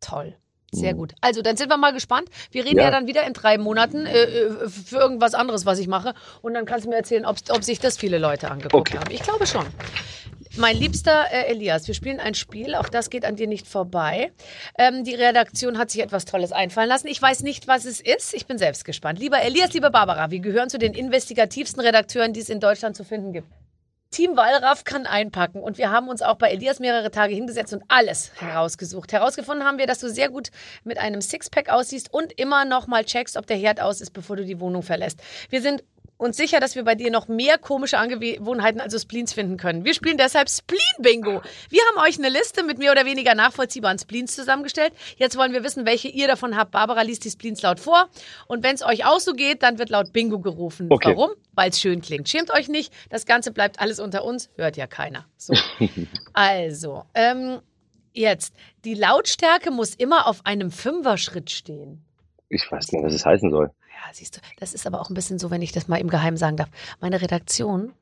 Toll. 0.00 0.34
Sehr 0.76 0.94
Mhm. 0.94 0.98
gut. 0.98 1.14
Also, 1.20 1.42
dann 1.42 1.56
sind 1.56 1.68
wir 1.70 1.76
mal 1.76 1.92
gespannt. 1.92 2.28
Wir 2.50 2.64
reden 2.64 2.78
ja, 2.78 2.84
Ja. 2.84 2.90
dann 2.90 3.06
wieder 3.06 3.26
in 3.26 3.32
drei 3.32 3.58
Monaten 3.58 4.06
äh, 4.06 4.22
äh, 4.24 4.68
für 4.68 4.96
irgendwas 4.98 5.34
anderes, 5.34 5.66
was 5.66 5.78
ich 5.78 5.88
mache. 5.88 6.14
Und 6.42 6.54
dann 6.54 6.64
kannst 6.66 6.84
du 6.86 6.90
mir 6.90 6.96
erzählen, 6.96 7.24
ob, 7.26 7.36
ob 7.50 7.64
sich 7.64 7.78
das 7.80 7.96
viele 7.96 8.18
Leute 8.18 8.50
angeguckt 8.50 8.74
Okay. 8.74 8.98
haben. 8.98 9.10
Ich 9.10 9.22
glaube 9.22 9.46
schon. 9.46 9.66
Mein 10.58 10.76
liebster 10.76 11.26
äh, 11.32 11.50
Elias, 11.50 11.86
wir 11.86 11.94
spielen 11.94 12.18
ein 12.18 12.34
Spiel, 12.34 12.74
auch 12.76 12.88
das 12.88 13.10
geht 13.10 13.26
an 13.26 13.36
dir 13.36 13.46
nicht 13.46 13.66
vorbei. 13.66 14.32
Ähm, 14.78 15.04
die 15.04 15.14
Redaktion 15.14 15.76
hat 15.76 15.90
sich 15.90 16.00
etwas 16.02 16.24
Tolles 16.24 16.50
einfallen 16.52 16.88
lassen. 16.88 17.08
Ich 17.08 17.20
weiß 17.20 17.42
nicht, 17.42 17.68
was 17.68 17.84
es 17.84 18.00
ist. 18.00 18.32
Ich 18.32 18.46
bin 18.46 18.56
selbst 18.56 18.84
gespannt. 18.86 19.18
Lieber 19.18 19.40
Elias, 19.42 19.74
liebe 19.74 19.90
Barbara, 19.90 20.30
wir 20.30 20.40
gehören 20.40 20.70
zu 20.70 20.78
den 20.78 20.94
investigativsten 20.94 21.82
Redakteuren, 21.82 22.32
die 22.32 22.40
es 22.40 22.48
in 22.48 22.60
Deutschland 22.60 22.96
zu 22.96 23.04
finden 23.04 23.32
gibt. 23.34 23.48
Team 24.10 24.36
Wallraff 24.36 24.84
kann 24.84 25.06
einpacken 25.06 25.60
und 25.60 25.78
wir 25.78 25.90
haben 25.90 26.08
uns 26.08 26.22
auch 26.22 26.36
bei 26.36 26.50
Elias 26.50 26.80
mehrere 26.80 27.10
Tage 27.10 27.34
hingesetzt 27.34 27.72
und 27.72 27.82
alles 27.88 28.32
herausgesucht. 28.40 29.12
Herausgefunden 29.12 29.66
haben 29.66 29.78
wir, 29.78 29.86
dass 29.86 29.98
du 29.98 30.08
sehr 30.08 30.28
gut 30.28 30.50
mit 30.84 30.98
einem 30.98 31.20
Sixpack 31.20 31.68
aussiehst 31.68 32.12
und 32.12 32.32
immer 32.38 32.64
noch 32.64 32.86
mal 32.86 33.04
checkst, 33.04 33.36
ob 33.36 33.46
der 33.46 33.56
Herd 33.56 33.80
aus 33.80 34.00
ist, 34.00 34.12
bevor 34.12 34.36
du 34.36 34.44
die 34.44 34.60
Wohnung 34.60 34.82
verlässt. 34.82 35.20
Wir 35.50 35.60
sind 35.60 35.82
uns 36.18 36.36
sicher, 36.36 36.60
dass 36.60 36.74
wir 36.74 36.84
bei 36.84 36.94
dir 36.94 37.10
noch 37.10 37.28
mehr 37.28 37.58
komische 37.58 37.98
Angewohnheiten, 37.98 38.80
also 38.80 38.98
Spleens, 38.98 39.32
finden 39.32 39.56
können. 39.56 39.84
Wir 39.84 39.94
spielen 39.94 40.16
deshalb 40.16 40.48
Spleen-Bingo. 40.48 41.42
Wir 41.68 41.82
haben 41.88 42.08
euch 42.08 42.18
eine 42.18 42.28
Liste 42.28 42.62
mit 42.62 42.78
mehr 42.78 42.92
oder 42.92 43.04
weniger 43.04 43.34
nachvollziehbaren 43.34 43.98
Spleens 43.98 44.34
zusammengestellt. 44.34 44.92
Jetzt 45.16 45.36
wollen 45.36 45.52
wir 45.52 45.62
wissen, 45.64 45.84
welche 45.84 46.08
ihr 46.08 46.26
davon 46.26 46.56
habt. 46.56 46.70
Barbara 46.70 47.02
liest 47.02 47.24
die 47.24 47.30
Spleens 47.30 47.62
laut 47.62 47.80
vor. 47.80 48.08
Und 48.46 48.62
wenn 48.62 48.74
es 48.74 48.82
euch 48.82 49.04
auch 49.04 49.20
so 49.20 49.32
geht, 49.32 49.62
dann 49.62 49.78
wird 49.78 49.90
laut 49.90 50.12
Bingo 50.12 50.38
gerufen. 50.40 50.88
Okay. 50.90 51.14
Warum? 51.16 51.30
Weil 51.52 51.70
es 51.70 51.80
schön 51.80 52.00
klingt. 52.00 52.28
Schämt 52.28 52.52
euch 52.52 52.68
nicht. 52.68 52.92
Das 53.10 53.26
Ganze 53.26 53.52
bleibt 53.52 53.80
alles 53.80 54.00
unter 54.00 54.24
uns. 54.24 54.50
Hört 54.56 54.76
ja 54.76 54.86
keiner. 54.86 55.26
So. 55.36 55.54
also, 56.32 57.04
ähm, 57.14 57.60
jetzt. 58.12 58.54
Die 58.84 58.94
Lautstärke 58.94 59.70
muss 59.70 59.94
immer 59.94 60.26
auf 60.26 60.44
einem 60.44 60.70
Fünfer-Schritt 60.70 61.50
stehen. 61.50 62.04
Ich 62.48 62.70
weiß 62.70 62.92
nicht, 62.92 63.04
was 63.04 63.14
es 63.14 63.26
heißen 63.26 63.50
soll. 63.50 63.70
Ja, 63.96 64.12
siehst 64.12 64.36
du, 64.36 64.40
das 64.58 64.74
ist 64.74 64.86
aber 64.86 65.00
auch 65.00 65.08
ein 65.08 65.14
bisschen 65.14 65.38
so, 65.38 65.50
wenn 65.50 65.62
ich 65.62 65.72
das 65.72 65.88
mal 65.88 65.96
im 65.96 66.08
Geheimen 66.08 66.36
sagen 66.36 66.56
darf. 66.56 66.68
Meine 67.00 67.22
Redaktion, 67.22 67.92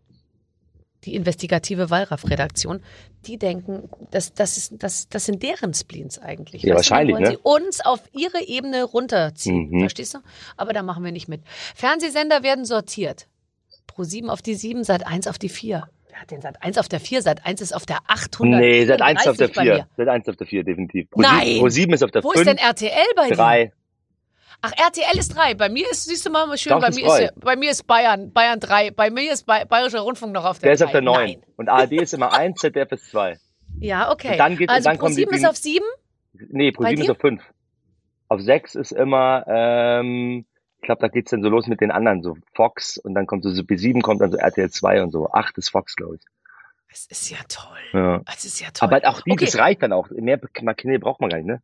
die 1.05 1.15
investigative 1.15 1.89
Wallraff-Redaktion, 1.89 2.83
die 3.27 3.39
denken, 3.39 3.89
das, 4.11 4.35
das, 4.35 4.57
ist, 4.57 4.73
das, 4.83 5.09
das 5.09 5.25
sind 5.27 5.43
deren 5.43 5.73
Spleens 5.73 6.19
eigentlich. 6.19 6.63
Ja, 6.63 6.75
Weißt 6.75 6.87
du, 6.87 6.91
wahrscheinlich, 6.91 7.15
wollen 7.15 7.25
ne? 7.25 7.31
sie 7.31 7.39
uns 7.43 7.81
auf 7.81 8.01
ihre 8.13 8.43
Ebene 8.43 8.83
runterziehen. 8.83 9.71
Mhm. 9.71 9.81
Verstehst 9.81 10.15
du? 10.15 10.19
Aber 10.57 10.73
da 10.73 10.83
machen 10.83 11.05
wir 11.05 11.13
nicht 11.13 11.29
mit. 11.29 11.43
Fernsehsender 11.75 12.43
werden 12.43 12.65
sortiert. 12.65 13.29
Pro 13.87 14.03
7 14.03 14.29
auf 14.31 14.43
die 14.43 14.55
7, 14.55 14.83
Sat 14.83 15.07
1 15.07 15.29
auf 15.29 15.39
die 15.39 15.49
4. 15.49 15.89
Wer 16.09 16.21
hat 16.21 16.31
den 16.33 16.41
Sat 16.41 16.61
1 16.61 16.79
auf 16.79 16.89
der 16.89 17.01
4? 17.01 17.23
Sat 17.23 17.47
1 17.47 17.61
ist 17.61 17.75
auf 17.75 17.87
der 17.87 17.99
800. 18.09 18.61
Nee, 18.61 18.85
seit 18.87 19.01
eins 19.01 19.27
auf 19.29 19.37
der 19.37 19.49
bei 19.49 19.63
4. 19.63 19.75
mir. 19.75 19.89
Seit 19.97 20.09
eins 20.09 20.29
auf 20.29 20.37
der 20.37 20.47
4, 20.47 20.65
definitiv. 20.65 21.11
Pro 21.11 21.21
Nein! 21.21 21.59
Pro 21.59 21.69
7 21.69 21.93
ist 21.93 22.03
auf 22.03 22.11
der 22.11 22.25
Wo 22.25 22.33
ist 22.33 22.47
denn 22.47 22.59
5, 22.59 22.63
RTL 22.63 23.07
bei 23.17 23.29
dir? 23.29 23.37
3. 23.37 23.73
Ach, 24.67 24.73
RTL 24.87 25.19
ist 25.19 25.37
drei. 25.37 25.55
Bei 25.55 25.69
mir 25.69 25.91
ist, 25.91 26.05
siehst 26.05 26.25
du 26.25 26.31
mal, 26.31 26.57
schön, 26.57 26.79
bei 26.81 26.91
mir, 26.91 27.07
ist, 27.07 27.41
bei 27.41 27.57
mir 27.57 27.71
ist 27.71 27.87
Bayern, 27.87 28.33
Bayern 28.33 28.61
drei. 28.61 28.91
Bei 28.91 29.11
mir 29.11 29.33
ist 29.33 29.45
Bay 29.45 29.65
Bayerischer 29.67 30.01
Rundfunk 30.01 30.33
noch 30.33 30.45
auf 30.45 30.59
der 30.59 30.69
Der 30.69 30.75
ist 30.75 30.83
auf 30.83 30.91
der 30.93 31.03
9. 31.03 31.15
Nein. 31.17 31.43
Und 31.57 31.69
ARD 31.69 31.93
ist 31.93 32.15
immer 32.15 32.33
1, 32.33 32.61
ZDF 32.61 32.91
ist 32.93 33.11
2. 33.11 33.39
Ja, 33.81 34.11
okay. 34.11 34.33
Und 34.33 34.39
dann 34.39 34.57
geht- 34.57 34.71
also 34.71 34.89
dann 34.89 34.99
Pro 34.99 35.09
7 35.09 35.35
ist 35.35 35.47
auf 35.47 35.57
sieben. 35.57 35.85
Nee, 36.33 36.73
Pro 36.73 36.85
Bei 36.85 36.91
7 36.91 37.03
ist 37.03 37.11
auf 37.11 37.19
5. 37.19 37.43
Auf 38.29 38.41
6 38.41 38.75
ist 38.75 38.93
immer, 38.93 39.45
ähm, 39.47 40.47
ich 40.81 40.87
glaube, 40.87 41.01
da 41.03 41.09
geht's 41.09 41.31
dann 41.31 41.43
so 41.43 41.49
los 41.51 41.67
mit 41.67 41.81
den 41.81 41.91
anderen, 41.91 42.23
so 42.23 42.37
Fox 42.55 42.97
und 42.97 43.15
dann 43.15 43.27
kommt 43.27 43.45
so, 43.45 43.51
so 43.51 43.63
B7 43.63 44.01
kommt 44.03 44.21
dann 44.23 44.33
so 44.33 44.39
RTL 44.39 44.71
2 44.71 45.03
und 45.03 45.11
so. 45.11 45.31
8 45.31 45.59
ist 45.59 45.69
Fox, 45.71 45.95
glaube 45.95 46.17
ich. 46.17 46.23
Es 46.91 47.07
ist 47.07 47.29
ja 47.31 47.39
toll. 47.49 47.77
Ja. 47.93 48.23
Es 48.33 48.45
ist 48.45 48.61
ja 48.61 48.69
toll. 48.73 48.89
Aber 48.95 49.09
auch 49.09 49.21
die, 49.23 49.33
Okay. 49.33 49.45
das 49.47 49.59
reicht 49.59 49.83
dann 49.83 49.93
auch. 49.93 50.09
Mehr 50.11 50.39
Kanäle 50.39 51.01
braucht 51.01 51.21
man 51.21 51.29
gar 51.29 51.39
nicht, 51.39 51.47
ne? 51.47 51.61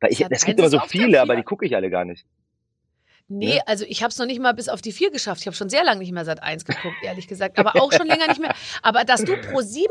Weil 0.00 0.12
ich, 0.12 0.20
es 0.20 0.30
1 0.30 0.44
gibt 0.44 0.58
immer 0.60 0.68
so 0.68 0.80
viele, 0.80 1.20
aber 1.20 1.36
die 1.36 1.42
gucke 1.42 1.64
ich 1.66 1.74
alle 1.74 1.90
gar 1.90 2.04
nicht. 2.04 2.26
Nee, 3.28 3.56
Ja. 3.56 3.62
also 3.66 3.84
ich 3.88 4.04
habe 4.04 4.10
es 4.12 4.18
noch 4.18 4.26
nicht 4.26 4.40
mal 4.40 4.52
bis 4.52 4.68
auf 4.68 4.80
die 4.82 4.92
vier 4.92 5.10
geschafft. 5.10 5.40
Ich 5.40 5.46
habe 5.48 5.56
schon 5.56 5.68
sehr 5.68 5.82
lange 5.82 5.98
nicht 5.98 6.12
mehr 6.12 6.24
Sat 6.24 6.44
1 6.44 6.64
geguckt, 6.64 6.94
ehrlich 7.02 7.26
gesagt. 7.26 7.58
Aber 7.58 7.74
auch 7.82 7.90
schon 7.92 8.06
länger 8.06 8.28
nicht 8.28 8.40
mehr. 8.40 8.54
Aber 8.82 9.02
dass 9.02 9.24
du 9.24 9.36
Pro 9.40 9.62
7, 9.62 9.84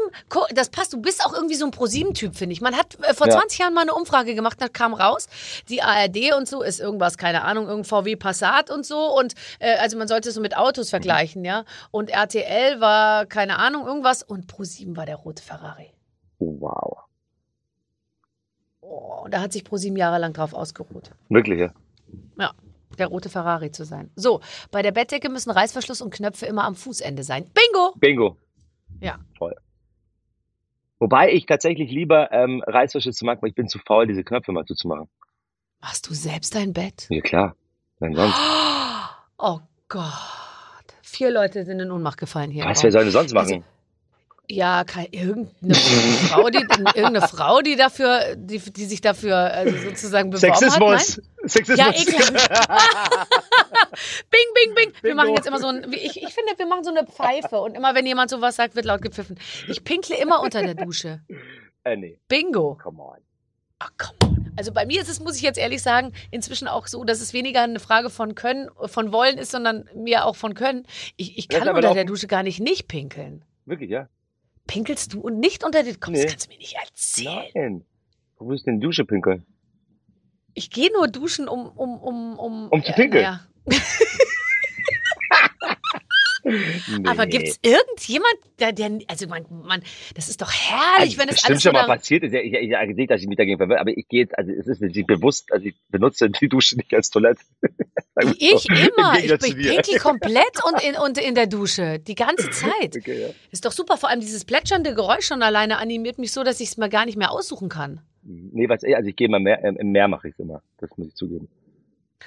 das 0.53 0.69
passt, 0.69 0.93
du 0.93 1.01
bist 1.01 1.25
auch 1.25 1.33
irgendwie 1.33 1.55
so 1.55 1.65
ein 1.65 1.71
Pro 1.71 1.83
7-Typ, 1.83 2.33
finde 2.37 2.53
ich. 2.53 2.61
Man 2.61 2.77
hat 2.77 2.95
äh, 3.03 3.13
vor 3.13 3.27
Ja. 3.27 3.33
20 3.37 3.59
Jahren 3.59 3.73
mal 3.73 3.81
eine 3.81 3.93
Umfrage 3.93 4.35
gemacht, 4.35 4.61
da 4.61 4.69
kam 4.69 4.93
raus, 4.93 5.27
die 5.67 5.81
ARD 5.81 6.33
und 6.37 6.47
so 6.47 6.61
ist 6.61 6.79
irgendwas, 6.79 7.17
keine 7.17 7.43
Ahnung, 7.43 7.65
irgendein 7.67 7.89
VW 7.89 8.15
Passat 8.15 8.69
und 8.71 8.85
so. 8.85 9.13
Und 9.17 9.33
äh, 9.59 9.75
also 9.79 9.97
man 9.97 10.07
sollte 10.07 10.29
es 10.29 10.35
so 10.35 10.39
mit 10.41 10.55
Autos 10.55 10.89
vergleichen, 10.89 11.43
ja. 11.43 11.65
Und 11.91 12.11
RTL 12.11 12.79
war, 12.79 13.25
keine 13.25 13.59
Ahnung, 13.59 13.85
irgendwas. 13.85 14.23
Und 14.23 14.47
Pro 14.47 14.63
7 14.63 14.95
war 14.95 15.05
der 15.05 15.17
rote 15.17 15.43
Ferrari. 15.43 15.91
Wow. 16.39 16.99
Oh, 18.87 19.23
und 19.23 19.33
da 19.33 19.41
hat 19.41 19.51
sich 19.51 19.63
Pro 19.63 19.77
7 19.77 19.95
Jahre 19.95 20.19
lang 20.19 20.33
drauf 20.33 20.53
ausgeruht. 20.53 21.11
Wirklich, 21.29 21.59
ja. 21.59 21.73
Ja, 22.37 22.51
der 22.99 23.07
rote 23.07 23.29
Ferrari 23.29 23.71
zu 23.71 23.83
sein. 23.83 24.11
So, 24.15 24.41
bei 24.71 24.83
der 24.83 24.91
Bettdecke 24.91 25.29
müssen 25.29 25.49
Reißverschluss 25.49 26.01
und 26.01 26.13
Knöpfe 26.13 26.45
immer 26.45 26.65
am 26.65 26.75
Fußende 26.75 27.23
sein. 27.23 27.49
Bingo! 27.53 27.93
Bingo. 27.97 28.37
Ja. 29.01 29.17
Toll. 29.37 29.55
Wobei 30.99 31.31
ich 31.31 31.45
tatsächlich 31.45 31.91
lieber 31.91 32.31
ähm, 32.31 32.63
Reißverschlüsse 32.65 33.25
mag, 33.25 33.41
weil 33.41 33.49
ich 33.49 33.55
bin 33.55 33.67
zu 33.67 33.79
faul, 33.79 34.05
diese 34.07 34.23
Knöpfe 34.23 34.51
mal 34.51 34.65
zuzumachen. 34.65 35.09
Machst 35.81 36.07
du 36.07 36.13
selbst 36.13 36.53
dein 36.55 36.73
Bett? 36.73 37.07
Ja, 37.09 37.21
klar. 37.21 37.55
Nein, 37.99 38.15
sonst. 38.15 38.35
Oh 39.37 39.59
Gott. 39.89 40.05
Vier 41.01 41.29
Leute 41.29 41.65
sind 41.65 41.81
in 41.81 41.91
Ohnmacht 41.91 42.17
gefallen 42.17 42.51
hier. 42.51 42.63
Was, 42.63 42.79
soll 42.79 42.91
denn 42.91 43.11
sonst 43.11 43.33
machen? 43.33 43.55
Also, 43.55 43.65
Ja, 44.49 44.83
kein, 44.83 45.07
irgendeine 45.11 45.73
Frau, 45.73 46.49
die, 46.49 46.57
irgendeine 46.59 47.21
Frau, 47.21 47.61
die 47.61 47.75
dafür, 47.75 48.35
die, 48.35 48.59
die 48.59 48.85
sich 48.85 49.01
dafür 49.01 49.35
also 49.35 49.77
sozusagen 49.77 50.29
beworben 50.29 50.55
Sexismus. 50.55 51.17
hat. 51.17 51.49
Sexismus. 51.49 51.77
Ja, 51.77 51.89
ekelhaft. 51.89 52.49
bing, 54.29 54.39
bing, 54.53 54.75
bing. 54.75 54.93
Wir 55.01 55.15
machen 55.15 55.33
jetzt 55.35 55.47
immer 55.47 55.59
so 55.59 55.67
ein, 55.67 55.91
ich, 55.91 56.21
ich 56.21 56.33
finde, 56.33 56.57
wir 56.57 56.65
machen 56.67 56.83
so 56.83 56.91
eine 56.91 57.05
Pfeife 57.07 57.59
und 57.59 57.75
immer, 57.75 57.95
wenn 57.95 58.05
jemand 58.05 58.29
sowas 58.29 58.55
sagt, 58.55 58.75
wird 58.75 58.85
laut 58.85 59.01
gepfiffen. 59.01 59.39
Ich 59.67 59.83
pinkle 59.83 60.15
immer 60.17 60.41
unter 60.41 60.61
der 60.61 60.75
Dusche. 60.75 61.21
Äh, 61.83 61.95
nee, 61.95 62.19
Bingo. 62.27 62.77
come 62.81 63.01
on. 63.01 63.17
Ach, 63.79 63.91
come 63.97 64.17
on. 64.23 64.51
Also 64.55 64.71
bei 64.71 64.85
mir 64.85 65.01
ist 65.01 65.09
es, 65.09 65.19
muss 65.19 65.35
ich 65.35 65.41
jetzt 65.41 65.57
ehrlich 65.57 65.81
sagen, 65.81 66.13
inzwischen 66.31 66.67
auch 66.67 66.87
so, 66.87 67.03
dass 67.03 67.21
es 67.21 67.33
weniger 67.33 67.61
eine 67.61 67.79
Frage 67.79 68.09
von 68.09 68.35
Können, 68.35 68.69
von 68.85 69.11
Wollen 69.11 69.37
ist, 69.37 69.51
sondern 69.51 69.89
mir 69.93 70.25
auch 70.25 70.35
von 70.35 70.53
Können. 70.53 70.85
Ich, 71.17 71.37
ich 71.37 71.49
kann 71.49 71.67
unter 71.67 71.93
der 71.93 72.05
Dusche 72.05 72.27
gar 72.27 72.43
nicht 72.43 72.59
nicht 72.59 72.87
pinkeln. 72.87 73.43
Wirklich, 73.65 73.89
ja? 73.89 74.07
Pinkelst 74.67 75.13
du 75.13 75.21
und 75.21 75.39
nicht 75.39 75.63
unter 75.63 75.83
den... 75.83 75.99
Komm, 75.99 76.13
das 76.13 76.23
Nee. 76.23 76.29
kannst 76.29 76.45
du 76.47 76.51
mir 76.51 76.57
nicht 76.57 76.75
erzählen. 76.75 77.45
Nein. 77.53 77.85
Wo 78.37 78.49
willst 78.49 78.65
du 78.65 78.71
denn 78.71 78.81
Dusche 78.81 79.05
pinkeln? 79.05 79.45
Ich 80.53 80.69
gehe 80.71 80.91
nur 80.91 81.07
duschen, 81.07 81.47
um... 81.47 81.67
Um, 81.67 81.99
um, 82.01 82.39
um, 82.39 82.67
Um 82.69 82.83
zu 82.83 82.91
pinkeln? 82.93 83.23
naja. 83.23 83.47
Nee. 86.45 87.07
Aber 87.07 87.25
gibt's 87.25 87.59
irgendjemand, 87.63 88.35
der, 88.59 88.71
der 88.71 88.99
also 89.07 89.27
man, 89.27 89.45
man, 89.49 89.81
das 90.13 90.29
ist 90.29 90.41
doch 90.41 90.51
herrlich, 90.51 91.17
also, 91.17 91.17
wenn 91.17 91.29
es 91.29 91.43
alles 91.43 91.63
schon 91.63 91.73
mal 91.73 91.87
passiert 91.87 92.23
ist. 92.23 92.33
Ja, 92.33 92.39
ich, 92.39 92.53
ich, 92.53 92.71
ich 92.71 92.95
sehe, 92.95 93.07
dass 93.07 93.21
ich 93.21 93.27
mich 93.27 93.37
dagegen 93.37 93.57
verwirre, 93.57 93.79
aber 93.79 93.97
ich 93.97 94.07
gehe 94.07 94.21
jetzt, 94.21 94.37
also 94.37 94.51
es 94.51 94.67
ist 94.67 94.79
nicht 94.79 95.07
bewusst, 95.07 95.51
also 95.51 95.65
ich 95.65 95.75
benutze 95.89 96.29
die 96.29 96.47
Dusche 96.47 96.77
nicht 96.77 96.93
als 96.93 97.09
Toilette. 97.09 97.41
Ich 98.39 98.59
so. 98.59 98.73
Im 98.73 98.91
immer, 98.95 99.19
ich, 99.19 99.29
ich 99.29 99.55
pinkel 99.57 99.99
komplett 99.99 100.63
und 100.63 100.81
in, 100.81 100.95
und 100.95 101.17
in 101.17 101.35
der 101.35 101.47
Dusche, 101.47 101.99
die 101.99 102.15
ganze 102.15 102.49
Zeit. 102.51 102.95
Okay, 102.95 103.23
ja. 103.23 103.27
Ist 103.51 103.65
doch 103.65 103.73
super, 103.73 103.97
vor 103.97 104.07
allem 104.07 104.21
dieses 104.21 104.45
plätschernde 104.45 104.95
Geräusch 104.95 105.27
schon 105.27 105.43
alleine 105.43 105.79
animiert 105.79 106.17
mich 106.17 106.31
so, 106.31 106.45
dass 106.45 106.61
ich 106.61 106.69
es 106.69 106.77
mir 106.77 106.87
gar 106.87 107.05
nicht 107.05 107.17
mehr 107.17 107.31
aussuchen 107.31 107.67
kann. 107.67 107.99
Nee, 108.23 108.69
was, 108.69 108.85
also 108.85 109.09
ich 109.09 109.17
gehe 109.17 109.27
immer 109.27 109.39
mehr, 109.39 109.61
im 109.65 109.91
Meer 109.91 110.07
mache 110.07 110.29
ich 110.29 110.33
es 110.35 110.39
immer. 110.39 110.61
Das 110.77 110.89
muss 110.97 111.09
ich 111.09 111.15
zugeben. 111.15 111.49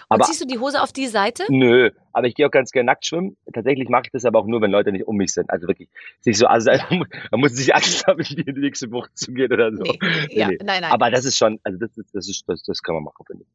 Und 0.09 0.17
Aber 0.17 0.25
ziehst 0.25 0.41
du 0.41 0.47
die 0.47 0.59
Hose 0.59 0.83
auf 0.83 0.93
die 0.93 1.07
Seite? 1.07 1.45
Nö, 1.49 1.91
aber 2.13 2.27
ich 2.27 2.35
gehe 2.35 2.47
auch 2.47 2.51
ganz 2.51 2.71
gerne 2.71 2.87
nackt 2.87 3.07
schwimmen. 3.07 3.37
Tatsächlich 3.53 3.89
mache 3.89 4.03
ich 4.07 4.11
das 4.13 4.25
aber 4.25 4.39
auch 4.41 4.47
nur, 4.47 4.61
wenn 4.61 4.71
Leute 4.71 4.93
nicht 4.93 5.07
um 5.07 5.17
mich 5.17 5.33
sind. 5.33 5.51
Also 5.51 5.67
wirklich, 5.69 5.89
sich 6.21 6.39
so, 6.39 6.47
also 6.47 6.71
man 7.31 7.41
muss 7.41 7.55
sich 7.55 7.75
Angst 7.75 8.07
haben, 8.07 8.21
in 8.21 8.45
die 8.45 8.61
nächste 8.61 8.89
Bucht 8.89 9.17
zu 9.17 9.33
gehen 9.33 9.53
oder 9.53 9.71
so. 9.75 9.83
Nee, 9.83 9.99
ja, 10.31 10.49
nee. 10.49 10.59
nein, 10.63 10.83
nein. 10.83 10.93
Aber 10.93 11.11
das 11.11 11.25
ist 11.25 11.37
schon, 11.37 11.59
also 11.63 11.79
das 11.79 11.97
ist, 11.97 12.15
das 12.15 12.29
ist, 12.29 12.45
das, 12.47 12.63
das 12.63 12.83
kann 12.83 12.95
man 12.95 13.05
machen, 13.05 13.25
finde 13.27 13.45
ich. 13.45 13.49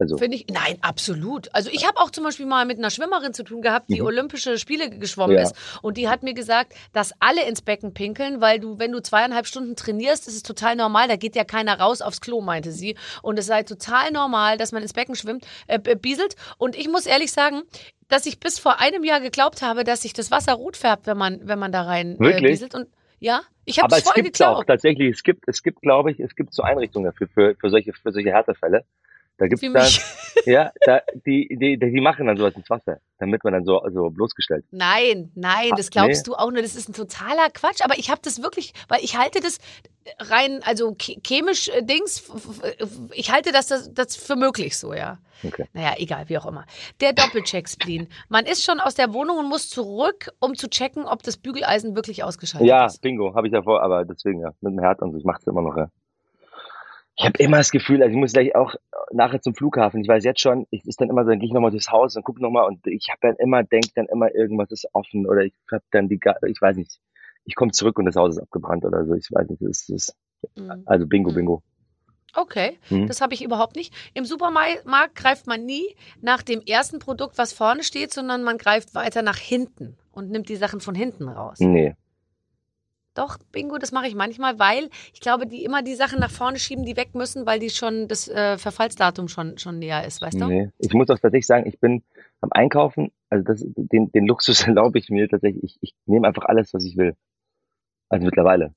Also, 0.00 0.16
Finde 0.16 0.36
ich, 0.36 0.46
nein, 0.48 0.78
absolut. 0.80 1.52
Also 1.54 1.70
ich 1.72 1.84
habe 1.86 1.98
auch 1.98 2.10
zum 2.10 2.22
Beispiel 2.22 2.46
mal 2.46 2.64
mit 2.66 2.78
einer 2.78 2.90
Schwimmerin 2.90 3.34
zu 3.34 3.42
tun 3.42 3.62
gehabt, 3.62 3.88
die 3.88 4.00
Mhm. 4.00 4.06
Olympische 4.06 4.56
Spiele 4.56 4.90
geschwommen 4.90 5.36
Ja. 5.36 5.42
ist. 5.42 5.56
Und 5.82 5.96
die 5.96 6.08
hat 6.08 6.22
mir 6.22 6.34
gesagt, 6.34 6.72
dass 6.92 7.12
alle 7.18 7.44
ins 7.48 7.62
Becken 7.62 7.94
pinkeln, 7.94 8.40
weil 8.40 8.60
du, 8.60 8.78
wenn 8.78 8.92
du 8.92 9.00
zweieinhalb 9.02 9.46
Stunden 9.46 9.74
trainierst, 9.74 10.28
ist 10.28 10.34
es 10.36 10.42
total 10.44 10.76
normal. 10.76 11.08
Da 11.08 11.16
geht 11.16 11.34
ja 11.34 11.42
keiner 11.42 11.80
raus 11.80 12.00
aufs 12.00 12.20
Klo, 12.20 12.40
meinte 12.40 12.70
sie. 12.70 12.96
Und 13.22 13.38
es 13.40 13.46
sei 13.46 13.64
total 13.64 14.12
normal, 14.12 14.56
dass 14.56 14.70
man 14.70 14.82
ins 14.82 14.92
Becken 14.92 15.16
schwimmt, 15.16 15.44
äh, 15.66 15.78
bieselt. 15.96 16.36
Und 16.58 16.76
ich 16.76 16.88
muss 16.88 17.06
ehrlich 17.06 17.32
sagen, 17.32 17.62
dass 18.06 18.24
ich 18.26 18.38
bis 18.38 18.58
vor 18.60 18.80
einem 18.80 19.02
Jahr 19.02 19.20
geglaubt 19.20 19.62
habe, 19.62 19.82
dass 19.82 20.02
sich 20.02 20.12
das 20.12 20.30
Wasser 20.30 20.52
rot 20.54 20.76
färbt, 20.76 21.08
wenn 21.08 21.18
man, 21.18 21.40
wenn 21.42 21.58
man 21.58 21.72
da 21.72 21.82
rein 21.82 22.14
äh, 22.16 22.20
Wirklich? 22.20 22.52
bieselt. 22.52 22.74
Und 22.76 22.86
ja, 23.18 23.40
ich 23.64 23.78
habe 23.78 23.86
aber 23.86 23.96
es 23.98 24.04
voll 24.04 24.14
gibt 24.22 24.40
auch 24.42 24.48
geglaubt. 24.50 24.68
tatsächlich, 24.68 25.10
es 25.16 25.22
gibt, 25.24 25.42
es 25.48 25.62
gibt, 25.64 25.82
glaube 25.82 26.12
ich, 26.12 26.20
es 26.20 26.36
gibt 26.36 26.54
so 26.54 26.62
Einrichtungen 26.62 27.06
dafür, 27.06 27.26
für, 27.26 27.56
für 27.56 27.68
solche, 27.68 27.92
für 27.92 28.12
solche 28.12 28.30
Härtefälle. 28.30 28.84
Da 29.38 29.46
gibt's 29.46 29.62
Wie 29.62 29.72
dann, 29.72 29.84
mich. 29.84 30.00
ja, 30.46 30.72
da, 30.84 31.00
die, 31.26 31.48
die, 31.60 31.78
die 31.78 32.00
machen 32.00 32.26
dann 32.26 32.36
sowas 32.36 32.54
ins 32.56 32.68
Wasser, 32.68 32.98
damit 33.18 33.42
man 33.44 33.52
dann 33.52 33.64
so, 33.64 33.80
so 33.92 34.10
bloßgestellt. 34.10 34.64
Nein, 34.72 35.30
nein, 35.36 35.70
Ah, 35.72 35.76
das 35.76 35.90
glaubst 35.90 36.26
nee. 36.26 36.32
du 36.32 36.34
auch 36.34 36.50
nur. 36.50 36.60
Das 36.60 36.74
ist 36.74 36.88
ein 36.88 36.92
totaler 36.92 37.48
Quatsch. 37.50 37.80
Aber 37.84 37.96
ich 37.98 38.10
habe 38.10 38.20
das 38.24 38.42
wirklich, 38.42 38.72
weil 38.88 39.02
ich 39.02 39.16
halte 39.16 39.40
das 39.40 39.58
rein, 40.18 40.60
also 40.64 40.90
ch- 40.90 41.18
chemisch 41.24 41.68
äh, 41.68 41.82
Dings, 41.82 42.28
ich 43.12 43.30
halte 43.30 43.52
das, 43.52 43.68
das, 43.68 43.92
das 43.94 44.16
für 44.16 44.36
möglich 44.36 44.76
so, 44.76 44.92
ja. 44.92 45.18
Okay. 45.44 45.66
Naja, 45.72 45.94
egal, 45.98 46.28
wie 46.28 46.36
auch 46.38 46.46
immer. 46.46 46.64
Der 47.00 47.12
Doppelcheck-Spleen. 47.12 48.08
Man 48.28 48.44
ist 48.44 48.64
schon 48.64 48.80
aus 48.80 48.94
der 48.96 49.12
Wohnung 49.12 49.38
und 49.38 49.48
muss 49.48 49.68
zurück, 49.70 50.30
um 50.40 50.56
zu 50.56 50.68
checken, 50.68 51.04
ob 51.04 51.22
das 51.22 51.36
Bügeleisen 51.36 51.94
wirklich 51.94 52.24
ausgeschaltet 52.24 52.66
Ja, 52.68 52.86
ist. 52.86 53.00
Bingo, 53.02 53.34
habe 53.36 53.46
ich 53.46 53.52
ja 53.52 53.62
vor, 53.62 53.82
aber 53.82 54.04
deswegen 54.04 54.40
ja, 54.40 54.50
mit 54.60 54.72
dem 54.72 54.80
Herd 54.80 55.00
und 55.00 55.12
so, 55.12 55.18
ich 55.18 55.24
mache 55.24 55.38
es 55.40 55.46
immer 55.46 55.62
noch, 55.62 55.76
ja. 55.76 55.88
Ich 57.18 57.24
habe 57.26 57.38
immer 57.42 57.56
das 57.58 57.70
Gefühl, 57.72 58.00
also 58.02 58.12
ich 58.12 58.16
muss 58.16 58.32
gleich 58.32 58.54
auch 58.54 58.74
nachher 59.10 59.40
zum 59.40 59.54
Flughafen, 59.54 60.00
ich 60.02 60.08
weiß 60.08 60.22
jetzt 60.24 60.40
schon, 60.40 60.66
ich 60.70 60.84
ist 60.86 61.00
dann 61.00 61.10
immer 61.10 61.24
so, 61.24 61.30
dann 61.30 61.40
gehe 61.40 61.48
ich 61.48 61.52
nochmal 61.52 61.70
durchs 61.72 61.90
Haus 61.90 62.14
und 62.16 62.22
gucke 62.22 62.40
nochmal 62.40 62.66
und 62.66 62.86
ich 62.86 63.08
habe 63.10 63.18
dann 63.22 63.36
immer, 63.36 63.64
denk 63.64 63.86
dann 63.94 64.06
immer, 64.06 64.32
irgendwas 64.34 64.70
ist 64.70 64.86
offen 64.92 65.26
oder 65.26 65.42
ich 65.42 65.54
hab 65.70 65.82
dann 65.90 66.08
die, 66.08 66.20
ich 66.46 66.60
weiß 66.62 66.76
nicht, 66.76 67.00
ich 67.44 67.54
komme 67.56 67.72
zurück 67.72 67.98
und 67.98 68.04
das 68.04 68.14
Haus 68.16 68.36
ist 68.36 68.42
abgebrannt 68.42 68.84
oder 68.84 69.04
so, 69.04 69.14
ich 69.14 69.28
weiß 69.32 69.48
nicht, 69.48 69.62
das 69.62 69.88
ist, 69.88 70.14
Mhm. 70.56 70.82
also 70.86 71.06
Bingo, 71.06 71.30
Mhm. 71.30 71.34
Bingo. 71.34 71.62
Okay, 72.36 72.78
Hm. 72.88 73.08
das 73.08 73.20
habe 73.20 73.34
ich 73.34 73.42
überhaupt 73.42 73.74
nicht. 73.74 73.92
Im 74.14 74.24
Supermarkt 74.24 75.14
greift 75.16 75.46
man 75.48 75.64
nie 75.64 75.96
nach 76.20 76.42
dem 76.42 76.60
ersten 76.60 77.00
Produkt, 77.00 77.38
was 77.38 77.52
vorne 77.52 77.82
steht, 77.82 78.12
sondern 78.12 78.44
man 78.44 78.58
greift 78.58 78.94
weiter 78.94 79.22
nach 79.22 79.38
hinten 79.38 79.96
und 80.12 80.30
nimmt 80.30 80.48
die 80.48 80.56
Sachen 80.56 80.80
von 80.80 80.94
hinten 80.94 81.28
raus. 81.28 81.58
Nee. 81.58 81.94
Doch, 83.18 83.36
Bingo, 83.50 83.78
das 83.78 83.90
mache 83.90 84.06
ich 84.06 84.14
manchmal, 84.14 84.60
weil 84.60 84.90
ich 85.12 85.20
glaube, 85.20 85.48
die 85.48 85.64
immer 85.64 85.82
die 85.82 85.96
Sachen 85.96 86.20
nach 86.20 86.30
vorne 86.30 86.60
schieben, 86.60 86.84
die 86.84 86.96
weg 86.96 87.16
müssen, 87.16 87.46
weil 87.46 87.58
die 87.58 87.68
schon 87.68 88.06
das 88.06 88.28
äh, 88.28 88.56
Verfallsdatum 88.58 89.26
schon, 89.26 89.58
schon 89.58 89.80
näher 89.80 90.06
ist, 90.06 90.22
weißt 90.22 90.40
du? 90.40 90.46
Nee. 90.46 90.70
Ich 90.78 90.92
muss 90.92 91.10
auch 91.10 91.18
tatsächlich 91.18 91.46
sagen, 91.46 91.66
ich 91.66 91.80
bin 91.80 92.04
am 92.40 92.50
Einkaufen, 92.52 93.10
also 93.28 93.44
das, 93.44 93.64
den, 93.66 94.12
den 94.12 94.24
Luxus 94.24 94.62
erlaube 94.68 95.00
ich 95.00 95.10
mir 95.10 95.28
tatsächlich, 95.28 95.64
ich, 95.64 95.78
ich 95.80 95.94
nehme 96.06 96.28
einfach 96.28 96.44
alles, 96.44 96.72
was 96.72 96.84
ich 96.84 96.96
will. 96.96 97.16
Also 98.08 98.24
mittlerweile. 98.24 98.72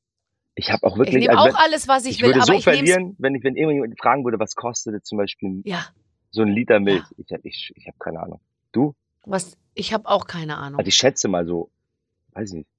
Ich 0.55 0.71
habe 0.71 0.87
auch 0.87 0.93
Ich 0.93 0.99
wirklich, 0.99 1.27
nehme 1.27 1.37
also 1.37 1.55
auch 1.55 1.63
alles, 1.63 1.87
was 1.87 2.05
ich, 2.05 2.15
ich 2.15 2.21
will, 2.23 2.29
würde 2.29 2.39
aber 2.39 2.47
so 2.47 2.53
ich 2.53 2.65
nehme 2.65 2.77
verlieren, 2.77 3.15
wenn 3.19 3.35
ich, 3.35 3.43
wenn 3.43 3.55
irgendjemand 3.55 3.99
fragen 3.99 4.23
würde, 4.23 4.39
was 4.39 4.55
kostet 4.55 5.05
zum 5.05 5.19
Beispiel 5.19 5.61
Ja, 5.65 5.85
so 6.31 6.41
ein 6.41 6.47
Liter 6.47 6.79
Milch. 6.79 7.03
Ich, 7.17 7.29
ich, 7.43 7.73
ich 7.75 7.87
habe 7.87 7.97
keine 7.99 8.21
Ahnung. 8.21 8.41
Du? 8.71 8.95
was, 9.23 9.55
ich 9.75 9.93
habe 9.93 10.09
auch 10.09 10.25
keine 10.25 10.57
Ahnung. 10.57 10.79
Also 10.79 10.87
ich 10.87 10.95
schätze 10.95 11.27
mal 11.27 11.45
so, 11.45 11.69
weiß 12.33 12.49
ich 12.49 12.55
nicht. 12.55 12.69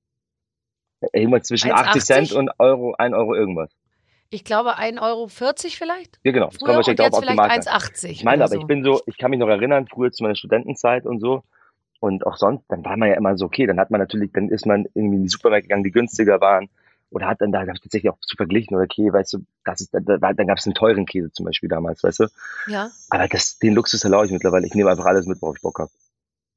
Irgendwas 1.13 1.45
zwischen 1.45 1.71
1,80? 1.71 1.75
80 1.75 2.05
Cent 2.05 2.33
und 2.33 2.51
Euro, 2.59 2.95
1 2.97 3.15
Euro 3.15 3.35
irgendwas. 3.35 3.71
Ich 4.31 4.45
glaube 4.45 4.79
1,40 4.79 5.03
Euro 5.03 5.29
vielleicht. 5.29 6.19
Ja, 6.25 6.33
genau. 6.33 6.47
Das 6.47 6.57
Früher 6.57 6.71
und 6.71 6.77
wahrscheinlich 6.77 7.01
jetzt 7.01 7.13
drauf 7.13 7.19
auf 7.19 7.25
vielleicht 7.25 7.37
Marke. 7.37 7.87
1,80. 7.87 8.07
Ich 8.09 8.25
meine, 8.25 8.45
aber 8.45 8.55
so. 8.55 8.61
ich 8.61 8.67
bin 8.67 8.83
so, 8.83 9.03
ich 9.07 9.19
kann 9.19 9.31
mich 9.31 9.39
noch 9.39 9.49
erinnern, 9.49 9.87
früher 9.87 10.11
zu 10.11 10.23
meiner 10.23 10.37
Studentenzeit 10.37 11.05
und 11.05 11.21
so. 11.21 11.43
Und 12.01 12.27
auch 12.27 12.37
sonst, 12.37 12.65
dann 12.69 12.85
war 12.85 12.97
man 12.97 13.11
ja 13.11 13.15
immer 13.15 13.37
so, 13.37 13.45
okay, 13.45 13.67
dann 13.67 13.79
hat 13.79 13.91
man 13.91 14.01
natürlich, 14.01 14.33
dann 14.33 14.49
ist 14.49 14.67
man 14.67 14.87
irgendwie 14.95 15.17
in 15.17 15.23
die 15.23 15.29
Supermärkte 15.29 15.69
gegangen, 15.69 15.85
die 15.85 15.93
günstiger 15.93 16.41
waren. 16.41 16.69
Oder 17.11 17.27
hat 17.27 17.43
dann 17.43 17.53
da, 17.53 17.61
da 17.61 17.69
hab 17.69 17.77
ich 17.77 17.83
tatsächlich 17.83 18.11
auch 18.11 18.19
zu 18.21 18.37
verglichen, 18.37 18.75
oder 18.75 18.85
okay, 18.85 19.13
weißt 19.13 19.35
du, 19.35 19.45
das 19.65 19.83
ist, 19.83 19.93
da, 19.93 20.01
da, 20.01 20.17
dann 20.33 20.47
gab 20.47 20.57
es 20.57 20.67
einen 20.67 20.75
teuren 20.75 21.05
Käse 21.05 21.31
zum 21.31 21.45
Beispiel 21.45 21.69
damals, 21.69 22.03
weißt 22.03 22.21
du. 22.21 22.27
Ja. 22.69 22.91
Aber 23.11 23.29
das, 23.29 23.59
den 23.59 23.75
Luxus 23.75 24.03
erlaube 24.03 24.27
ich 24.27 24.33
mittlerweile. 24.33 24.67
Ich 24.67 24.75
nehme 24.75 24.91
einfach 24.91 25.05
alles 25.05 25.27
mit, 25.27 25.43
worauf 25.43 25.57
ich 25.57 25.63
Bock 25.63 25.79
habe. 25.79 25.91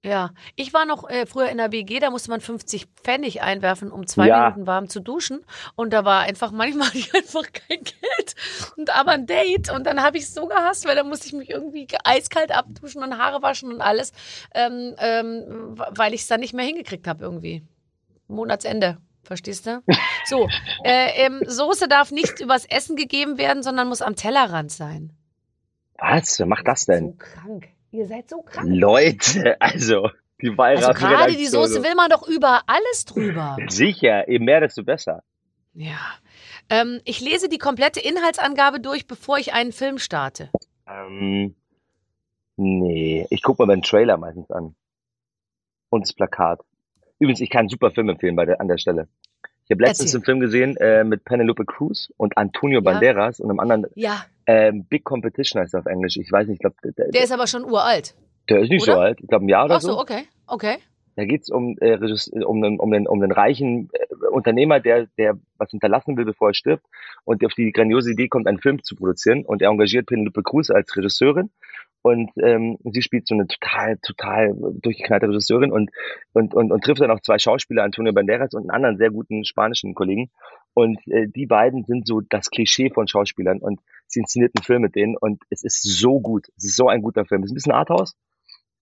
Ja, 0.06 0.30
ich 0.56 0.72
war 0.72 0.86
noch 0.86 1.10
äh, 1.10 1.26
früher 1.26 1.50
in 1.50 1.58
der 1.58 1.72
WG, 1.72 2.00
da 2.00 2.12
musste 2.12 2.30
man 2.30 2.40
50 2.40 2.86
Pfennig 3.04 3.42
einwerfen, 3.42 3.92
um 3.92 4.06
zwei 4.06 4.28
Ja. 4.28 4.42
Minuten 4.50 4.68
warm 4.68 4.88
zu 4.88 5.00
duschen. 5.00 5.44
Und 5.76 5.94
da 5.94 6.06
war 6.06 6.22
einfach, 6.22 6.52
manchmal 6.52 6.90
ich 6.94 7.12
einfach 7.16 7.42
kein 7.52 7.80
Geld 7.84 8.36
und 8.78 8.96
aber 8.96 9.14
ein 9.14 9.26
Date. 9.26 9.72
Und 9.72 9.88
dann 9.88 10.04
habe 10.04 10.18
ich 10.18 10.26
es 10.26 10.36
so 10.36 10.46
gehasst, 10.46 10.86
weil 10.86 10.96
da 10.96 11.04
musste 11.04 11.26
ich 11.26 11.34
mich 11.34 11.50
irgendwie 11.50 11.88
eiskalt 12.04 12.52
abduschen 12.52 13.02
und 13.02 13.18
Haare 13.18 13.42
waschen 13.42 13.74
und 13.74 13.82
alles, 13.82 14.12
ähm, 14.54 14.94
ähm, 15.00 15.74
weil 15.90 16.14
ich 16.14 16.22
es 16.22 16.28
dann 16.28 16.40
nicht 16.40 16.54
mehr 16.54 16.66
hingekriegt 16.66 17.08
habe 17.08 17.24
irgendwie. 17.24 17.64
Monatsende. 18.28 18.98
Verstehst 19.24 19.66
du? 19.66 19.82
So, 20.28 20.48
äh, 20.84 21.26
ähm, 21.26 21.42
Soße 21.46 21.88
darf 21.88 22.12
nicht 22.12 22.40
übers 22.40 22.66
Essen 22.66 22.96
gegeben 22.96 23.38
werden, 23.40 23.62
sondern 23.64 23.88
muss 23.88 24.02
am 24.04 24.16
Tellerrand 24.16 24.72
sein. 24.72 25.14
Was? 26.00 26.38
Wer 26.40 26.46
macht 26.48 26.68
das 26.68 26.86
So 26.86 26.92
denn? 26.94 27.18
krank. 27.18 27.68
Ihr 27.96 28.08
seid 28.08 28.30
so 28.30 28.42
krank. 28.42 28.68
Leute, 28.70 29.56
also, 29.62 30.10
die 30.42 30.50
Also 30.50 30.58
Weihrauch 30.58 30.94
gerade 30.96 31.36
die 31.36 31.46
Soße 31.48 31.82
will 31.82 31.96
man 31.96 32.10
doch 32.10 32.28
über 32.28 32.62
alles 32.68 33.06
drüber. 33.06 33.56
Sicher, 33.70 34.30
je 34.30 34.40
mehr, 34.40 34.60
desto 34.60 34.84
besser. 34.84 35.24
Ja. 35.74 35.98
Ähm, 36.70 37.00
ich 37.06 37.22
lese 37.22 37.48
die 37.48 37.58
komplette 37.58 38.00
Inhaltsangabe 38.02 38.80
durch, 38.80 39.08
bevor 39.08 39.38
ich 39.38 39.54
einen 39.54 39.72
Film 39.72 39.98
starte. 39.98 40.50
Ähm, 40.88 41.56
nee, 42.58 43.26
ich 43.30 43.42
gucke 43.44 43.64
mir 43.64 43.68
meinen 43.68 43.82
Trailer 43.84 44.18
meistens 44.18 44.50
an. 44.52 44.76
Und 45.90 46.02
das 46.02 46.14
Plakat. 46.14 46.60
Übrigens, 47.20 47.40
ich 47.40 47.50
kann 47.50 47.60
einen 47.62 47.70
super 47.70 47.92
Film 47.92 48.10
empfehlen 48.10 48.36
bei 48.36 48.46
der, 48.46 48.60
an 48.60 48.68
der 48.68 48.78
Stelle. 48.78 49.08
Ich 49.66 49.72
habe 49.72 49.84
letztens 49.84 50.14
Erzähl. 50.14 50.18
einen 50.18 50.26
Film 50.26 50.40
gesehen 50.42 50.78
äh, 50.78 51.04
mit 51.04 51.24
Penelope 51.24 51.66
Cruz 51.66 52.12
und 52.18 52.38
Antonio 52.38 52.80
Ja. 52.80 52.84
Banderas 52.92 53.40
und 53.40 53.50
einem 53.50 53.60
anderen 53.60 53.86
Ja, 53.96 54.26
ähm, 54.48 54.86
Big 54.86 55.04
Competition 55.04 55.62
heißt 55.62 55.74
er 55.74 55.82
auf 55.82 55.86
Englisch. 55.86 56.18
Ich 56.18 56.32
weiß 56.32 56.48
nicht, 56.48 56.56
ich 56.56 56.60
glaube, 56.60 56.76
der, 56.84 57.10
der 57.10 57.24
ist 57.24 57.32
aber 57.32 57.48
schon 57.48 57.64
uralt. 57.64 58.16
der 58.50 58.60
ist 58.62 58.70
nicht 58.70 58.86
so 58.86 58.94
oder? 58.94 59.02
alt. 59.02 59.20
Ich 59.22 59.28
glaube, 59.28 59.46
ein 59.46 59.50
Jahr 59.50 59.66
oder 59.66 59.76
Ach 59.76 59.82
so, 59.82 59.94
so. 59.94 60.00
okay, 60.00 60.24
okay. 60.48 60.78
Da 61.16 61.24
geht's 61.24 61.50
um, 61.50 61.78
äh, 61.80 61.98
um, 62.44 62.62
den, 62.62 62.80
um, 62.80 62.92
den, 62.92 63.08
um 63.08 63.22
den 63.22 63.32
reichen 63.32 63.90
äh, 63.94 64.28
Unternehmer, 64.28 64.82
der, 64.82 65.08
der 65.18 65.38
was 65.58 65.72
hinterlassen 65.72 66.18
will, 66.18 66.26
bevor 66.26 66.50
er 66.50 66.54
stirbt 66.54 66.86
und 67.24 67.44
auf 67.46 67.54
die 67.54 67.72
grandiose 67.72 68.12
Idee 68.12 68.28
kommt, 68.28 68.48
einen 68.48 68.60
Film 68.60 68.84
zu 68.84 68.96
produzieren. 68.96 69.46
Und 69.46 69.62
er 69.62 69.70
engagiert 69.70 70.08
Penelope 70.08 70.44
Cruz 70.44 70.70
als 70.70 70.96
Regisseurin 70.96 71.52
und 72.06 72.30
ähm, 72.38 72.78
sie 72.84 73.02
spielt 73.02 73.28
so 73.28 73.34
eine 73.34 73.48
total, 73.48 73.98
total 73.98 74.54
durchgeknallte 74.80 75.28
Regisseurin 75.28 75.72
und, 75.72 75.90
und, 76.34 76.54
und, 76.54 76.72
und 76.72 76.84
trifft 76.84 77.02
dann 77.02 77.10
auch 77.10 77.20
zwei 77.20 77.40
Schauspieler, 77.40 77.82
Antonio 77.82 78.14
Banderas 78.14 78.54
und 78.54 78.62
einen 78.62 78.70
anderen 78.70 78.98
sehr 78.98 79.10
guten 79.10 79.44
spanischen 79.44 79.96
Kollegen. 79.96 80.30
Und 80.76 81.00
äh, 81.08 81.26
die 81.28 81.48
beiden 81.48 81.84
sind 81.86 82.06
so 82.06 82.22
das 82.22 82.52
Klischee 82.52 82.92
von 82.92 83.08
Schauspielern 83.08 83.58
und 83.58 83.80
sie 84.06 84.20
inszeniert 84.20 84.52
einen 84.56 84.64
Film 84.64 84.84
mit 84.84 84.94
denen 84.94 85.18
und 85.18 85.42
es 85.50 85.64
ist 85.64 85.82
so 85.82 86.20
gut. 86.20 86.46
Es 86.58 86.66
ist 86.66 86.76
so 86.76 86.90
ein 86.90 87.02
guter 87.02 87.26
Film. 87.26 87.42
Es 87.42 87.48
ist 87.48 87.54
ein 87.54 87.56
bisschen 87.56 87.72
Arthouse, 87.72 88.16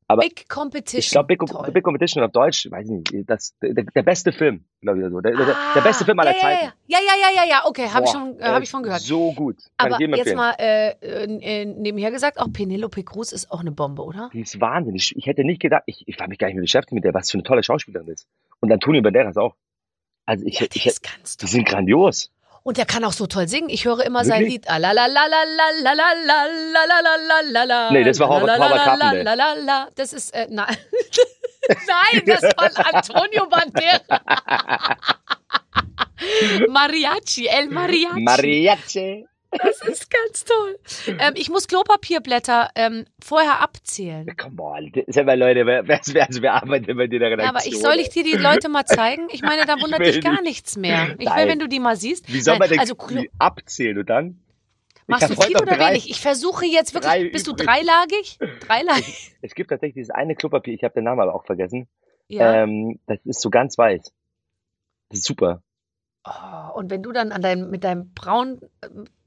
aber 0.08 0.22
Big 0.22 0.48
Competition. 0.50 1.00
ich 1.00 1.10
glaube, 1.12 1.28
Big. 1.28 1.40
Big 1.74 1.84
Competition 1.84 2.24
auf 2.24 2.32
Deutsch, 2.32 2.70
weiß 2.70 2.86
ich 2.90 3.12
nicht, 3.12 3.30
das, 3.30 3.56
der, 3.62 3.74
der 3.74 4.04
beste 4.04 4.32
Film, 4.32 4.66
glaube 4.82 5.00
ich 5.02 5.10
so. 5.10 5.22
Der, 5.22 5.36
der, 5.36 5.46
der 5.46 5.56
Ah, 5.56 5.80
beste 5.82 6.06
Film 6.06 6.20
aller 6.20 6.34
ja, 6.36 6.40
Zeiten. 6.42 6.66
Ja, 6.88 7.00
ja, 7.00 7.00
ja, 7.00 7.14
ja, 7.22 7.44
ja, 7.44 7.50
ja, 7.50 7.62
okay, 7.66 7.88
habe 7.90 8.06
ich, 8.06 8.12
schon, 8.12 8.40
äh, 8.40 8.44
hab 8.44 8.62
ich 8.64 8.70
schon 8.70 8.84
gehört. 8.84 9.02
So 9.02 9.32
gut. 9.34 9.58
Kann 9.78 9.94
Aber 9.94 10.02
ich 10.04 10.16
jetzt 10.18 10.36
mal 10.36 10.56
äh, 10.60 10.92
äh, 11.02 11.66
nebenher 11.66 12.12
gesagt, 12.12 12.40
auch 12.40 12.52
Penelope 12.52 13.04
Cruz 13.04 13.32
ist 13.32 13.52
auch 13.52 13.62
eine 13.62 13.72
Bombe, 13.72 14.04
oder? 14.04 14.30
Die 14.34 14.42
ist 14.42 14.60
wahnsinnig. 14.60 15.16
Ich 15.16 15.26
hätte 15.26 15.44
nicht 15.44 15.62
gedacht, 15.62 15.84
ich, 15.86 16.04
ich 16.08 16.20
war 16.20 16.28
mich 16.28 16.38
gar 16.40 16.48
nicht 16.48 16.56
mehr 16.56 16.64
beschäftigt 16.64 16.94
mit 16.94 17.04
der, 17.04 17.14
was 17.14 17.32
für 17.32 17.36
eine 17.36 17.44
tolle 17.44 17.64
Schauspielerin 17.64 18.08
ist. 18.08 18.28
Und 18.60 18.72
Antonio 18.72 19.02
Banderas 19.02 19.38
auch. 19.38 19.56
Also 20.26 20.46
ich, 20.46 20.60
Ja, 20.60 20.68
ich, 20.74 20.84
der 20.84 20.92
ist 20.92 21.04
ganz 21.04 21.38
die 21.38 21.48
sind 21.48 21.68
grandios. 21.68 22.32
Und 22.64 22.78
er 22.78 22.86
kann 22.86 23.04
auch 23.04 23.12
so 23.12 23.28
toll 23.28 23.48
singen. 23.50 23.70
Ich 23.70 23.84
höre 23.86 24.06
immer 24.06 24.24
sein 24.24 24.44
Lied. 24.46 24.70
Nee, 27.92 28.04
das 28.04 28.20
war 28.20 28.30
Robert, 28.30 28.58
Das 29.96 30.14
ist, 30.14 30.34
nein. 30.34 30.76
nein, 31.68 32.24
das 32.26 32.42
war 32.42 32.94
Antonio 32.94 33.48
Bandera. 33.48 34.98
Mariachi, 36.70 37.48
El 37.48 37.70
Mariachi. 37.70 38.22
Mariachi 38.22 39.28
das 39.62 39.82
ist 39.88 40.10
ganz 40.10 40.46
toll. 40.46 40.80
Ähm, 41.20 41.34
ich 41.36 41.50
muss 41.50 41.68
Klopapierblätter 41.68 42.70
ähm, 42.76 43.06
vorher 43.22 43.62
abzählen. 43.62 44.36
Come 44.38 44.62
on. 44.62 44.92
Sag 45.08 45.26
mal, 45.26 45.38
Leute, 45.38 45.66
wer, 45.66 45.88
wer, 45.88 46.00
wer, 46.08 46.28
wer 46.30 46.54
arbeitet 46.54 46.96
bei 46.98 47.08
dir 47.08 47.22
Redaktion? 47.22 47.50
aber 47.50 47.66
ich 47.66 47.80
soll 47.80 47.96
ich 48.00 48.10
dir 48.10 48.24
die 48.24 48.34
Leute 48.38 48.70
mal 48.70 48.86
zeigen? 48.86 49.28
Ich 49.32 49.42
meine, 49.42 49.66
da 49.66 49.80
wundert 49.82 50.00
will 50.00 50.12
dich 50.12 50.24
gar 50.24 50.34
nicht. 50.34 50.44
nichts 50.44 50.78
mehr. 50.78 51.12
Ich 51.14 51.20
will, 51.20 51.26
Nein. 51.26 51.48
wenn 51.48 51.60
du 51.60 51.68
die 51.68 51.80
mal 51.80 51.96
siehst. 51.96 52.32
Wie 52.32 52.42
soll 52.42 52.58
man 52.58 52.70
denn 52.70 52.80
also 52.80 52.96
abzählen 53.40 53.98
und 53.98 54.10
dann? 54.10 54.40
machst 55.08 55.30
du 55.30 55.36
viel 55.42 55.58
oder 55.58 55.76
drei- 55.76 55.90
wenig? 55.92 56.10
Ich 56.10 56.22
versuche 56.22 56.66
jetzt 56.66 56.94
wirklich. 56.94 57.32
Bist 57.32 57.48
du 57.48 57.54
dreilagig? 57.54 58.40
Dreilagig? 58.68 59.36
Es 59.42 59.56
gibt 59.56 59.70
tatsächlich 59.70 59.96
dieses 59.96 60.10
eine 60.12 60.36
Klopapier, 60.36 60.74
ich 60.74 60.84
habe 60.84 60.94
den 60.94 61.04
Namen 61.04 61.22
aber 61.22 61.36
auch 61.36 61.46
vergessen. 61.46 61.88
Ja. 62.28 62.64
Ähm, 62.64 63.00
das 63.06 63.20
ist 63.26 63.42
so 63.42 63.50
ganz 63.50 63.78
weiß. 63.78 64.14
Das 65.10 65.20
ist 65.20 65.26
super. 65.26 65.62
Oh, 66.26 66.78
und 66.78 66.90
wenn 66.90 67.04
du 67.04 67.12
dann 67.12 67.32
an 67.32 67.42
deinem, 67.42 67.70
mit 67.70 67.84
deinem 67.84 68.14
braunen, 68.14 68.62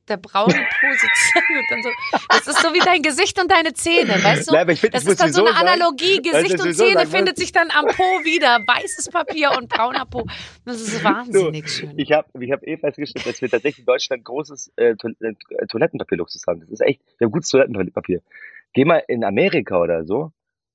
der 0.09 0.17
braunen 0.19 0.55
Po 0.57 0.87
sitzt 0.93 1.37
und 1.37 1.65
dann 1.71 1.83
so, 1.83 1.89
das 2.29 2.47
ist 2.47 2.61
so 2.63 2.73
wie 2.75 2.79
dein 2.79 3.03
Gesicht 3.03 3.41
und 3.41 3.51
deine 3.51 3.73
Zähne, 3.75 4.23
weißt 4.23 4.49
du? 4.49 4.53
Nein, 4.53 4.69
ich 4.71 4.81
find, 4.81 4.95
das 4.95 5.03
ich 5.05 5.09
ist 5.11 5.21
dann 5.21 5.33
so 5.33 5.45
eine 5.45 5.55
sagen- 5.55 5.67
Analogie. 5.69 6.23
Du, 6.23 6.31
Gesicht 6.31 6.61
und 6.61 6.75
Zähne 6.75 6.95
sagen 7.01 7.11
findet 7.11 7.37
sich 7.39 7.53
dann 7.53 7.71
am 7.71 7.87
Po 7.87 8.03
wieder. 8.25 8.61
Weißes 8.67 9.09
Papier 9.11 9.51
und 9.57 9.69
brauner 9.69 10.07
Po. 10.07 10.27
Das 10.65 10.81
ist 10.81 11.03
wahnsinnig 11.05 11.69
schön. 11.71 11.99
Ich 11.99 12.13
habe 12.13 12.29
ich 12.41 12.53
hab 12.53 12.63
eh 12.67 12.77
festgestellt, 12.77 13.27
dass 13.27 13.41
wir 13.43 13.49
tatsächlich 13.51 13.81
in 13.81 13.87
Deutschland 13.87 14.25
großes 14.25 14.73
äh, 14.77 14.91
äh, 14.95 15.67
Toilettenpapierluxus 15.69 16.43
haben. 16.47 16.61
Das 16.61 16.71
ist 16.71 16.81
echt, 16.81 17.01
wir 17.19 17.27
haben 17.27 17.33
gutes 17.33 17.49
Toilettenpapier. 17.51 18.23
Geh 18.73 18.85
mal 18.85 19.03
in 19.09 19.25
Amerika 19.25 19.79
oder 19.81 20.05
so, 20.05 20.33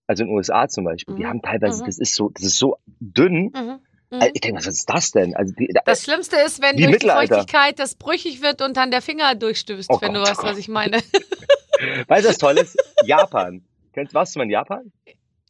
also 0.07 0.23
in 0.23 0.29
den 0.29 0.35
USA 0.35 0.67
zum 0.67 0.83
Beispiel, 0.85 1.15
die 1.15 1.23
Mhm. 1.23 1.27
haben 1.27 1.41
teilweise, 1.41 1.83
Mhm. 1.83 1.85
das 1.87 1.99
ist 1.99 2.15
so, 2.15 2.29
das 2.29 2.43
ist 2.43 2.57
so 2.57 2.77
dünn. 2.99 3.51
Mhm. 3.55 3.79
Mhm. 4.11 4.21
Also 4.21 4.31
ich 4.33 4.41
denke, 4.41 4.59
was 4.59 4.67
ist 4.67 4.89
das 4.89 5.11
denn? 5.11 5.35
Also 5.35 5.53
die, 5.57 5.73
Das 5.85 6.03
Schlimmste 6.03 6.35
ist, 6.37 6.61
wenn 6.61 6.75
durch 6.75 6.85
die 6.87 6.91
Mittelalter. 6.91 7.35
Feuchtigkeit 7.35 7.79
das 7.79 7.95
brüchig 7.95 8.41
wird 8.41 8.61
und 8.61 8.77
dann 8.77 8.91
der 8.91 9.01
Finger 9.01 9.35
durchstößt, 9.35 9.89
Oh 9.89 9.99
wenn 10.01 10.13
du 10.13 10.19
Gott. 10.19 10.29
weißt, 10.29 10.43
was 10.43 10.57
ich 10.57 10.67
meine. 10.67 10.97
weißt 12.07 12.25
du, 12.25 12.29
was 12.29 12.37
toll 12.37 12.57
ist? 12.57 12.77
Japan. 13.05 13.63
Kennst 13.93 14.13
warst 14.13 14.35
du 14.35 14.39
mal 14.39 14.43
in 14.43 14.51
Japan? 14.51 14.91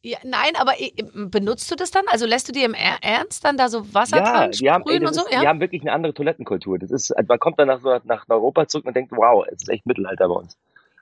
Ja, 0.03 0.17
nein, 0.23 0.55
aber 0.55 0.79
äh, 0.81 0.91
benutzt 1.13 1.69
du 1.69 1.75
das 1.75 1.91
dann? 1.91 2.03
Also 2.07 2.25
lässt 2.25 2.47
du 2.47 2.51
dir 2.51 2.65
im 2.65 2.73
Er- 2.73 2.97
Ernst 3.03 3.45
dann 3.45 3.55
da 3.57 3.69
so 3.69 3.93
Wasser 3.93 4.17
ja, 4.17 4.23
dran 4.23 4.51
die 4.51 4.69
haben, 4.71 4.81
ey, 4.81 4.87
sprühen 4.95 5.05
und 5.07 5.13
so? 5.13 5.21
ist, 5.21 5.31
die 5.31 5.47
haben 5.47 5.59
wirklich 5.59 5.81
eine 5.83 5.91
andere 5.91 6.13
Toilettenkultur. 6.13 6.79
Das 6.79 6.89
ist, 6.89 7.13
man 7.27 7.39
kommt 7.39 7.59
dann 7.59 7.67
nach, 7.67 8.03
nach 8.05 8.25
Europa 8.29 8.67
zurück 8.67 8.85
und 8.85 8.95
denkt, 8.95 9.11
wow, 9.11 9.45
es 9.47 9.61
ist 9.63 9.69
echt 9.69 9.85
Mittelalter 9.85 10.27
bei 10.27 10.33
uns. 10.35 10.57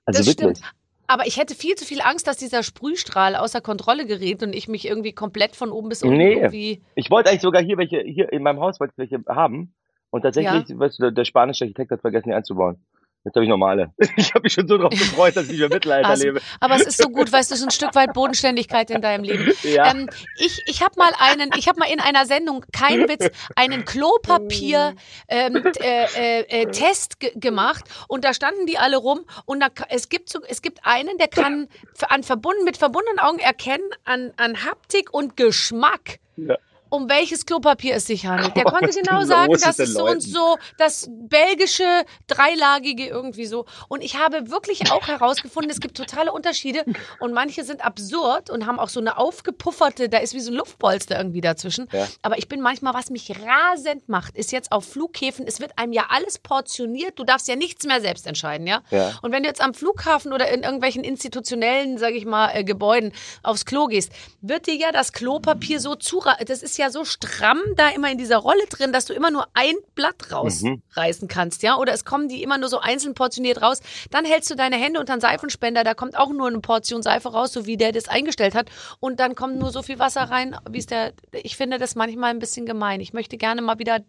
Also 0.05 0.19
das 0.19 0.27
wirklich. 0.27 0.57
stimmt. 0.57 0.73
Aber 1.09 1.25
ich 1.25 1.37
hätte 1.37 1.55
viel 1.55 1.73
zu 1.73 1.85
viel 1.85 2.01
Angst, 2.01 2.27
dass 2.27 2.37
dieser 2.37 2.61
Sprühstrahl 2.61 3.35
außer 3.35 3.61
Kontrolle 3.61 4.05
gerät 4.05 4.43
und 4.43 4.55
ich 4.55 4.67
mich 4.67 4.87
irgendwie 4.87 5.11
komplett 5.11 5.55
von 5.55 5.71
oben 5.71 5.89
bis 5.89 6.03
unten 6.03 6.17
Nee. 6.17 6.33
irgendwie. 6.33 6.83
Ich 6.93 7.09
wollte 7.09 7.31
eigentlich 7.31 7.41
sogar 7.41 7.63
hier 7.63 7.77
welche, 7.79 8.01
hier 8.01 8.31
in 8.31 8.43
meinem 8.43 8.59
Haus 8.59 8.79
wollte 8.79 8.93
ich 8.95 9.11
welche 9.11 9.25
haben. 9.27 9.73
Und 10.11 10.21
tatsächlich, 10.21 10.77
weißt 10.77 10.99
du, 10.99 11.03
der, 11.03 11.11
der 11.11 11.25
spanische 11.25 11.65
Architekt 11.65 11.89
hat 11.89 12.01
vergessen, 12.01 12.29
die 12.29 12.35
einzubauen. 12.35 12.77
Jetzt 13.25 13.35
habe 13.35 13.43
ich 13.43 13.49
normale. 13.49 13.93
Ich 14.17 14.33
habe 14.33 14.43
mich 14.43 14.53
schon 14.53 14.67
so 14.67 14.77
drauf 14.77 14.91
gefreut, 14.91 15.35
dass 15.35 15.45
ich 15.45 15.51
nicht 15.51 15.59
mehr 15.59 15.69
Mittelalter 15.69 16.09
Also, 16.09 16.25
lebe. 16.25 16.41
aber 16.59 16.75
es 16.75 16.83
ist 16.87 17.01
so 17.01 17.09
gut, 17.09 17.31
weißt 17.31 17.51
du, 17.51 17.55
es 17.55 17.61
ist 17.61 17.67
ein 17.67 17.71
Stück 17.71 17.95
weit 17.95 18.13
Bodenständigkeit 18.13 18.89
in 18.91 19.01
deinem 19.01 19.23
Leben. 19.23 19.51
Ja. 19.63 19.91
Ähm, 19.91 20.09
ich 20.37 20.61
ich 20.65 20.81
habe 20.81 20.93
mal 20.97 21.11
einen, 21.19 21.51
ich 21.57 21.67
habe 21.67 21.79
mal 21.79 21.89
in 21.91 21.99
einer 21.99 22.25
Sendung, 22.25 22.65
kein 22.71 23.07
Witz, 23.09 23.29
einen 23.55 23.85
Klopapier 23.85 24.95
ähm, 25.27 25.63
äh, 25.81 26.05
äh, 26.15 26.61
äh, 26.61 26.71
Test 26.71 27.19
ge 27.19 27.31
gemacht 27.35 27.83
und 28.07 28.23
da 28.23 28.33
standen 28.33 28.65
die 28.65 28.77
alle 28.77 28.97
rum 28.97 29.25
und 29.45 29.59
da, 29.59 29.67
es 29.89 30.09
gibt 30.09 30.29
so, 30.29 30.39
es 30.47 30.61
gibt 30.61 30.79
einen, 30.85 31.17
der 31.17 31.27
kann 31.27 31.67
an 32.07 32.23
verbunden 32.23 32.63
mit 32.63 32.77
verbundenen 32.77 33.19
Augen 33.19 33.39
erkennen 33.39 33.89
an 34.05 34.31
an 34.37 34.65
Haptik 34.65 35.13
und 35.13 35.35
Geschmack. 35.37 36.19
Ja. 36.37 36.57
Um 36.89 37.09
welches 37.09 37.45
Klopapier 37.45 37.95
es 37.95 38.05
sich 38.05 38.25
handelt. 38.25 38.55
Der 38.55 38.65
Oh, 38.65 38.71
konnte 38.71 38.89
genau 38.99 39.23
sagen, 39.23 39.53
das 39.53 39.79
ist 39.79 39.93
so 39.93 40.05
und 40.05 40.21
so, 40.21 40.57
das 40.77 41.09
belgische 41.09 42.03
dreilagige 42.27 43.07
irgendwie 43.07 43.45
so. 43.45 43.65
Und 43.87 44.03
ich 44.03 44.17
habe 44.17 44.49
wirklich 44.49 44.91
auch 44.91 45.07
herausgefunden, 45.07 45.71
es 45.71 45.79
gibt 45.79 45.97
totale 45.97 46.31
Unterschiede 46.31 46.83
und 47.19 47.33
manche 47.33 47.63
sind 47.63 47.83
absurd 47.85 48.49
und 48.49 48.65
haben 48.65 48.79
auch 48.79 48.89
so 48.89 48.99
eine 48.99 49.17
aufgepufferte, 49.17 50.09
da 50.09 50.17
ist 50.17 50.33
wie 50.33 50.39
so 50.39 50.51
ein 50.51 50.55
Luftpolster 50.55 51.17
irgendwie 51.17 51.41
dazwischen. 51.41 51.87
Ja. 51.91 52.07
Aber 52.21 52.37
ich 52.37 52.47
bin 52.47 52.61
manchmal, 52.61 52.93
was 52.93 53.09
mich 53.09 53.31
rasend 53.31 54.09
macht, 54.09 54.35
ist 54.35 54.51
jetzt 54.51 54.71
auf 54.71 54.85
Flughäfen, 54.85 55.45
es 55.47 55.59
wird 55.59 55.77
einem 55.77 55.93
ja 55.93 56.05
alles 56.09 56.39
portioniert, 56.39 57.17
du 57.19 57.23
darfst 57.23 57.47
ja 57.47 57.55
nichts 57.55 57.85
mehr 57.85 58.01
selbst 58.01 58.25
entscheiden, 58.27 58.67
ja? 58.67 58.81
Ja. 58.89 59.13
Und 59.21 59.31
wenn 59.31 59.43
du 59.43 59.49
jetzt 59.49 59.61
am 59.61 59.73
Flughafen 59.73 60.33
oder 60.33 60.49
in 60.51 60.63
irgendwelchen 60.63 61.03
institutionellen, 61.03 61.97
sage 61.97 62.15
ich 62.15 62.25
mal, 62.25 62.51
äh, 62.53 62.63
Gebäuden 62.63 63.11
aufs 63.43 63.65
Klo 63.65 63.87
gehst, 63.87 64.11
wird 64.41 64.67
dir 64.67 64.75
ja 64.75 64.91
das 64.91 65.13
Klopapier 65.13 65.79
so 65.79 65.95
zu, 65.95 66.23
das 66.45 66.63
ist 66.63 66.77
ja 66.79 66.89
so 66.89 67.05
stramm 67.05 67.59
da 67.75 67.89
immer 67.89 68.11
in 68.11 68.17
dieser 68.17 68.37
Rolle 68.37 68.65
drin, 68.69 68.91
dass 68.91 69.05
du 69.05 69.13
immer 69.13 69.29
nur 69.29 69.47
ein 69.53 69.75
Blatt 69.93 70.31
rausreißen 70.31 71.27
kannst, 71.27 71.61
ja? 71.61 71.77
Oder 71.77 71.93
es 71.93 72.05
kommen 72.05 72.27
die 72.27 72.41
immer 72.41 72.57
nur 72.57 72.69
so 72.69 72.79
einzeln 72.79 73.13
portioniert 73.13 73.61
raus. 73.61 73.81
Dann 74.09 74.25
hältst 74.25 74.49
du 74.49 74.55
deine 74.55 74.77
Hände 74.77 74.99
unter 74.99 75.13
einen 75.13 75.21
Seifenspender, 75.21 75.83
da 75.83 75.93
kommt 75.93 76.17
auch 76.17 76.29
nur 76.29 76.47
eine 76.47 76.59
Portion 76.59 77.03
Seife 77.03 77.29
raus, 77.29 77.53
so 77.53 77.65
wie 77.67 77.77
der 77.77 77.91
das 77.91 78.07
eingestellt 78.07 78.55
hat. 78.55 78.69
Und 78.99 79.19
dann 79.19 79.35
kommt 79.35 79.59
nur 79.59 79.71
so 79.71 79.83
viel 79.83 79.99
Wasser 79.99 80.23
rein, 80.23 80.55
wie 80.69 80.79
es 80.79 80.87
der. 80.87 81.13
Ich 81.33 81.55
finde 81.57 81.77
das 81.77 81.95
manchmal 81.95 82.31
ein 82.31 82.39
bisschen 82.39 82.65
gemein. 82.65 82.99
Ich 83.01 83.13
möchte 83.13 83.37
gerne 83.37 83.61
mal 83.61 83.77
wieder 83.77 83.99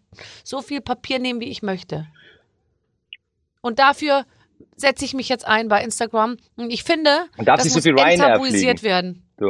so 0.43 0.61
viel 0.61 0.81
Papier 0.81 1.19
nehmen, 1.19 1.39
wie 1.39 1.49
ich 1.49 1.61
möchte. 1.61 2.07
Und 3.61 3.77
dafür 3.79 4.25
setze 4.75 5.05
ich 5.05 5.13
mich 5.13 5.29
jetzt 5.29 5.45
ein 5.45 5.67
bei 5.67 5.83
Instagram. 5.83 6.37
Und 6.55 6.71
ich 6.71 6.83
finde, 6.83 7.25
Und 7.37 7.47
das 7.47 7.63
nicht 7.63 7.73
so 7.73 7.77
muss 7.77 7.83
viel 7.83 7.97
enttabuisiert 7.97 8.79
fliegen. 8.79 8.91
werden. 8.93 9.23
So. 9.39 9.49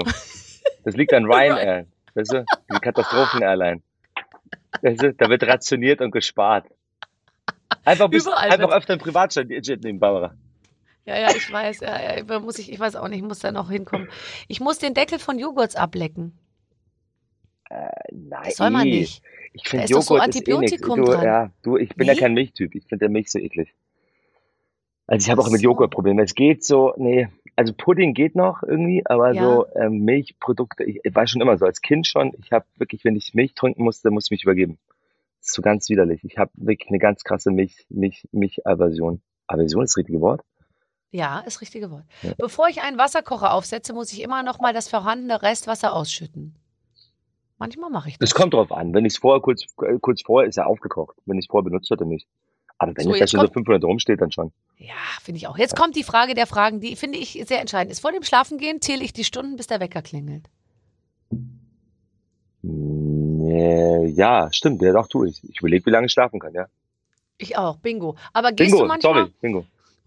Das 0.83 0.95
liegt 0.95 1.13
an 1.13 1.25
Ryanair. 1.31 1.85
Weißt 2.13 2.33
du? 2.33 2.45
Die 2.73 2.79
Katastrophen-Airline. 2.79 3.81
Weißt 4.81 5.01
du? 5.01 5.13
Da 5.13 5.29
wird 5.29 5.43
rationiert 5.43 6.01
und 6.01 6.11
gespart. 6.11 6.65
Einfach, 7.85 8.09
bis, 8.09 8.25
Überall 8.25 8.51
einfach 8.51 8.71
öfter 8.71 8.93
ein 8.93 8.99
Privatjet 8.99 9.83
nehmen, 9.83 9.99
Barbara. 9.99 10.35
Ja, 11.05 11.17
ja, 11.19 11.29
ich 11.35 11.51
weiß. 11.51 11.79
Ja, 11.79 12.17
ja, 12.19 12.39
muss 12.39 12.59
ich, 12.59 12.71
ich 12.71 12.79
weiß 12.79 12.95
auch 12.95 13.07
nicht, 13.07 13.19
ich 13.19 13.23
muss 13.27 13.39
da 13.39 13.51
noch 13.51 13.71
hinkommen. 13.71 14.07
Ich 14.47 14.59
muss 14.59 14.77
den 14.77 14.93
Deckel 14.93 15.17
von 15.19 15.39
Joghurts 15.39 15.75
ablecken. 15.75 16.37
Nein. 18.11 18.41
Das 18.45 18.57
soll 18.57 18.69
man 18.69 18.87
nicht. 18.87 19.23
Ich 19.53 19.67
finde 19.67 19.85
ist 19.85 19.93
doch 19.93 20.01
so 20.01 20.15
Joghurt 20.15 20.29
ist 20.35 20.35
eh 20.47 20.57
nix. 20.57 20.73
Antibiotikum 20.73 21.05
Du, 21.05 21.11
dran. 21.11 21.23
ja, 21.25 21.51
du, 21.63 21.77
ich 21.77 21.89
bin 21.95 22.07
ja 22.07 22.13
Nee? 22.13 22.19
kein 22.19 22.33
Milchtyp. 22.33 22.75
Ich 22.75 22.83
finde 22.85 22.99
der 23.05 23.09
Milch 23.09 23.29
so 23.31 23.39
eklig. 23.39 23.73
Also 25.07 25.25
ich 25.25 25.31
habe 25.31 25.41
auch 25.41 25.49
mit. 25.49 25.61
Joghurt 25.61 25.91
Probleme. 25.91 26.21
Es 26.23 26.35
geht 26.35 26.63
so, 26.63 26.93
nee, 26.97 27.27
also 27.55 27.73
Pudding 27.73 28.13
geht 28.13 28.35
noch 28.35 28.63
irgendwie, 28.63 29.03
aber 29.05 29.33
Ja. 29.33 29.43
so 29.43 29.65
ähm, 29.75 29.99
Milchprodukte, 29.99 30.83
ich, 30.83 30.99
ich 31.03 31.15
war 31.15 31.27
schon 31.27 31.41
immer 31.41 31.57
so, 31.57 31.65
als 31.65 31.81
Kind 31.81 32.07
schon, 32.07 32.33
ich 32.39 32.51
habe 32.51 32.65
wirklich, 32.75 33.03
wenn 33.03 33.15
ich 33.15 33.33
Milch 33.33 33.53
trinken 33.53 33.83
musste, 33.83 34.09
muss 34.11 34.25
ich 34.27 34.31
mich 34.31 34.43
übergeben. 34.43 34.79
Das 35.39 35.49
ist 35.49 35.55
so 35.55 35.61
ganz 35.61 35.89
widerlich. 35.89 36.23
Ich 36.23 36.37
habe 36.37 36.51
wirklich 36.55 36.89
eine 36.89 36.99
ganz 36.99 37.23
krasse 37.23 37.51
Milch, 37.51 37.85
Milch, 37.89 38.27
Milch-Aversion. 38.31 39.21
Aversion 39.47 39.83
ist 39.83 39.91
das 39.91 39.97
richtige 39.97 40.21
Wort? 40.21 40.41
Ja, 41.11 41.39
ist 41.39 41.47
das 41.55 41.61
richtige 41.61 41.91
Wort. 41.91 42.05
Ja. 42.21 42.31
Bevor 42.37 42.69
ich 42.69 42.81
einen 42.81 42.97
Wasserkocher 42.97 43.53
aufsetze, 43.53 43.93
muss 43.93 44.13
ich 44.13 44.21
immer 44.21 44.43
noch 44.43 44.59
mal 44.59 44.73
das 44.73 44.87
vorhandene 44.87 45.41
Restwasser 45.41 45.93
ausschütten. 45.93 46.55
Manchmal 47.57 47.89
mache 47.89 48.09
ich 48.09 48.17
das. 48.17 48.29
Das 48.29 48.35
kommt 48.39 48.53
drauf 48.53 48.71
an. 48.71 48.93
Wenn 48.93 49.05
ich 49.05 49.13
es 49.13 49.19
vorher 49.19 49.41
kurz, 49.41 49.65
äh, 49.83 49.99
kurz 49.99 50.21
vorher 50.21 50.47
ist 50.47 50.57
er 50.57 50.67
aufgekocht. 50.67 51.17
Wenn 51.25 51.37
ich 51.37 51.45
es 51.45 51.51
vorher 51.51 51.65
benutzt 51.65 51.89
hätte, 51.89 52.05
nicht. 52.05 52.27
Aber 52.81 52.95
wenn 52.97 53.03
So, 53.03 53.11
da 53.11 53.17
jetzt 53.17 53.29
schon 53.31 53.39
so 53.41 53.45
kommt- 53.45 53.53
500 53.67 53.83
rumsteht, 53.83 54.21
dann 54.21 54.31
schon. 54.31 54.51
Ja, 54.77 54.93
finde 55.21 55.37
ich 55.37 55.47
auch. 55.47 55.57
Jetzt 55.57 55.75
kommt 55.75 55.95
die 55.95 56.03
Frage 56.03 56.33
der 56.33 56.47
Fragen, 56.47 56.79
die 56.79 56.95
finde 56.95 57.19
ich 57.19 57.41
sehr 57.47 57.61
entscheidend 57.61 57.91
ist. 57.91 57.99
Vor 57.99 58.11
dem 58.11 58.23
Schlafengehen 58.23 58.81
zähle 58.81 59.03
ich 59.03 59.13
die 59.13 59.23
Stunden, 59.23 59.55
bis 59.55 59.67
der 59.67 59.79
Wecker 59.79 60.01
klingelt. 60.01 60.49
Nee, 62.63 64.07
ja, 64.15 64.49
stimmt. 64.51 64.81
Ja, 64.81 64.93
doch, 64.93 65.07
tue 65.07 65.29
ich. 65.29 65.43
Ich 65.49 65.59
überlege, 65.59 65.85
wie 65.85 65.89
lange 65.89 66.05
ich 66.07 66.11
schlafen 66.11 66.39
kann, 66.39 66.53
ja. 66.53 66.67
Ich 67.37 67.57
auch, 67.57 67.77
bingo. 67.77 68.15
Aber 68.33 68.51
gehst 68.51 68.71
Bingo, 68.71 68.83
du 68.83 68.87
manchmal 68.87 69.13
sorry, 69.15 69.31
Bingo. 69.41 69.65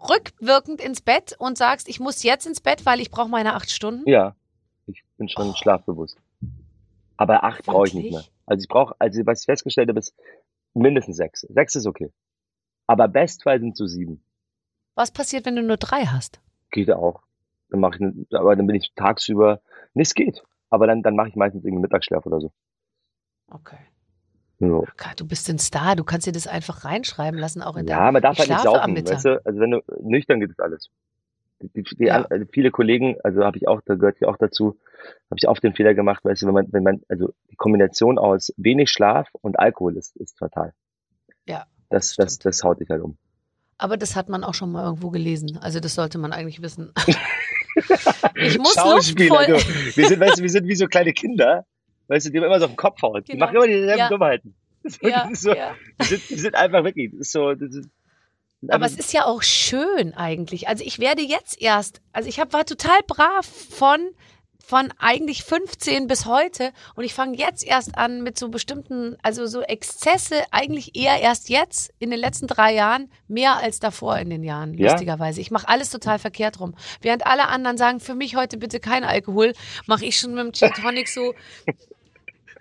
rückwirkend 0.08 0.80
ins 0.80 1.00
Bett 1.00 1.34
und 1.38 1.58
sagst, 1.58 1.88
ich 1.88 1.98
muss 2.00 2.22
jetzt 2.22 2.46
ins 2.46 2.60
Bett, 2.60 2.86
weil 2.86 3.00
ich 3.00 3.10
brauche 3.10 3.28
meine 3.28 3.54
acht 3.54 3.70
Stunden? 3.70 4.08
Ja, 4.08 4.34
ich 4.86 5.02
bin 5.16 5.28
schon 5.28 5.50
Oh. 5.50 5.54
schlafbewusst. 5.54 6.16
Aber 7.16 7.44
acht 7.44 7.64
brauche 7.64 7.86
ich 7.86 7.94
nicht 7.94 8.10
mehr. 8.12 8.24
Also 8.46 8.62
ich 8.62 8.68
brauche, 8.68 8.94
also 8.98 9.24
was 9.26 9.40
ich 9.40 9.46
festgestellt 9.46 9.88
habe, 9.88 9.98
ist 9.98 10.14
mindestens 10.74 11.16
sechs. 11.16 11.40
Sechs 11.42 11.74
ist 11.76 11.86
okay. 11.86 12.10
Aber 12.86 13.08
Bestfall 13.08 13.60
sind 13.60 13.76
so 13.76 13.86
sieben. 13.86 14.22
Was 14.94 15.10
passiert, 15.10 15.46
wenn 15.46 15.56
du 15.56 15.62
nur 15.62 15.76
drei 15.76 16.04
hast? 16.04 16.40
Geht 16.70 16.90
auch. 16.90 17.22
Dann 17.70 17.80
mache 17.80 17.94
ich, 17.94 18.00
ne- 18.00 18.26
aber 18.32 18.54
dann 18.56 18.66
bin 18.66 18.76
ich 18.76 18.92
tagsüber, 18.94 19.60
nee, 19.94 20.02
es 20.02 20.14
geht. 20.14 20.42
Aber 20.70 20.86
dann, 20.86 21.02
dann 21.02 21.16
mache 21.16 21.28
ich 21.28 21.36
meistens 21.36 21.64
irgendwie 21.64 21.82
Mittagsschlaf 21.82 22.26
oder 22.26 22.40
so. 22.40 22.52
Okay. 23.50 23.78
So. 24.60 24.86
Gott, 24.96 25.18
Du 25.20 25.26
bist 25.26 25.48
ein 25.50 25.58
Star, 25.58 25.96
du 25.96 26.04
kannst 26.04 26.26
dir 26.26 26.32
das 26.32 26.46
einfach 26.46 26.84
reinschreiben 26.84 27.38
lassen, 27.38 27.62
auch 27.62 27.76
in 27.76 27.86
Ja, 27.86 28.10
man 28.12 28.22
darf 28.22 28.34
ich 28.34 28.40
halt 28.40 28.50
nicht 28.50 28.62
saufen, 28.62 28.96
weißt 28.96 29.24
du? 29.24 29.44
Also 29.44 29.60
wenn 29.60 29.70
du 29.72 29.82
nüchtern 30.00 30.40
geht 30.40 30.50
das 30.50 30.58
alles. 30.60 30.90
Die, 31.60 31.82
die, 31.82 32.04
Ja. 32.04 32.22
also 32.22 32.44
viele 32.52 32.70
Kollegen, 32.70 33.16
also 33.24 33.44
habe 33.44 33.56
ich 33.56 33.66
auch, 33.68 33.80
da 33.84 33.94
gehört 33.94 34.20
ja 34.20 34.28
auch 34.28 34.36
dazu, 34.36 34.78
habe 35.30 35.38
ich 35.38 35.48
oft 35.48 35.62
den 35.62 35.74
Fehler 35.74 35.94
gemacht, 35.94 36.24
weißt 36.24 36.42
du, 36.42 36.46
wenn 36.46 36.54
man, 36.54 36.72
wenn 36.72 36.82
man, 36.82 37.02
also 37.08 37.32
die 37.50 37.56
Kombination 37.56 38.18
aus 38.18 38.52
wenig 38.56 38.90
Schlaf 38.90 39.28
und 39.40 39.58
Alkohol 39.58 39.96
ist, 39.96 40.16
ist 40.16 40.38
fatal. 40.38 40.72
Ja, 41.46 41.66
Das, 41.94 42.16
das, 42.16 42.40
das 42.40 42.64
haut 42.64 42.80
dich 42.80 42.90
halt 42.90 43.02
um. 43.02 43.16
Aber 43.78 43.96
das 43.96 44.16
hat 44.16 44.28
man 44.28 44.42
auch 44.42 44.54
schon 44.54 44.72
mal 44.72 44.84
irgendwo 44.84 45.10
gelesen. 45.10 45.58
Also 45.62 45.78
das 45.78 45.94
sollte 45.94 46.18
man 46.18 46.32
eigentlich 46.32 46.60
wissen. 46.60 46.92
ich 48.34 48.58
muss 48.58 48.74
Schauspieler, 48.74 49.46
du. 49.46 49.52
Wir 49.54 50.08
sind, 50.08 50.18
weißt 50.20 50.38
du, 50.38 50.42
wir 50.42 50.50
sind 50.50 50.66
wie 50.66 50.74
so 50.74 50.86
kleine 50.86 51.12
Kinder, 51.12 51.64
weißt 52.08 52.26
du, 52.26 52.30
die 52.30 52.40
man 52.40 52.48
immer 52.48 52.58
so 52.58 52.64
auf 52.66 52.72
den 52.72 52.76
Kopf 52.76 53.00
haut. 53.02 53.28
Die 53.28 53.32
Genau. 53.32 53.46
machen 53.46 53.56
immer 53.56 53.66
dieselben 53.68 53.98
Ja. 53.98 54.08
Dummheiten. 54.08 54.54
Ist, 54.82 55.02
Ja, 55.02 55.28
so, 55.32 55.54
ja. 55.54 55.74
Die, 56.00 56.04
sind, 56.06 56.30
die 56.30 56.38
sind 56.38 56.54
einfach 56.56 56.82
wirklich, 56.84 57.10
das 57.12 57.20
ist 57.20 57.32
so, 57.32 57.54
das 57.54 57.74
ist, 57.74 57.88
Aber 58.68 58.86
es 58.86 58.96
ist 58.98 59.12
ja 59.12 59.24
auch 59.24 59.42
schön 59.42 60.14
eigentlich. 60.14 60.66
Also 60.68 60.82
ich 60.84 60.98
werde 60.98 61.22
jetzt 61.22 61.60
erst, 61.62 62.00
also 62.12 62.28
ich 62.28 62.40
hab, 62.40 62.52
war 62.52 62.66
total 62.66 62.98
brav 63.06 63.46
von 63.46 64.00
von 64.66 64.92
eigentlich 64.98 65.44
15 65.44 66.06
bis 66.06 66.26
heute 66.26 66.72
und 66.94 67.04
ich 67.04 67.12
fange 67.14 67.36
jetzt 67.36 67.64
erst 67.64 67.98
an 67.98 68.22
mit 68.22 68.38
so 68.38 68.48
bestimmten, 68.48 69.16
also 69.22 69.46
so 69.46 69.60
Exzesse 69.60 70.42
eigentlich 70.50 70.96
eher 70.96 71.20
erst 71.20 71.48
jetzt 71.50 71.92
in 71.98 72.10
den 72.10 72.18
letzten 72.18 72.46
drei 72.46 72.72
Jahren 72.74 73.10
mehr 73.28 73.56
als 73.56 73.78
davor 73.80 74.16
in 74.18 74.30
den 74.30 74.42
Jahren, 74.42 74.74
Ja. 74.74 74.90
lustigerweise. 74.92 75.40
Ich 75.40 75.50
mache 75.50 75.68
alles 75.68 75.90
total 75.90 76.18
verkehrt 76.18 76.60
rum. 76.60 76.74
Während 77.02 77.26
alle 77.26 77.48
anderen 77.48 77.76
sagen, 77.76 78.00
für 78.00 78.14
mich 78.14 78.36
heute 78.36 78.56
bitte 78.56 78.80
kein 78.80 79.04
Alkohol, 79.04 79.52
mache 79.86 80.04
ich 80.06 80.18
schon 80.18 80.34
mit 80.34 80.44
dem 80.44 80.52
Gin 80.52 80.70
Tonic 80.72 81.08
so 81.08 81.34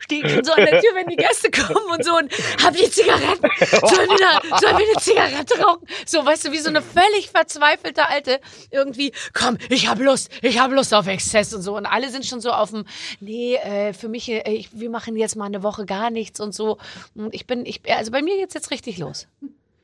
stehe 0.03 0.25
ich 0.25 0.31
schon 0.33 0.43
so 0.43 0.51
an 0.53 0.65
der 0.65 0.79
Tür, 0.81 0.91
wenn 0.95 1.07
die 1.07 1.15
Gäste 1.15 1.49
kommen 1.63 1.85
und 1.91 2.03
so 2.05 2.15
und 2.17 2.31
hab 2.63 2.73
die 2.75 2.89
Zigaretten. 2.89 3.47
Sollen 3.69 4.09
wir, 4.09 4.17
da, 4.17 4.57
sollen 4.59 4.77
wir 4.77 4.85
eine 4.87 4.99
Zigarette 4.99 5.59
rauchen? 5.61 5.87
So, 6.05 6.25
weißt 6.25 6.45
du, 6.47 6.51
wie 6.51 6.59
so 6.59 6.69
eine 6.69 6.81
völlig 6.81 7.29
verzweifelte 7.31 8.07
Alte 8.07 8.39
irgendwie, 8.71 9.11
komm, 9.33 9.57
ich 9.69 9.87
hab 9.87 9.99
Lust, 9.99 10.29
ich 10.41 10.59
hab 10.59 10.71
Lust 10.71 10.93
auf 10.93 11.07
Exzess 11.07 11.53
und 11.53 11.61
so. 11.61 11.75
Und 11.77 11.85
alle 11.85 12.09
sind 12.09 12.25
schon 12.25 12.41
so 12.41 12.51
auf 12.51 12.71
dem, 12.71 12.85
nee, 13.19 13.55
äh, 13.55 13.93
für 13.93 14.09
mich, 14.09 14.29
äh, 14.29 14.49
ich, 14.51 14.69
wir 14.73 14.89
machen 14.89 15.15
jetzt 15.17 15.35
mal 15.35 15.45
eine 15.45 15.63
Woche 15.63 15.85
gar 15.85 16.09
nichts 16.09 16.39
und 16.39 16.53
so. 16.53 16.77
Und 17.15 17.33
ich 17.33 17.47
bin, 17.47 17.65
ich, 17.65 17.81
also 17.91 18.11
bei 18.11 18.21
mir 18.21 18.37
geht's 18.37 18.53
jetzt 18.53 18.71
richtig 18.71 18.97
los. 18.97 19.27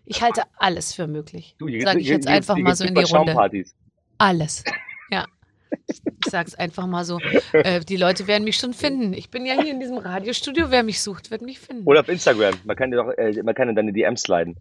Ich 0.05 0.21
halte 0.23 0.43
alles 0.57 0.93
für 0.93 1.05
möglich. 1.07 1.55
du, 1.59 1.67
hier 1.67 1.83
Sag 1.83 1.93
gibt's- 1.93 2.03
ich 2.05 2.09
jetzt 2.11 2.25
hier 2.27 2.35
einfach 2.35 2.55
gibt's- 2.55 2.67
mal 2.69 2.75
so 2.75 2.83
in 2.85 2.95
die 2.95 3.03
Runde. 3.03 3.65
Alles. 4.17 4.63
Ja. 5.11 5.25
Ich 5.87 6.01
sag's 6.29 6.55
einfach 6.55 6.85
mal 6.87 7.05
so. 7.05 7.19
Äh, 7.53 7.79
die 7.81 7.97
Leute 7.97 8.27
werden 8.27 8.43
mich 8.43 8.57
schon 8.57 8.73
finden. 8.73 9.13
Ich 9.13 9.29
bin 9.29 9.45
ja 9.45 9.53
hier 9.61 9.71
in 9.71 9.79
diesem 9.79 9.97
Radiostudio. 9.97 10.67
Wer 10.69 10.83
mich 10.83 11.01
sucht, 11.01 11.31
wird 11.31 11.41
mich 11.41 11.59
finden. 11.59 11.83
Oder 11.85 12.01
auf 12.01 12.09
Instagram. 12.09 12.55
Man 12.65 12.75
kann 12.75 12.91
dir 12.91 12.97
doch, 12.97 13.09
äh, 13.17 13.41
man 13.43 13.55
kann 13.55 13.69
in 13.69 13.75
deine 13.75 13.93
DMs 13.93 14.21
sliden. 14.21 14.57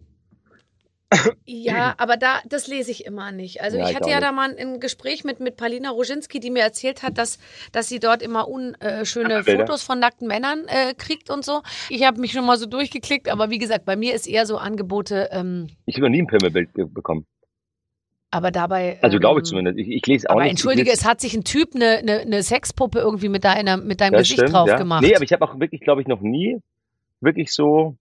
Ja, 1.45 1.95
aber 1.97 2.17
da, 2.17 2.39
das 2.47 2.67
lese 2.67 2.91
ich 2.91 3.05
immer 3.05 3.31
nicht. 3.31 3.61
Also 3.61 3.77
Ja, 3.77 3.89
ich 3.89 3.95
hatte 3.95 4.09
ja 4.09 4.17
nicht. 4.17 4.27
da 4.27 4.31
mal 4.31 4.55
ein 4.55 4.79
Gespräch 4.79 5.23
mit, 5.23 5.39
mit 5.39 5.57
Paulina 5.57 5.89
Roginski, 5.89 6.39
die 6.39 6.51
mir 6.51 6.61
erzählt 6.61 7.01
hat, 7.01 7.17
dass, 7.17 7.39
dass 7.71 7.89
sie 7.89 7.99
dort 7.99 8.21
immer 8.21 8.47
unschöne 8.47 9.43
Bilder. 9.43 9.65
Fotos 9.65 9.81
von 9.81 9.99
nackten 9.99 10.27
Männern 10.27 10.65
äh, 10.67 10.93
kriegt 10.93 11.31
und 11.31 11.43
so. 11.43 11.63
Ich 11.89 12.03
habe 12.05 12.21
mich 12.21 12.31
schon 12.33 12.45
mal 12.45 12.57
so 12.57 12.67
durchgeklickt, 12.67 13.27
aber 13.27 13.49
wie 13.49 13.57
gesagt, 13.57 13.85
bei 13.85 13.95
mir 13.95 14.13
ist 14.13 14.27
eher 14.27 14.45
so 14.45 14.57
Angebote, 14.57 15.29
ähm, 15.31 15.67
Ich 15.85 15.95
habe 15.95 16.03
noch 16.05 16.09
nie 16.11 16.21
ein 16.21 16.27
Pimmelbild 16.27 16.69
bekommen. 16.93 17.25
Aber 18.31 18.51
dabei. 18.51 18.99
Also 19.01 19.19
glaube 19.19 19.39
ich 19.39 19.43
ähm, 19.43 19.49
zumindest. 19.49 19.79
Ich, 19.79 19.89
ich 19.89 20.05
lese 20.05 20.29
auch 20.29 20.33
Aber 20.33 20.43
nicht. 20.43 20.51
entschuldige, 20.51 20.91
es 20.91 21.05
hat 21.05 21.21
sich 21.21 21.33
ein 21.33 21.43
Typ 21.43 21.75
eine, 21.75 21.97
eine, 21.97 22.19
eine 22.19 22.43
Sexpuppe 22.43 22.99
irgendwie 22.99 23.29
mit, 23.29 23.43
deiner, 23.43 23.77
mit 23.77 24.01
deinem 24.01 24.13
das 24.13 24.23
Gesicht 24.23 24.39
stimmt, 24.39 24.53
drauf 24.53 24.67
ja. 24.67 24.77
gemacht. 24.77 25.03
Nee, 25.03 25.15
aber 25.15 25.23
ich 25.23 25.33
habe 25.33 25.43
auch 25.45 25.59
wirklich, 25.59 25.81
glaube 25.81 26.01
ich, 26.01 26.07
noch 26.07 26.21
nie 26.21 26.59
wirklich 27.21 27.51
so, 27.51 27.97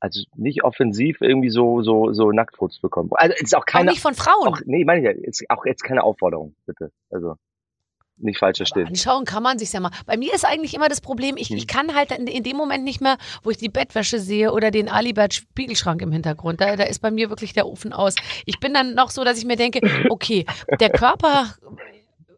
also 0.00 0.22
nicht 0.36 0.64
offensiv 0.64 1.20
irgendwie 1.20 1.50
so, 1.50 1.82
so, 1.82 2.12
so 2.12 2.32
Nacktfotos 2.32 2.80
bekommen. 2.80 3.10
Also 3.12 3.34
es 3.36 3.42
ist 3.42 3.56
auch 3.56 3.62
auch 3.62 3.66
keine, 3.66 3.90
nicht 3.90 4.00
von 4.00 4.14
Frauen. 4.14 4.48
auch, 4.48 4.60
nee, 4.64 4.84
meine 4.84 5.00
ich 5.00 5.06
ja, 5.06 5.12
ist 5.12 5.44
auch 5.48 5.64
jetzt 5.64 5.82
keine 5.82 6.02
Aufforderung, 6.02 6.54
bitte. 6.66 6.90
Also 7.10 7.36
nicht 8.20 8.38
falsch 8.38 8.60
Aber 8.60 8.66
verstehen. 8.68 8.86
anschauen 8.88 9.24
kann 9.24 9.42
man 9.42 9.58
sich 9.58 9.72
ja 9.72 9.80
mal. 9.80 9.90
Bei 10.06 10.16
mir 10.16 10.34
ist 10.34 10.44
eigentlich 10.44 10.74
immer 10.74 10.88
das 10.88 11.00
Problem, 11.00 11.36
ich, 11.36 11.50
Hm. 11.50 11.56
ich 11.56 11.66
kann 11.66 11.94
halt 11.94 12.12
in, 12.12 12.26
in 12.26 12.42
dem 12.42 12.56
Moment 12.56 12.84
nicht 12.84 13.00
mehr, 13.00 13.16
wo 13.42 13.50
ich 13.50 13.56
die 13.58 13.68
Bettwäsche 13.68 14.18
sehe 14.20 14.52
oder 14.52 14.70
den 14.70 14.88
Alibert 14.88 15.34
Spiegelschrank 15.34 16.02
im 16.02 16.12
Hintergrund. 16.12 16.60
Da, 16.60 16.76
da 16.76 16.84
ist 16.84 17.00
bei 17.00 17.10
mir 17.10 17.30
wirklich 17.30 17.52
der 17.52 17.66
Ofen 17.66 17.92
aus. 17.92 18.14
Ich 18.46 18.58
bin 18.60 18.74
dann 18.74 18.94
noch 18.94 19.10
so, 19.10 19.24
dass 19.24 19.38
ich 19.38 19.44
mir 19.44 19.56
denke, 19.56 19.80
okay, 20.10 20.46
der 20.80 20.90
Körper, 20.90 21.54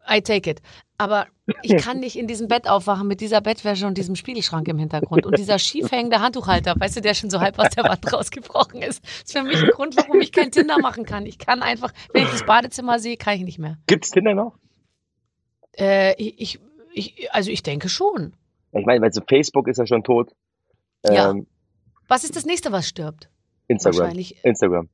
I 0.09 0.21
take 0.21 0.49
it. 0.49 0.61
Aber 0.97 1.25
ich 1.63 1.77
kann 1.77 1.99
nicht 1.99 2.15
in 2.15 2.27
diesem 2.27 2.47
Bett 2.47 2.69
aufwachen 2.69 3.07
mit 3.07 3.21
dieser 3.21 3.41
Bettwäsche 3.41 3.87
und 3.87 3.97
diesem 3.97 4.15
Spiegelschrank 4.15 4.67
im 4.67 4.77
Hintergrund 4.77 5.25
und 5.25 5.37
dieser 5.37 5.57
schief 5.57 5.91
hängende 5.91 6.21
Handtuchhalter, 6.21 6.75
weißt 6.77 6.97
du, 6.97 7.01
der 7.01 7.15
schon 7.15 7.29
so 7.31 7.39
halb 7.41 7.57
aus 7.57 7.69
der 7.71 7.85
Wand 7.85 8.13
rausgebrochen 8.13 8.81
ist. 8.83 9.03
Das 9.03 9.21
ist 9.23 9.31
für 9.37 9.43
mich 9.43 9.61
ein 9.61 9.69
Grund, 9.69 9.97
warum 9.97 10.21
ich 10.21 10.31
kein 10.31 10.51
Tinder 10.51 10.77
machen 10.79 11.03
kann. 11.05 11.25
Ich 11.25 11.39
kann 11.39 11.63
einfach, 11.63 11.91
wenn 12.13 12.23
ich 12.23 12.29
das 12.29 12.45
Badezimmer 12.45 12.99
sehe, 12.99 13.17
kann 13.17 13.33
ich 13.35 13.41
nicht 13.43 13.57
mehr. 13.57 13.77
Gibt's 13.87 14.11
Tinder 14.11 14.35
noch? 14.35 14.53
Äh, 15.77 16.13
ich, 16.21 16.59
ich, 16.93 17.33
also 17.33 17.49
ich 17.51 17.63
denke 17.63 17.89
schon. 17.89 18.33
Ich 18.73 18.85
meine, 18.85 19.01
weil 19.01 19.11
so 19.13 19.21
Facebook 19.27 19.67
ist 19.67 19.77
ja 19.77 19.85
schon 19.87 20.03
tot. 20.03 20.31
Ja. 21.05 21.31
Ähm, 21.31 21.47
Was 22.07 22.23
ist 22.23 22.35
das 22.35 22.45
nächste, 22.45 22.71
was 22.71 22.87
stirbt? 22.87 23.29
Instagram. 23.67 23.99
Wahrscheinlich. 23.99 24.43
Instagram. 24.43 24.89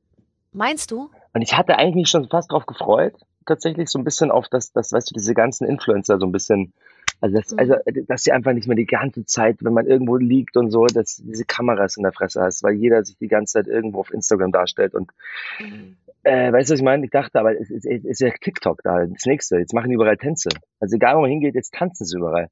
Meinst 0.52 0.90
du? 0.90 1.10
Und 1.34 1.42
ich 1.42 1.56
hatte 1.56 1.76
eigentlich 1.76 1.94
mich 1.94 2.08
schon 2.08 2.28
fast 2.28 2.50
drauf 2.50 2.66
gefreut, 2.66 3.14
tatsächlich 3.46 3.88
so 3.88 3.98
ein 3.98 4.04
bisschen 4.04 4.30
auf 4.30 4.48
das, 4.48 4.72
das, 4.72 4.92
weißt 4.92 5.10
du, 5.10 5.14
diese 5.14 5.34
ganzen 5.34 5.66
Influencer 5.66 6.18
so 6.18 6.26
ein 6.26 6.32
bisschen, 6.32 6.72
also 7.20 7.36
das, 7.38 7.52
Mhm. 7.52 7.58
also, 7.58 7.74
dass 8.06 8.24
sie 8.24 8.32
einfach 8.32 8.52
nicht 8.52 8.66
mehr 8.66 8.76
die 8.76 8.86
ganze 8.86 9.24
Zeit, 9.26 9.58
wenn 9.62 9.72
man 9.74 9.86
irgendwo 9.86 10.16
liegt 10.16 10.56
und 10.56 10.70
so, 10.70 10.86
dass 10.86 11.16
diese 11.16 11.44
Kameras 11.44 11.96
in 11.96 12.02
der 12.04 12.12
Fresse 12.12 12.40
hast, 12.40 12.62
weil 12.62 12.74
jeder 12.74 13.04
sich 13.04 13.16
die 13.18 13.28
ganze 13.28 13.54
Zeit 13.54 13.66
irgendwo 13.66 14.00
auf 14.00 14.12
Instagram 14.12 14.52
darstellt 14.52 14.94
und, 14.94 15.10
äh, 16.28 16.52
weißt 16.52 16.68
du, 16.68 16.74
was 16.74 16.80
ich 16.80 16.84
meine? 16.84 17.04
Ich 17.04 17.10
dachte, 17.10 17.38
aber 17.40 17.58
es 17.58 17.70
ist, 17.70 17.86
es 17.86 18.04
ist 18.04 18.20
ja 18.20 18.30
TikTok 18.30 18.82
da, 18.82 19.06
das 19.06 19.24
nächste. 19.26 19.58
Jetzt 19.58 19.72
machen 19.72 19.88
die 19.88 19.94
überall 19.94 20.16
Tänze. 20.16 20.50
Also 20.80 20.96
egal, 20.96 21.16
wo 21.16 21.22
man 21.22 21.30
hingeht, 21.30 21.54
jetzt 21.54 21.74
tanzen 21.74 22.04
sie 22.04 22.18
überall. 22.18 22.48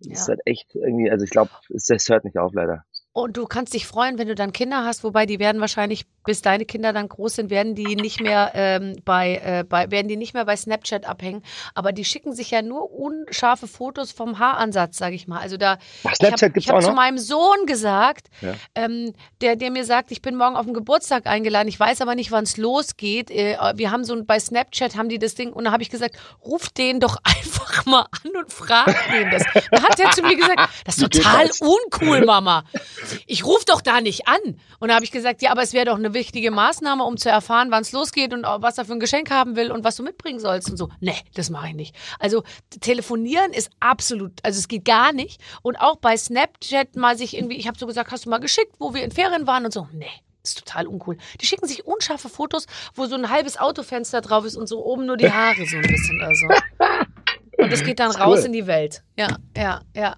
Das 0.00 0.20
ist 0.20 0.28
halt 0.28 0.40
echt 0.44 0.74
irgendwie, 0.74 1.10
also 1.10 1.24
ich 1.24 1.30
glaube, 1.30 1.50
es, 1.74 1.86
das 1.86 2.08
hört 2.08 2.24
nicht 2.24 2.38
auf, 2.38 2.52
leider. 2.54 2.84
Und 3.18 3.36
du 3.36 3.46
kannst 3.46 3.74
dich 3.74 3.84
freuen, 3.84 4.16
wenn 4.16 4.28
du 4.28 4.36
dann 4.36 4.52
Kinder 4.52 4.84
hast, 4.84 5.02
wobei 5.02 5.26
die 5.26 5.40
werden 5.40 5.60
wahrscheinlich, 5.60 6.06
bis 6.24 6.40
deine 6.40 6.64
Kinder 6.64 6.92
dann 6.92 7.08
groß 7.08 7.34
sind, 7.34 7.50
werden 7.50 7.74
die 7.74 7.96
nicht 7.96 8.20
mehr 8.20 8.52
ähm, 8.54 8.94
bei, 9.04 9.40
äh, 9.44 9.64
bei, 9.64 9.90
werden 9.90 10.06
die 10.06 10.16
nicht 10.16 10.34
mehr 10.34 10.44
bei 10.44 10.54
Snapchat 10.54 11.04
abhängen. 11.04 11.42
Aber 11.74 11.90
die 11.90 12.04
schicken 12.04 12.32
sich 12.32 12.52
ja 12.52 12.62
nur 12.62 12.92
unscharfe 12.92 13.66
Fotos 13.66 14.12
vom 14.12 14.38
Haaransatz, 14.38 14.98
sage 14.98 15.16
ich 15.16 15.26
mal. 15.26 15.40
Also 15.40 15.56
da 15.56 15.78
Ach, 16.04 16.12
ich 16.16 16.30
habe 16.30 16.52
hab 16.54 16.82
zu 16.82 16.92
meinem 16.92 17.18
Sohn 17.18 17.66
gesagt, 17.66 18.28
Ja. 18.40 18.54
ähm, 18.76 19.12
der, 19.40 19.56
der 19.56 19.72
mir 19.72 19.84
sagt, 19.84 20.12
ich 20.12 20.22
bin 20.22 20.36
morgen 20.36 20.54
auf 20.54 20.66
den 20.66 20.74
Geburtstag 20.74 21.26
eingeladen, 21.26 21.66
ich 21.66 21.80
weiß 21.80 22.00
aber 22.02 22.14
nicht, 22.14 22.30
wann 22.30 22.44
es 22.44 22.56
losgeht. 22.56 23.32
Äh, 23.32 23.56
wir 23.74 23.90
haben 23.90 24.04
so 24.04 24.14
ein, 24.14 24.26
bei 24.26 24.38
Snapchat 24.38 24.94
haben 24.96 25.08
die 25.08 25.18
das 25.18 25.34
Ding 25.34 25.52
und 25.52 25.64
da 25.64 25.72
habe 25.72 25.82
ich 25.82 25.90
gesagt, 25.90 26.16
ruf 26.44 26.68
den 26.68 27.00
doch 27.00 27.16
einfach 27.24 27.84
mal 27.84 28.06
an 28.24 28.36
und 28.36 28.52
frag 28.52 28.86
den 29.12 29.28
das. 29.32 29.42
Da 29.72 29.82
hat 29.82 29.98
er 29.98 30.12
zu 30.12 30.22
mir 30.22 30.36
gesagt, 30.36 30.60
das 30.84 30.98
ist 30.98 31.12
total 31.12 31.50
uncool, 31.60 32.24
Mama. 32.24 32.62
Ich 33.26 33.44
ruf 33.44 33.64
doch 33.64 33.80
da 33.80 34.00
nicht 34.00 34.28
an. 34.28 34.60
Und 34.78 34.88
da 34.88 34.94
habe 34.94 35.04
ich 35.04 35.10
gesagt, 35.10 35.42
ja, 35.42 35.50
aber 35.50 35.62
es 35.62 35.72
wäre 35.72 35.86
doch 35.86 35.96
eine 35.96 36.14
wichtige 36.14 36.50
Maßnahme, 36.50 37.04
um 37.04 37.16
zu 37.16 37.28
erfahren, 37.28 37.70
wann 37.70 37.82
es 37.82 37.92
losgeht 37.92 38.32
und 38.32 38.42
was 38.42 38.78
er 38.78 38.84
für 38.84 38.92
ein 38.92 39.00
Geschenk 39.00 39.30
haben 39.30 39.56
will 39.56 39.70
und 39.70 39.84
was 39.84 39.96
du 39.96 40.02
mitbringen 40.02 40.40
sollst 40.40 40.70
und 40.70 40.76
so. 40.76 40.88
Nee, 41.00 41.16
das 41.34 41.50
mache 41.50 41.68
ich 41.68 41.74
nicht. 41.74 41.96
Also 42.18 42.42
telefonieren 42.80 43.52
ist 43.52 43.70
absolut, 43.80 44.32
also 44.42 44.58
es 44.58 44.68
geht 44.68 44.84
gar 44.84 45.12
nicht. 45.12 45.40
Und 45.62 45.76
auch 45.76 45.96
bei 45.96 46.16
Snapchat 46.16 46.96
mal 46.96 47.16
sich 47.16 47.36
irgendwie, 47.36 47.56
ich 47.56 47.66
habe 47.66 47.78
so 47.78 47.86
gesagt, 47.86 48.10
hast 48.10 48.26
du 48.26 48.30
mal 48.30 48.38
geschickt, 48.38 48.74
wo 48.78 48.94
wir 48.94 49.02
in 49.02 49.10
Ferien 49.10 49.46
waren 49.46 49.64
und 49.64 49.72
so. 49.72 49.88
Nee. 49.92 50.06
Das 50.42 50.52
ist 50.52 50.66
total 50.66 50.86
uncool. 50.86 51.18
Die 51.40 51.46
schicken 51.46 51.66
sich 51.66 51.84
unscharfe 51.84 52.28
Fotos, 52.28 52.66
wo 52.94 53.06
so 53.06 53.16
ein 53.16 53.28
halbes 53.28 53.58
Autofenster 53.58 54.20
drauf 54.20 54.44
ist 54.44 54.56
und 54.56 54.66
so 54.66 54.82
oben 54.84 55.04
nur 55.04 55.16
die 55.16 55.30
Haare 55.30 55.66
so 55.66 55.76
ein 55.76 55.82
bisschen 55.82 56.20
oder 56.20 56.34
so. 56.34 56.46
Und 57.58 57.72
das 57.72 57.82
geht 57.82 57.98
dann 57.98 58.12
raus 58.12 58.38
cool. 58.40 58.46
in 58.46 58.52
die 58.52 58.66
Welt. 58.68 59.02
Ja, 59.16 59.36
ja, 59.56 59.80
ja. 59.94 60.16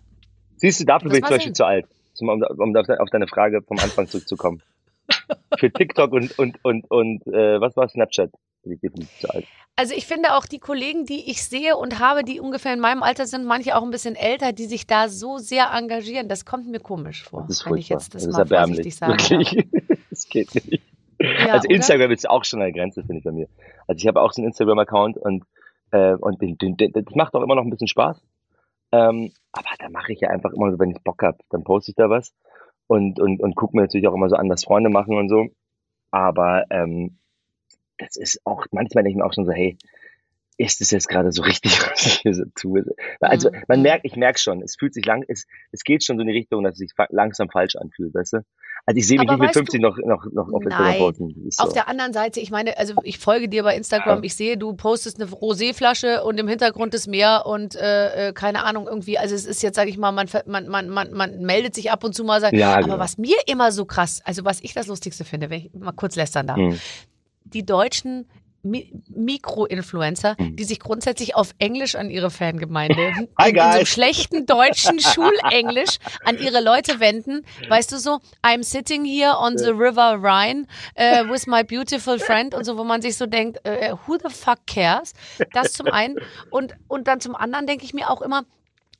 Siehst 0.56 0.80
du, 0.80 0.84
dafür 0.84 1.08
bin 1.08 1.20
ich 1.20 1.24
zum 1.24 1.36
Beispiel 1.36 1.52
zu 1.54 1.64
alt, 1.64 1.86
um, 2.28 2.42
um 2.42 2.76
auf 2.76 2.86
de- 2.86 2.98
auf 2.98 3.10
deine 3.10 3.26
Frage 3.26 3.62
vom 3.62 3.78
Anfang 3.78 4.06
zurückzukommen. 4.06 4.62
Für 5.58 5.70
TikTok 5.72 6.12
und, 6.12 6.38
und, 6.38 6.64
und, 6.64 6.90
und 6.90 7.26
äh, 7.26 7.60
was 7.60 7.76
war 7.76 7.88
Snapchat? 7.88 8.30
Also 9.76 9.94
ich 9.94 10.06
finde 10.06 10.34
auch 10.34 10.44
die 10.46 10.58
Kollegen, 10.58 11.04
die 11.06 11.30
ich 11.30 11.42
sehe 11.44 11.76
und 11.76 11.98
habe, 11.98 12.22
die 12.24 12.40
ungefähr 12.40 12.74
in 12.74 12.80
meinem 12.80 13.02
Alter 13.02 13.26
sind, 13.26 13.46
manche 13.46 13.76
auch 13.76 13.82
ein 13.82 13.90
bisschen 13.90 14.14
älter, 14.16 14.52
die 14.52 14.66
sich 14.66 14.86
da 14.86 15.08
so 15.08 15.38
sehr 15.38 15.70
engagieren, 15.72 16.28
das 16.28 16.44
kommt 16.44 16.68
mir 16.68 16.80
komisch 16.80 17.24
vor, 17.24 17.42
Das 17.48 17.60
ist 17.60 17.66
wenn 17.66 17.76
ich 17.78 17.88
jetzt 17.88 18.14
das, 18.14 18.24
das 18.24 18.32
ist 18.44 18.50
mal 18.50 18.66
vorsichtig. 18.66 19.00
Wirklich. 19.00 19.66
Das 20.10 20.28
geht 20.28 20.54
nicht. 20.54 20.82
Ja, 21.20 21.52
also 21.54 21.66
oder? 21.66 21.70
Instagram 21.76 22.10
ist 22.10 22.28
auch 22.28 22.44
schon 22.44 22.60
eine 22.60 22.72
Grenze, 22.72 23.02
finde 23.02 23.18
ich 23.18 23.24
bei 23.24 23.30
mir. 23.32 23.48
Also 23.86 23.98
ich 23.98 24.06
habe 24.06 24.20
auch 24.20 24.32
so 24.32 24.42
einen 24.42 24.48
Instagram-Account 24.48 25.16
und, 25.18 25.44
äh, 25.92 26.14
und 26.14 26.42
den, 26.42 26.58
den, 26.58 26.76
den, 26.76 26.92
das 26.92 27.14
macht 27.14 27.34
auch 27.34 27.42
immer 27.42 27.54
noch 27.54 27.62
ein 27.62 27.70
bisschen 27.70 27.86
Spaß. 27.88 28.20
Ähm, 28.92 29.32
aber 29.52 29.70
da 29.78 29.88
mache 29.88 30.12
ich 30.12 30.20
ja 30.20 30.30
einfach 30.30 30.52
immer 30.52 30.70
so, 30.70 30.78
wenn 30.78 30.90
ich 30.90 31.02
Bock 31.02 31.22
hab, 31.22 31.38
dann 31.50 31.64
poste 31.64 31.92
ich 31.92 31.96
da 31.96 32.10
was 32.10 32.34
und, 32.86 33.20
und, 33.20 33.40
und 33.40 33.54
gucke 33.54 33.76
mir 33.76 33.82
natürlich 33.82 34.08
auch 34.08 34.14
immer 34.14 34.28
so 34.28 34.36
an, 34.36 34.48
was 34.48 34.64
Freunde 34.64 34.90
machen 34.90 35.16
und 35.16 35.28
so. 35.28 35.46
Aber 36.10 36.64
ähm, 36.70 37.18
das 37.98 38.16
ist 38.16 38.40
auch, 38.44 38.66
manchmal 38.72 39.04
denke 39.04 39.16
ich 39.16 39.22
mir 39.22 39.26
auch 39.26 39.34
schon 39.34 39.46
so, 39.46 39.52
hey, 39.52 39.76
ist 40.60 40.80
es 40.80 40.90
jetzt 40.90 41.08
gerade 41.08 41.32
so 41.32 41.42
richtig, 41.42 41.72
was 41.90 42.06
ich 42.06 42.18
hier 42.20 42.34
so 42.34 42.44
tue? 42.54 42.84
Also 43.20 43.50
Mhm. 43.50 43.62
man 43.68 43.82
merkt, 43.82 44.04
ich 44.04 44.14
merke 44.16 44.38
schon, 44.38 44.62
es 44.62 44.76
fühlt 44.78 44.94
sich 44.94 45.04
lang, 45.06 45.24
es, 45.28 45.46
es 45.72 45.82
geht 45.84 46.04
schon 46.04 46.16
so 46.16 46.20
in 46.22 46.28
die 46.28 46.34
Richtung, 46.34 46.62
dass 46.64 46.74
es 46.74 46.78
sich 46.78 46.92
langsam 47.08 47.48
falsch 47.48 47.76
anfühlt, 47.76 48.14
weißt 48.14 48.34
du? 48.34 48.38
Also 48.86 48.98
ich 48.98 49.06
sehe 49.06 49.18
mich 49.18 49.28
Aber 49.28 49.36
nicht 49.36 49.40
mit 49.40 49.48
weißt 49.48 49.56
du- 49.56 49.78
50 49.78 49.80
noch, 49.80 49.96
noch, 49.98 50.24
noch 50.32 50.52
auf 50.52 50.62
Instagram 50.62 50.96
posten. 50.98 51.46
Ist 51.46 51.60
Auf 51.60 51.68
so. 51.68 51.74
der 51.74 51.88
anderen 51.88 52.12
Seite, 52.12 52.40
ich 52.40 52.50
meine, 52.50 52.76
also 52.78 52.94
ich 53.04 53.18
folge 53.18 53.48
dir 53.48 53.62
bei 53.62 53.76
Instagram, 53.76 54.18
Ja. 54.18 54.24
ich 54.24 54.34
sehe, 54.34 54.56
du 54.56 54.74
postest 54.74 55.20
eine 55.20 55.30
Roséflasche 55.30 56.20
und 56.22 56.38
im 56.40 56.48
Hintergrund 56.48 56.94
das 56.94 57.06
Meer 57.06 57.44
und 57.46 57.74
äh, 57.76 58.28
äh, 58.28 58.32
keine 58.32 58.64
Ahnung 58.64 58.86
irgendwie, 58.88 59.18
also 59.18 59.34
es 59.34 59.44
ist 59.46 59.62
jetzt, 59.62 59.76
sage 59.76 59.90
ich 59.90 59.98
mal, 59.98 60.12
man, 60.12 60.28
man, 60.46 60.66
man, 60.68 60.88
man, 60.88 61.12
man 61.12 61.40
meldet 61.40 61.74
sich 61.74 61.90
ab 61.90 62.04
und 62.04 62.14
zu 62.14 62.24
mal, 62.24 62.40
sagt, 62.40 62.54
Ja, 62.56 62.72
aber 62.74 62.82
genau. 62.82 62.98
was 62.98 63.18
mir 63.18 63.36
immer 63.46 63.70
so 63.72 63.84
krass, 63.84 64.22
also 64.24 64.44
was 64.44 64.60
ich 64.62 64.72
das 64.74 64.86
Lustigste 64.86 65.24
finde, 65.24 65.50
wenn 65.50 65.60
ich 65.60 65.70
mal 65.74 65.92
kurz 65.92 66.16
lästern 66.16 66.46
darf, 66.46 66.56
Hm. 66.56 66.78
die 67.44 67.64
deutschen 67.66 68.26
Mi 68.62 68.92
Mikro-Influencer, 69.08 70.36
Hm. 70.36 70.56
die 70.56 70.64
sich 70.64 70.80
grundsätzlich 70.80 71.34
auf 71.34 71.54
Englisch 71.58 71.94
an 71.94 72.10
ihre 72.10 72.30
Fangemeinde, 72.30 73.12
in, 73.18 73.28
in 73.56 73.72
so 73.78 73.84
schlechten 73.86 74.46
deutschen 74.46 75.00
Schulenglisch 75.00 75.98
an 76.24 76.38
ihre 76.38 76.60
Leute 76.62 77.00
wenden. 77.00 77.44
Weißt 77.68 77.90
du 77.92 77.98
so, 77.98 78.20
I'm 78.42 78.62
sitting 78.62 79.04
here 79.04 79.36
on 79.38 79.56
the 79.56 79.70
river 79.70 80.18
Rhine 80.22 80.66
äh, 80.94 81.24
with 81.28 81.46
my 81.46 81.62
beautiful 81.64 82.18
friend 82.18 82.54
und 82.54 82.64
so, 82.64 82.76
wo 82.76 82.84
man 82.84 83.02
sich 83.02 83.16
so 83.16 83.26
denkt, 83.26 83.60
äh, 83.64 83.94
who 84.06 84.16
the 84.16 84.32
fuck 84.32 84.58
cares? 84.66 85.12
Das 85.52 85.72
zum 85.72 85.86
einen. 85.86 86.16
Und, 86.50 86.74
und 86.88 87.06
dann 87.08 87.20
zum 87.20 87.34
anderen 87.34 87.66
denke 87.66 87.84
ich 87.84 87.94
mir 87.94 88.10
auch 88.10 88.22
immer, 88.22 88.44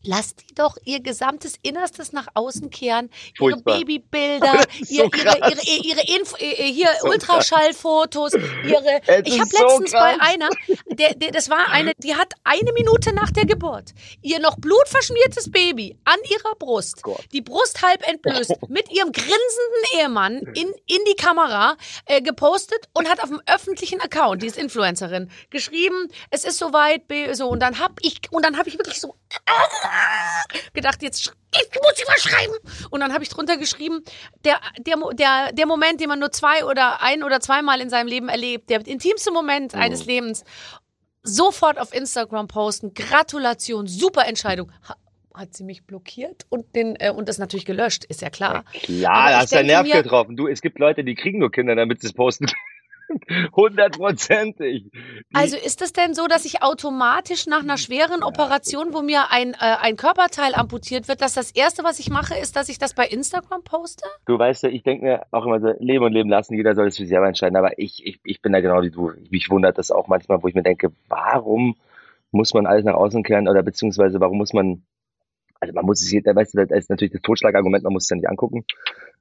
Lass 0.02 0.34
die 0.34 0.54
doch 0.54 0.76
ihr 0.84 1.00
gesamtes 1.00 1.54
Innerstes 1.62 2.12
nach 2.12 2.28
außen 2.34 2.70
kehren. 2.70 3.10
Ihre 3.38 3.52
Furchtbar. 3.52 3.78
Babybilder, 3.78 4.64
so 4.82 4.94
ihre, 4.94 5.10
krass. 5.10 5.64
ihre, 5.64 6.00
ihre 6.00 6.18
Info, 6.18 6.36
hier 6.36 6.88
So 7.00 7.08
Ultraschallfotos, 7.08 8.34
ihre. 8.34 9.00
Ich 9.24 9.38
habe 9.38 9.50
so 9.50 9.62
letztens 9.62 9.92
bei 9.92 10.14
krass. 10.14 10.28
einer, 10.28 10.48
der, 10.86 11.14
der, 11.14 11.30
das 11.32 11.50
war 11.50 11.68
eine, 11.68 11.92
die 11.98 12.14
hat 12.14 12.32
eine 12.44 12.72
Minute 12.72 13.12
nach 13.12 13.30
der 13.30 13.44
Geburt 13.44 13.92
ihr 14.22 14.40
noch 14.40 14.56
blutverschmiertes 14.56 15.50
Baby 15.50 15.98
an 16.04 16.18
ihrer 16.28 16.54
Brust, 16.56 17.02
Gott. 17.02 17.24
die 17.32 17.40
Brust 17.40 17.82
halb 17.82 18.06
entblößt, 18.08 18.52
mit 18.68 18.90
ihrem 18.90 19.12
grinsenden 19.12 19.98
Ehemann 19.98 20.38
in, 20.54 20.68
in 20.86 20.98
die 21.08 21.16
Kamera 21.16 21.76
äh, 22.06 22.20
gepostet 22.22 22.88
und 22.94 23.08
hat 23.08 23.22
auf 23.22 23.28
dem 23.28 23.40
öffentlichen 23.46 24.00
Account, 24.00 24.42
die 24.42 24.46
ist 24.46 24.58
Influencerin, 24.58 25.30
geschrieben, 25.50 26.08
es 26.30 26.44
ist 26.44 26.58
soweit, 26.58 27.02
so 27.32 27.48
und 27.48 27.60
dann 27.60 27.78
hab 27.78 27.92
ich 28.02 28.20
und 28.30 28.44
dann 28.44 28.56
habe 28.56 28.68
ich 28.68 28.78
wirklich 28.78 29.00
so 29.00 29.14
gedacht, 30.72 31.02
jetzt 31.02 31.32
ich 31.52 31.80
muss 31.82 31.94
ich 32.00 32.06
was 32.06 32.22
schreiben. 32.22 32.52
Und 32.90 33.00
dann 33.00 33.12
habe 33.12 33.22
ich 33.24 33.28
drunter 33.28 33.56
geschrieben, 33.56 34.02
der, 34.44 34.60
der, 34.78 34.96
der, 35.14 35.52
der 35.52 35.66
Moment, 35.66 36.00
den 36.00 36.08
man 36.08 36.18
nur 36.20 36.30
zwei 36.32 36.64
oder 36.64 37.02
ein 37.02 37.22
oder 37.24 37.40
zweimal 37.40 37.80
in 37.80 37.90
seinem 37.90 38.06
Leben 38.06 38.28
erlebt, 38.28 38.70
der 38.70 38.86
intimste 38.86 39.32
Moment 39.32 39.74
eines 39.74 40.04
Lebens, 40.06 40.44
sofort 41.22 41.78
auf 41.78 41.92
Instagram 41.94 42.48
posten, 42.48 42.94
Gratulation, 42.94 43.86
super 43.86 44.26
Entscheidung. 44.26 44.72
Ha, 44.88 44.96
hat 45.34 45.54
sie 45.54 45.64
mich 45.64 45.84
blockiert 45.84 46.44
und 46.50 46.74
den 46.74 46.96
und 47.14 47.28
das 47.28 47.38
natürlich 47.38 47.64
gelöscht, 47.64 48.04
ist 48.04 48.20
ja 48.20 48.30
klar. 48.30 48.64
Klar, 48.82 49.12
Aber 49.14 49.30
da 49.30 49.38
hast 49.38 49.52
du 49.52 49.58
einen 49.58 49.68
Nerv 49.68 49.86
mir- 49.86 50.02
getroffen. 50.02 50.36
Du, 50.36 50.48
es 50.48 50.60
gibt 50.60 50.78
Leute, 50.78 51.04
die 51.04 51.14
kriegen 51.14 51.38
nur 51.38 51.50
Kinder, 51.52 51.74
damit 51.76 52.00
sie 52.00 52.08
es 52.08 52.12
posten. 52.12 52.46
Hundertprozentig. 53.56 54.90
Also 55.32 55.56
ist 55.56 55.82
es 55.82 55.92
denn 55.92 56.14
so, 56.14 56.26
dass 56.26 56.44
ich 56.44 56.62
automatisch 56.62 57.46
nach 57.46 57.62
einer 57.62 57.76
schweren 57.76 58.22
Operation, 58.22 58.92
wo 58.92 59.02
mir 59.02 59.30
ein, 59.30 59.54
äh, 59.54 59.76
ein 59.80 59.96
Körperteil 59.96 60.54
amputiert 60.54 61.08
wird, 61.08 61.20
dass 61.20 61.34
das 61.34 61.50
Erste, 61.50 61.84
was 61.84 61.98
ich 61.98 62.10
mache, 62.10 62.34
ist, 62.34 62.56
dass 62.56 62.68
ich 62.68 62.78
das 62.78 62.94
bei 62.94 63.06
Instagram 63.06 63.62
poste? 63.62 64.04
Du 64.26 64.38
weißt 64.38 64.64
ja, 64.64 64.68
ich 64.68 64.82
denke 64.82 65.04
mir 65.04 65.26
auch 65.30 65.44
immer 65.44 65.60
so, 65.60 65.72
leben 65.78 66.04
und 66.04 66.12
leben 66.12 66.30
lassen, 66.30 66.54
jeder 66.54 66.74
soll 66.74 66.88
es 66.88 66.96
für 66.96 67.02
sich 67.02 67.10
selber 67.10 67.28
entscheiden, 67.28 67.56
aber 67.56 67.78
ich, 67.78 68.04
ich, 68.04 68.20
ich 68.24 68.42
bin 68.42 68.52
da 68.52 68.60
genau 68.60 68.82
wie 68.82 68.90
du. 68.90 69.12
Mich 69.30 69.50
wundert 69.50 69.78
das 69.78 69.90
auch 69.90 70.08
manchmal, 70.08 70.42
wo 70.42 70.48
ich 70.48 70.54
mir 70.54 70.62
denke, 70.62 70.92
warum 71.08 71.76
muss 72.32 72.54
man 72.54 72.66
alles 72.66 72.84
nach 72.84 72.94
außen 72.94 73.22
kehren 73.22 73.48
oder 73.48 73.62
beziehungsweise 73.62 74.20
warum 74.20 74.38
muss 74.38 74.52
man, 74.52 74.82
also 75.60 75.74
man 75.74 75.84
muss 75.84 76.02
es, 76.02 76.10
jeder, 76.10 76.34
weißt 76.34 76.54
du, 76.54 76.66
das 76.66 76.78
ist 76.78 76.90
natürlich 76.90 77.12
das 77.12 77.22
Totschlagargument, 77.22 77.84
man 77.84 77.92
muss 77.92 78.04
es 78.04 78.10
ja 78.10 78.16
nicht 78.16 78.28
angucken 78.28 78.64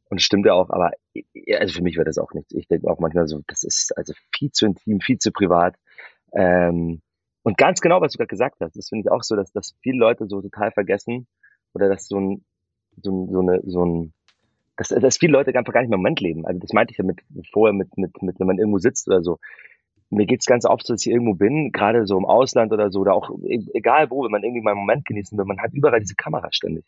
und 0.10 0.18
es 0.18 0.24
stimmt 0.24 0.46
ja 0.46 0.54
auch, 0.54 0.70
aber 0.70 0.92
also 1.58 1.74
für 1.74 1.84
mich 1.84 1.98
wird 1.98 2.08
das 2.08 2.18
auch 2.18 2.34
nichts. 2.34 2.54
Ich 2.54 2.68
denke 2.68 2.90
auch 2.90 3.00
manchmal 3.00 3.28
so, 3.28 3.42
das 3.48 3.64
ist 3.64 3.96
also 3.96 4.14
viel 4.34 4.52
zu 4.52 4.66
intim, 4.66 5.02
viel 5.02 5.18
zu 5.20 5.32
privat. 5.32 5.76
Ähm, 6.34 7.02
und 7.44 7.58
ganz 7.58 7.82
genau, 7.82 8.02
was 8.02 8.14
du 8.14 8.18
gerade 8.18 8.28
gesagt 8.28 8.58
hast, 8.60 8.76
das 8.76 8.90
finde 8.90 9.04
ich 9.06 9.12
auch 9.12 9.24
so, 9.24 9.36
dass, 9.36 9.52
dass 9.52 9.76
viele 9.82 9.98
Leute 9.98 10.28
so 10.28 10.42
total 10.42 10.72
vergessen 10.72 11.28
oder 11.74 11.90
dass 11.90 12.08
so 12.08 12.20
ein, 12.20 12.46
so, 13.02 13.12
ein, 13.12 13.32
so 13.32 13.40
eine, 13.40 13.62
so 13.66 13.86
ein, 13.86 14.14
dass, 14.78 14.90
dass 14.90 15.18
viele 15.18 15.34
Leute 15.34 15.56
einfach 15.56 15.74
gar 15.74 15.82
nicht 15.82 15.90
mehr 15.90 15.98
im 15.98 16.02
Moment 16.02 16.22
leben. 16.22 16.46
Also 16.46 16.60
das 16.60 16.74
meinte 16.74 16.92
ich 16.92 16.98
ja 16.98 17.04
mit 17.04 17.22
vorher 17.52 17.74
mit, 17.74 17.96
mit, 17.98 18.22
mit 18.22 18.40
wenn 18.40 18.48
man 18.48 18.58
irgendwo 18.58 18.80
sitzt 18.80 19.08
oder 19.08 19.22
so. 19.22 19.38
Mir 20.12 20.26
geht's 20.26 20.46
ganz 20.46 20.66
oft 20.66 20.88
so, 20.88 20.94
dass 20.94 21.06
ich 21.06 21.12
irgendwo 21.12 21.34
bin, 21.36 21.72
gerade 21.72 22.08
so 22.08 22.18
im 22.18 22.26
Ausland 22.26 22.72
oder 22.74 22.90
so, 22.92 23.02
oder 23.02 23.14
auch 23.14 23.30
e- 23.44 23.66
egal 23.74 24.10
wo, 24.10 24.24
wenn 24.24 24.32
man 24.32 24.44
irgendwie 24.44 24.62
mal 24.62 24.72
einen 24.72 24.80
Moment 24.80 25.06
genießen 25.06 25.38
will, 25.38 25.46
man 25.46 25.60
hat 25.60 25.72
überall 25.74 26.00
diese 26.00 26.16
Kamera 26.16 26.50
ständig. 26.52 26.86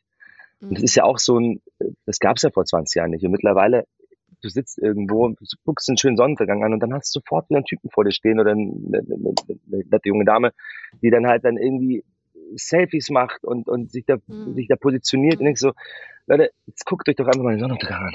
Und 0.60 0.76
das 0.76 0.84
ist 0.84 0.96
ja 0.96 1.04
auch 1.04 1.18
so 1.18 1.40
ein, 1.40 1.62
das 2.06 2.20
gab's 2.20 2.42
ja 2.44 2.50
vor 2.52 2.66
20 2.66 2.96
Jahren 2.96 3.12
nicht. 3.12 3.24
Und 3.26 3.32
mittlerweile, 3.32 3.86
du 4.42 4.50
sitzt 4.50 4.78
irgendwo, 4.80 5.28
du 5.30 5.36
guckst 5.66 5.90
einen 5.90 5.98
schönen 5.98 6.18
Sonnenuntergang 6.18 6.64
an 6.64 6.74
und 6.74 6.80
dann 6.82 6.94
hast 6.94 7.16
du 7.16 7.20
sofort 7.20 7.50
wieder 7.50 7.58
einen 7.58 7.66
Typen 7.66 7.90
vor 7.90 8.04
dir 8.04 8.12
stehen 8.12 8.40
oder 8.40 8.52
eine, 8.52 8.62
eine, 8.88 9.00
eine, 9.00 9.34
eine 9.72 9.84
nette 9.90 10.10
junge 10.10 10.26
Dame, 10.26 10.52
die 11.02 11.10
dann 11.12 11.28
halt 11.28 11.46
dann 11.46 11.58
irgendwie 11.58 12.04
Selfies 12.56 13.10
macht 13.10 13.44
und, 13.44 13.68
und 13.70 13.92
sich 13.92 14.06
da, 14.06 14.18
Mhm. 14.28 14.54
sich 14.56 14.68
da 14.68 14.76
positioniert 14.76 15.40
und 15.40 15.46
denkst 15.46 15.62
so, 15.62 15.72
Leute, 16.28 16.52
jetzt 16.68 16.86
guckt 16.86 17.08
euch 17.10 17.16
doch 17.16 17.26
einfach 17.28 17.42
mal 17.44 17.52
den 17.52 17.60
Sonnenuntergang 17.60 18.04
an. 18.08 18.14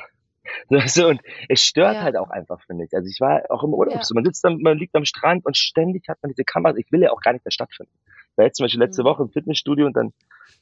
So, 0.86 1.08
und 1.08 1.20
es 1.48 1.62
stört 1.62 1.96
Ja. 1.96 2.02
halt 2.02 2.16
auch 2.16 2.30
einfach, 2.30 2.60
finde 2.66 2.84
ich. 2.84 2.94
Also 2.94 3.08
ich 3.08 3.20
war 3.20 3.42
auch 3.50 3.62
im 3.64 3.74
Urlaub, 3.74 3.94
Ja. 3.96 4.02
so, 4.02 4.14
man 4.14 4.24
sitzt 4.24 4.44
dann, 4.44 4.58
man 4.60 4.76
liegt 4.78 4.94
am 4.94 5.04
Strand 5.04 5.44
und 5.46 5.56
ständig 5.56 6.08
hat 6.08 6.18
man 6.22 6.30
diese 6.32 6.44
Kamera. 6.44 6.76
Ich 6.76 6.90
will 6.92 7.02
ja 7.02 7.12
auch 7.12 7.20
gar 7.20 7.32
nicht 7.32 7.44
mehr 7.44 7.52
stattfinden. 7.52 7.92
Ich 8.32 8.38
war 8.38 8.44
jetzt 8.44 8.56
zum 8.56 8.64
Beispiel 8.64 8.80
letzte 8.80 9.02
Mhm. 9.02 9.06
Woche 9.06 9.22
im 9.24 9.30
Fitnessstudio 9.30 9.86
und 9.86 9.96
dann 9.96 10.12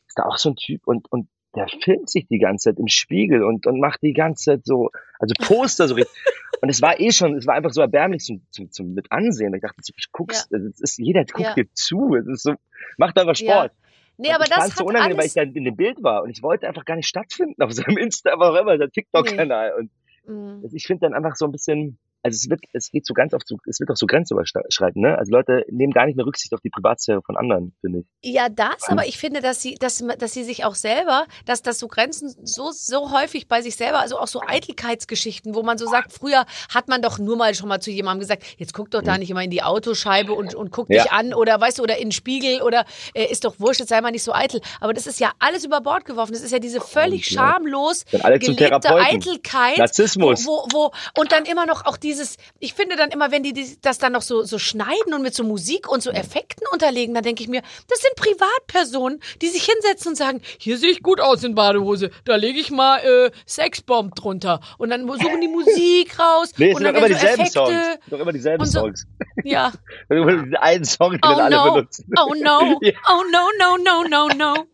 ist 0.07 0.18
da 0.18 0.24
auch 0.24 0.36
so 0.36 0.51
ein 0.51 0.57
Typ 0.57 0.86
und, 0.86 1.11
und 1.11 1.28
der 1.57 1.68
filmt 1.82 2.11
sich 2.11 2.26
die 2.26 2.38
ganze 2.38 2.70
Zeit 2.70 2.78
im 2.80 2.88
Spiegel 2.88 3.45
und, 3.45 3.66
und 3.66 3.78
macht 3.78 4.03
die 4.03 4.12
ganze 4.12 4.45
Zeit 4.45 4.64
so, 4.64 4.90
also 5.20 5.34
Poster 5.40 5.86
so 5.88 5.95
richtig. 5.95 6.12
Und 6.61 6.68
es 6.68 6.80
war 6.82 6.99
eh 6.99 7.12
schon, 7.12 7.36
es 7.36 7.47
war 7.47 7.55
einfach 7.55 7.70
so 7.72 7.80
erbärmlich 7.80 8.22
zum, 8.24 8.45
zum, 8.51 8.70
zum 8.72 8.95
mit 8.95 9.12
ansehen. 9.12 9.55
Ich 9.55 9.62
dachte, 9.62 9.76
ich 9.97 10.11
guck's, 10.12 10.49
es 10.51 10.80
ist, 10.80 10.99
jeder 10.99 11.24
guckt 11.24 11.40
Ja. 11.49 11.55
dir 11.55 11.66
zu. 11.74 12.14
Es 12.16 12.26
ist 12.26 12.42
so, 12.42 12.55
macht 12.97 13.18
einfach 13.18 13.36
Sport. 13.36 13.72
Nee, 14.16 14.32
aber 14.32 14.44
ich 14.44 14.50
das 14.50 14.58
fand's 14.58 14.76
so 14.76 14.84
unangenehm, 14.84 15.18
weil 15.18 15.26
ich 15.26 15.34
dann 15.34 15.52
in 15.54 15.64
dem 15.64 15.76
Bild 15.76 16.02
war 16.02 16.22
und 16.22 16.30
ich 16.30 16.42
wollte 16.42 16.68
einfach 16.68 16.84
gar 16.84 16.96
nicht 16.96 17.08
stattfinden 17.08 17.60
auf 17.62 17.72
seinem 17.72 17.96
Insta, 17.98 18.32
aber 18.32 18.50
auch 18.52 18.56
immer, 18.60 18.78
der 18.78 18.90
TikTok-Kanal. 18.90 19.74
Und 19.78 19.90
Mhm. 20.26 20.66
ich 20.72 20.86
finde 20.86 21.02
dann 21.02 21.14
einfach 21.14 21.36
so 21.36 21.44
ein 21.44 21.52
bisschen, 21.52 21.98
also 22.25 22.35
es 22.37 22.49
wird, 22.51 22.61
es 22.72 22.91
geht 22.91 23.07
so 23.07 23.14
ganz 23.14 23.35
oft 23.35 23.47
so, 23.47 23.57
es 23.68 23.79
wird 23.79 23.91
auch 23.91 23.97
so 23.97 24.07
grenzüberschreitend, 24.07 24.97
ne? 24.97 25.16
Also 25.18 25.31
Leute 25.31 25.64
nehmen 25.70 25.93
gar 25.93 26.07
nicht 26.07 26.16
mehr 26.16 26.27
Rücksicht 26.27 26.53
auf 26.55 26.61
die 26.61 26.70
Privatsphäre 26.70 27.20
von 27.22 27.37
anderen, 27.37 27.77
finde 27.81 28.01
ich. 28.01 28.07
Ja, 28.35 28.49
das, 28.49 28.89
aber 28.89 29.07
ich 29.07 29.18
finde, 29.18 29.41
dass 29.43 29.61
sie, 29.62 29.75
dass, 29.75 30.03
dass 30.18 30.33
sie 30.33 30.43
sich 30.43 30.64
auch 30.64 30.75
selber, 30.75 31.27
dass 31.45 31.62
das 31.62 31.79
so 31.79 31.87
Grenzen 31.87 32.35
so, 32.43 32.70
so 32.72 33.12
häufig 33.12 33.47
bei 33.47 33.61
sich 33.62 33.77
selber, 33.77 34.01
also 34.01 34.18
auch 34.18 34.27
so 34.27 34.41
Eitelkeitsgeschichten, 34.45 35.55
wo 35.55 35.62
man 35.62 35.79
so 35.79 35.87
sagt, 35.87 36.12
früher 36.12 36.47
hat 36.72 36.89
man 36.89 37.03
doch 37.03 37.18
nur 37.18 37.37
mal 37.37 37.55
schon 37.55 37.68
mal 37.68 37.81
zu 37.81 37.91
jemandem 37.91 38.20
gesagt, 38.20 38.43
jetzt 38.59 38.75
guck 38.75 38.91
doch 38.91 39.03
da 39.03 39.18
nicht 39.18 39.31
immer 39.31 39.43
in 39.43 39.51
die 39.51 39.62
Autoscheibe 39.62 40.33
und, 40.33 40.55
und 40.55 40.70
guck 40.70 40.89
Mhm. 40.89 40.95
Ja. 40.97 41.03
dich 41.05 41.12
an 41.12 41.35
oder 41.35 41.61
weißt 41.61 41.79
du, 41.79 41.83
oder 41.83 41.97
in 41.97 42.07
den 42.09 42.12
Spiegel 42.12 42.61
oder 42.62 42.85
äh, 43.14 43.25
ist 43.25 43.45
doch 43.45 43.59
wurscht, 43.59 43.81
jetzt 43.81 43.89
sei 43.89 44.01
mal 44.01 44.11
nicht 44.11 44.22
so 44.22 44.33
eitel. 44.35 44.61
Aber 44.81 44.93
das 44.93 45.07
ist 45.07 45.18
ja 45.20 45.33
alles 45.39 45.64
über 45.64 45.81
Bord 45.81 46.05
geworfen. 46.05 46.33
Das 46.33 46.43
ist 46.43 46.51
ja 46.53 46.59
diese 46.59 46.81
völlig 46.81 47.31
Ja. 47.31 47.53
schamlos 47.53 48.05
gelebte. 48.57 48.95
Eitelkeit. 48.95 49.79
Narzissmus. 49.79 50.47
Wo, 50.47 50.66
wo, 50.72 50.91
und 51.18 51.33
dann 51.33 51.45
immer 51.45 51.66
noch 51.66 51.87
auch 51.87 51.97
dieses, 52.14 52.36
ich 52.60 52.74
finde 52.74 52.96
dann 52.96 53.10
immer, 53.10 53.30
wenn 53.32 53.42
die 53.42 53.76
das 53.82 53.98
dann 53.98 54.12
noch 54.12 54.22
so, 54.22 54.42
so 54.42 54.58
schneiden 54.58 55.12
und 55.14 55.22
mit 55.22 55.34
so 55.34 55.42
Musik 55.44 55.90
und 55.90 56.02
so 56.02 56.10
Effekten 56.10 56.66
unterlegen, 56.72 57.14
dann 57.14 57.24
denke 57.24 57.42
ich 57.42 57.48
mir, 57.48 57.62
das 57.88 58.00
sind 58.00 58.14
Privatpersonen, 58.16 59.20
die 59.42 59.48
sich 59.48 59.64
hinsetzen 59.64 60.10
und 60.10 60.14
sagen, 60.16 60.40
hier 60.58 60.78
sehe 60.78 60.90
ich 60.90 61.02
gut 61.02 61.20
aus 61.20 61.42
in 61.42 61.54
Badehose, 61.54 62.10
da 62.24 62.36
lege 62.36 62.60
ich 62.60 62.70
mal 62.70 62.98
äh, 63.00 63.30
Sexbomb 63.46 64.14
drunter. 64.14 64.60
Und 64.78 64.90
dann 64.90 65.06
suchen 65.08 65.40
die 65.40 65.48
Musik 65.48 66.18
raus. 66.18 66.52
Nee, 66.56 66.70
es 66.70 66.76
und 66.76 66.82
sind 66.84 66.94
doch 66.94 66.98
immer 66.98 67.08
so 67.08 67.14
dieselben 67.14 67.40
Effekte. 67.42 67.52
Songs. 67.58 67.98
Doch 68.10 68.20
immer 68.20 68.32
dieselben 68.32 68.64
so- 68.66 68.80
Songs. 68.80 69.06
Ja. 69.42 69.72
Diesen 70.10 70.56
einen 70.56 70.84
Song, 70.84 71.12
den 71.12 71.20
Oh 71.24 71.28
alle 71.28 71.56
no. 71.56 71.72
benutzen. 71.74 72.06
Oh 72.18 72.34
no. 72.34 72.78
Ja. 72.82 72.92
Oh 73.10 73.22
no, 73.32 73.48
no, 73.58 73.76
no, 73.78 74.08
no, 74.08 74.28
no. 74.34 74.66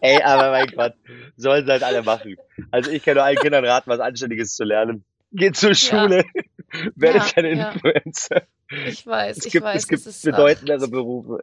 Ey, 0.00 0.20
aber 0.22 0.50
mein 0.50 0.66
Gott, 0.68 0.94
sollen 1.36 1.64
sie 1.64 1.70
halt 1.72 1.82
alle 1.84 2.02
machen. 2.02 2.36
Also 2.70 2.90
ich 2.90 3.04
kann 3.04 3.14
nur 3.14 3.22
allen 3.24 3.36
Kindern 3.38 3.64
raten, 3.64 3.88
was 3.90 4.00
Anständiges 4.00 4.54
zu 4.56 4.64
lernen. 4.64 5.04
Geht 5.32 5.56
zur 5.56 5.74
Schule, 5.74 6.24
Ja, 6.96 7.18
keine 7.20 7.54
ja. 7.54 7.70
Influencer. 7.72 8.42
Ich 8.86 9.06
weiß, 9.06 9.38
Es 9.38 9.46
ich 9.46 9.52
gibt, 9.52 9.64
weiß. 9.64 9.76
es 9.82 9.88
gibt 9.88 10.06
ist, 10.06 10.22
bedeutendere 10.24 10.84
ach, 10.84 10.90
Berufe. 10.90 11.42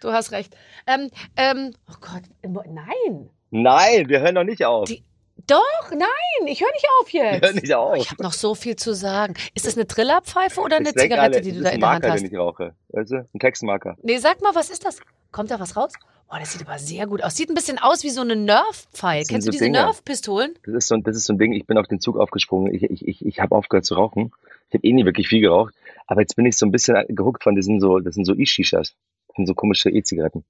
Du 0.00 0.12
hast 0.12 0.30
recht. 0.32 0.56
Ähm, 0.86 1.10
ähm, 1.36 1.74
oh 1.90 1.94
Gott, 2.00 2.22
nein. 2.42 3.30
Nein, 3.50 4.08
wir 4.08 4.20
hören 4.20 4.34
noch 4.34 4.44
nicht 4.44 4.64
auf. 4.64 4.88
Die- 4.88 5.02
Doch, 5.48 5.90
nein, 5.90 6.46
ich 6.46 6.60
höre 6.60 6.70
nicht 6.72 6.86
auf 7.00 7.10
jetzt. 7.12 7.42
Hör 7.44 7.52
nicht 7.52 7.74
auf. 7.74 7.96
Ich 7.96 8.10
habe 8.12 8.22
noch 8.22 8.32
so 8.32 8.54
viel 8.54 8.76
zu 8.76 8.94
sagen. 8.94 9.34
Ist 9.54 9.66
das 9.66 9.74
eine 9.76 9.86
Trillerpfeife 9.88 10.60
oder 10.60 10.76
eine 10.76 10.94
Zigarette, 10.94 11.20
alle, 11.20 11.40
die 11.40 11.52
du 11.52 11.62
da 11.62 11.70
in 11.70 11.74
ein 11.74 11.80
der 11.80 11.88
Hand 11.90 12.02
Marker, 12.02 12.12
hast? 12.14 12.20
den 12.22 12.30
ich 12.32 12.38
rauche. 12.38 12.74
Weißt 12.90 13.10
du? 13.10 13.28
Ein 13.34 13.38
Textmarker. 13.40 13.96
Nee, 14.02 14.18
sag 14.18 14.40
mal, 14.40 14.54
was 14.54 14.70
ist 14.70 14.84
das? 14.84 15.00
Kommt 15.32 15.50
da 15.50 15.58
was 15.58 15.76
raus? 15.76 15.92
Boah, 16.30 16.38
das 16.38 16.52
sieht 16.52 16.62
aber 16.66 16.78
sehr 16.78 17.06
gut 17.08 17.22
aus. 17.24 17.34
Sieht 17.36 17.48
ein 17.50 17.54
bisschen 17.54 17.78
aus 17.78 18.04
wie 18.04 18.10
so 18.10 18.20
eine 18.20 18.36
Nerf-Pfeil. 18.36 19.24
Kennst 19.24 19.48
du 19.48 19.50
so 19.50 19.52
diese 19.52 19.64
Dinger. 19.64 19.84
Nerf-Pistolen? 19.86 20.54
Das 20.64 20.74
ist 20.74 20.88
so, 20.88 20.94
ein- 20.94 21.02
das 21.02 21.16
ist 21.16 21.24
so 21.24 21.32
ein 21.32 21.38
Ding, 21.38 21.52
ich 21.52 21.66
bin 21.66 21.76
auf 21.76 21.88
den 21.88 22.00
Zug 22.00 22.16
aufgesprungen. 22.18 22.72
Ich, 22.72 22.84
ich, 22.84 23.06
ich, 23.08 23.26
ich 23.26 23.40
habe 23.40 23.54
aufgehört 23.56 23.84
zu 23.84 23.94
rauchen. 23.94 24.32
Ich 24.68 24.74
habe 24.74 24.86
eh 24.86 24.92
nie 24.92 25.04
wirklich 25.04 25.26
viel 25.28 25.40
geraucht. 25.40 25.74
Aber 26.06 26.20
jetzt 26.20 26.36
bin 26.36 26.46
ich 26.46 26.56
so 26.56 26.66
ein 26.66 26.70
bisschen 26.70 26.96
gehuckt 27.08 27.42
von, 27.42 27.56
das 27.56 27.64
sind 27.66 27.80
so, 27.80 27.98
das 27.98 28.14
sind 28.14 28.24
so 28.24 28.34
E-Shishas. 28.34 28.94
Das 29.28 29.36
sind 29.36 29.46
so 29.46 29.54
komische 29.54 29.90
E-Zigaretten. 29.90 30.44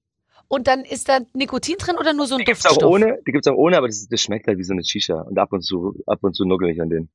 Und 0.49 0.67
dann 0.67 0.85
ist 0.85 1.09
da 1.09 1.21
Nikotin 1.33 1.77
drin 1.79 1.97
oder 1.97 2.13
nur 2.13 2.27
so 2.27 2.35
ein 2.35 2.39
Die 2.41 2.45
gibt's 2.45 2.67
auch 2.67 2.71
Duftstoff? 2.71 2.91
ohne, 2.93 3.19
die 3.27 3.33
gibt's 3.33 3.47
auch 3.49 3.57
ohne, 3.57 3.79
aber 3.79 3.87
das, 3.87 4.07
das 4.09 4.21
schmeckt 4.21 4.49
halt 4.49 4.59
wie 4.59 4.65
so 4.65 4.73
eine 4.75 4.85
Shisha. 4.85 5.21
Und 5.23 5.39
ab 5.39 5.53
und 5.53 5.63
zu, 5.63 5.95
ab 6.07 6.19
und 6.23 6.35
zu 6.35 6.45
nuggel 6.45 6.69
ich 6.71 6.83
an 6.83 6.91
denen. 6.91 7.09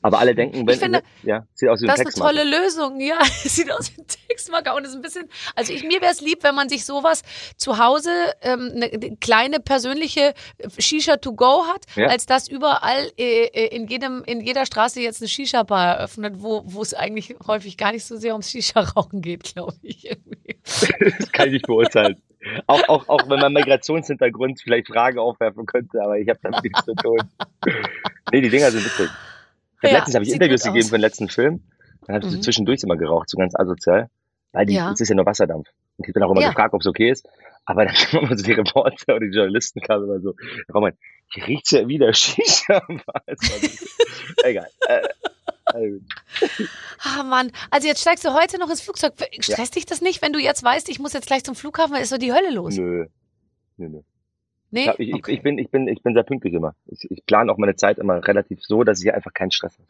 Aber 0.00 0.18
alle 0.18 0.34
denken, 0.34 0.66
wenn, 0.66 0.74
Ich 0.74 0.80
finde, 0.80 1.02
ja, 1.22 1.46
sieht 1.52 1.68
aus 1.68 1.82
wie 1.82 1.84
ein 1.88 1.94
Das 1.94 2.00
ist 2.00 2.20
eine 2.20 2.30
tolle 2.32 2.44
Lösung, 2.44 2.98
ja. 3.00 3.18
Sieht 3.44 3.70
aus 3.70 3.92
wie 3.94 4.00
ein 4.00 4.06
Textmarker 4.06 4.74
und 4.74 4.86
ist 4.86 4.94
ein 4.94 5.02
bisschen, 5.02 5.28
also 5.54 5.72
ich, 5.72 5.82
mir 5.82 6.00
wäre 6.00 6.12
es 6.12 6.22
lieb, 6.22 6.42
wenn 6.42 6.54
man 6.54 6.70
sich 6.70 6.86
sowas 6.86 7.22
zu 7.58 7.76
Hause, 7.78 8.10
ähm, 8.40 8.72
eine 8.74 8.86
eine 8.86 9.16
kleine 9.18 9.60
persönliche 9.60 10.32
Shisha 10.78 11.18
to 11.18 11.34
go 11.34 11.64
hat, 11.66 11.84
Ja. 11.94 12.06
als 12.08 12.24
dass 12.24 12.48
überall 12.48 13.10
äh, 13.18 13.44
äh, 13.48 13.76
in 13.76 13.86
jedem, 13.86 14.22
in 14.24 14.40
jeder 14.40 14.64
Straße 14.64 15.00
jetzt 15.00 15.20
eine 15.20 15.28
Shisha-Bar 15.28 15.96
eröffnet, 15.96 16.36
wo, 16.38 16.62
wo 16.64 16.80
es 16.80 16.94
eigentlich 16.94 17.36
häufig 17.46 17.76
gar 17.76 17.92
nicht 17.92 18.06
so 18.06 18.16
sehr 18.16 18.32
ums 18.32 18.50
Shisha-Rauchen 18.50 19.20
geht, 19.20 19.42
glaube 19.54 19.74
ich. 19.82 20.06
Irgendwie. 20.06 20.58
Das 20.64 21.32
kann 21.32 21.46
ich 21.48 21.52
nicht 21.54 21.66
beurteilen. 21.66 22.20
Auch, 22.66 22.88
auch, 22.88 23.08
auch 23.10 23.28
wenn 23.28 23.38
mein 23.40 23.52
Migrationshintergrund 23.52 24.62
vielleicht 24.62 24.86
Fragen 24.88 25.18
aufwerfen 25.18 25.66
könnte, 25.66 26.00
aber 26.02 26.18
ich 26.18 26.26
habe 26.30 26.38
damit 26.42 26.64
nichts 26.64 26.82
zu 26.86 26.94
tun. 26.94 27.18
Nee, 28.32 28.40
die 28.40 28.48
Dinger 28.48 28.70
sind 28.70 28.82
witzig. 28.84 29.10
Ja, 29.82 29.90
letztens 29.92 30.14
habe 30.14 30.24
ich 30.24 30.32
Interviews 30.32 30.62
aus. 30.62 30.66
gegeben 30.68 30.88
für 30.88 30.94
den 30.96 31.00
letzten 31.00 31.28
Film. 31.28 31.62
Dann 32.06 32.16
habe 32.16 32.26
ich 32.26 32.32
Mhm. 32.34 32.42
zwischendurch 32.42 32.82
immer 32.82 32.96
geraucht, 32.96 33.28
so 33.30 33.36
ganz 33.38 33.54
asozial. 33.54 34.08
Weil 34.52 34.66
die, 34.66 34.74
Ja. 34.74 34.90
es 34.92 35.00
ist 35.00 35.08
ja 35.08 35.14
nur 35.14 35.26
Wasserdampf. 35.26 35.68
Und 35.96 36.08
ich 36.08 36.12
bin 36.14 36.22
auch 36.22 36.30
immer 36.30 36.40
Ja. 36.40 36.48
gefragt, 36.48 36.74
ob 36.74 36.80
es 36.80 36.86
okay 36.86 37.10
ist. 37.10 37.26
Aber 37.66 37.84
dann 37.84 37.94
kamen 37.94 38.24
immer 38.26 38.36
so 38.36 38.42
die 38.44 38.52
Reporter 38.52 39.16
oder 39.16 39.26
die 39.26 39.34
Journalisten 39.36 39.80
kamen 39.80 40.04
immer 40.04 40.20
so, 40.20 40.34
Roman, 40.74 40.92
hier 41.32 41.46
riecht's 41.46 41.70
ja 41.70 41.86
wieder 41.86 42.12
Shisha. 42.12 42.82
Egal. 44.44 44.66
Äh, 44.88 45.00
also, 45.66 45.98
Ah 46.98 47.22
Mann, 47.22 47.52
also 47.70 47.86
jetzt 47.86 48.00
steigst 48.00 48.24
du 48.24 48.34
heute 48.34 48.58
noch 48.58 48.68
ins 48.70 48.80
Flugzeug. 48.80 49.12
Stresst 49.40 49.76
dich 49.76 49.86
das 49.86 50.00
nicht, 50.00 50.20
wenn 50.22 50.32
du 50.32 50.38
jetzt 50.40 50.62
weißt, 50.64 50.88
ich 50.88 50.98
muss 50.98 51.12
jetzt 51.12 51.26
gleich 51.26 51.44
zum 51.44 51.54
Flughafen, 51.54 51.96
ist 51.96 52.08
so 52.10 52.18
die 52.18 52.32
Hölle 52.32 52.50
los? 52.50 52.76
nö. 52.76 53.06
Nö, 53.76 53.88
nö. 53.88 54.00
Nee? 54.70 54.90
Ich, 54.98 55.14
Okay. 55.14 55.32
ich, 55.32 55.42
bin, 55.42 55.58
ich, 55.58 55.68
bin, 55.70 55.88
ich 55.88 56.02
bin 56.02 56.14
sehr 56.14 56.22
pünktlich 56.22 56.54
immer. 56.54 56.74
Ich, 56.86 57.10
ich 57.10 57.24
plane 57.26 57.50
auch 57.52 57.58
meine 57.58 57.76
Zeit 57.76 57.98
immer 57.98 58.26
relativ 58.26 58.62
so, 58.62 58.84
dass 58.84 58.98
ich 58.98 59.04
hier 59.04 59.14
einfach 59.14 59.32
keinen 59.34 59.50
Stress 59.50 59.74
habe. 59.74 59.86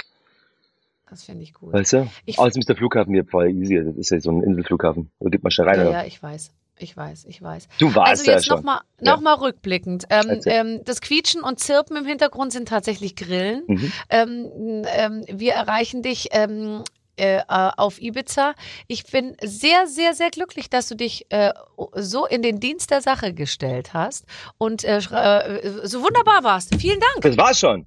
Das 1.11 1.25
finde 1.25 1.43
ich 1.43 1.53
gut. 1.55 1.73
Weißt 1.73 1.93
du? 1.95 2.09
Ich- 2.25 2.39
Außerdem 2.39 2.61
ist 2.61 2.69
der 2.69 2.77
Flughafen 2.77 3.13
hier 3.13 3.25
voll 3.25 3.51
easy. 3.51 3.83
Das 3.85 3.97
ist 3.97 4.11
ja 4.11 4.21
so 4.21 4.31
ein 4.31 4.43
Inselflughafen. 4.43 5.11
Da 5.19 5.29
geht 5.29 5.43
man 5.43 5.51
schnell 5.51 5.69
rein. 5.69 5.79
Ja, 5.81 5.89
oder? 5.89 5.93
ja, 6.01 6.05
ich 6.07 6.23
weiß. 6.23 6.53
Ich 6.83 6.97
weiß, 6.97 7.27
ich 7.27 7.43
weiß. 7.43 7.69
Du 7.79 7.95
warst 7.95 8.11
Also 8.27 8.31
jetzt 8.31 8.49
nochmal 8.49 8.81
noch 9.01 9.21
mal 9.21 9.35
rückblickend. 9.35 10.05
Ähm, 10.09 10.41
ähm, 10.47 10.81
das 10.87 11.03
Quietschen 11.03 11.43
und 11.43 11.59
Zirpen 11.59 11.95
im 11.97 12.07
Hintergrund 12.07 12.53
sind 12.53 12.69
tatsächlich 12.69 13.17
Grillen. 13.17 13.65
Mhm. 13.67 13.93
Ähm, 14.09 14.85
ähm, 14.97 15.25
wir 15.29 15.53
erreichen 15.53 16.01
dich 16.03 16.29
ähm, 16.31 16.83
äh, 17.21 17.39
äh, 17.39 17.43
auf 17.77 18.01
Ibiza. 18.01 18.55
Ich 18.89 19.05
bin 19.05 19.37
sehr, 19.43 19.87
sehr, 19.87 20.15
sehr 20.15 20.31
glücklich, 20.31 20.71
dass 20.71 20.89
du 20.89 20.97
dich 20.97 21.27
äh, 21.31 21.53
so 21.95 22.27
in 22.27 22.43
den 22.43 22.59
Dienst 22.61 22.91
der 22.91 23.01
Sache 23.03 23.35
gestellt 23.35 23.93
hast 23.95 24.25
und 24.59 24.85
äh, 24.85 24.97
äh, 24.99 25.87
so 25.87 26.03
wunderbar 26.03 26.43
warst. 26.43 26.75
Vielen 26.77 26.99
Dank. 27.01 27.21
Das 27.23 27.37
war's 27.37 27.59
schon. 27.61 27.87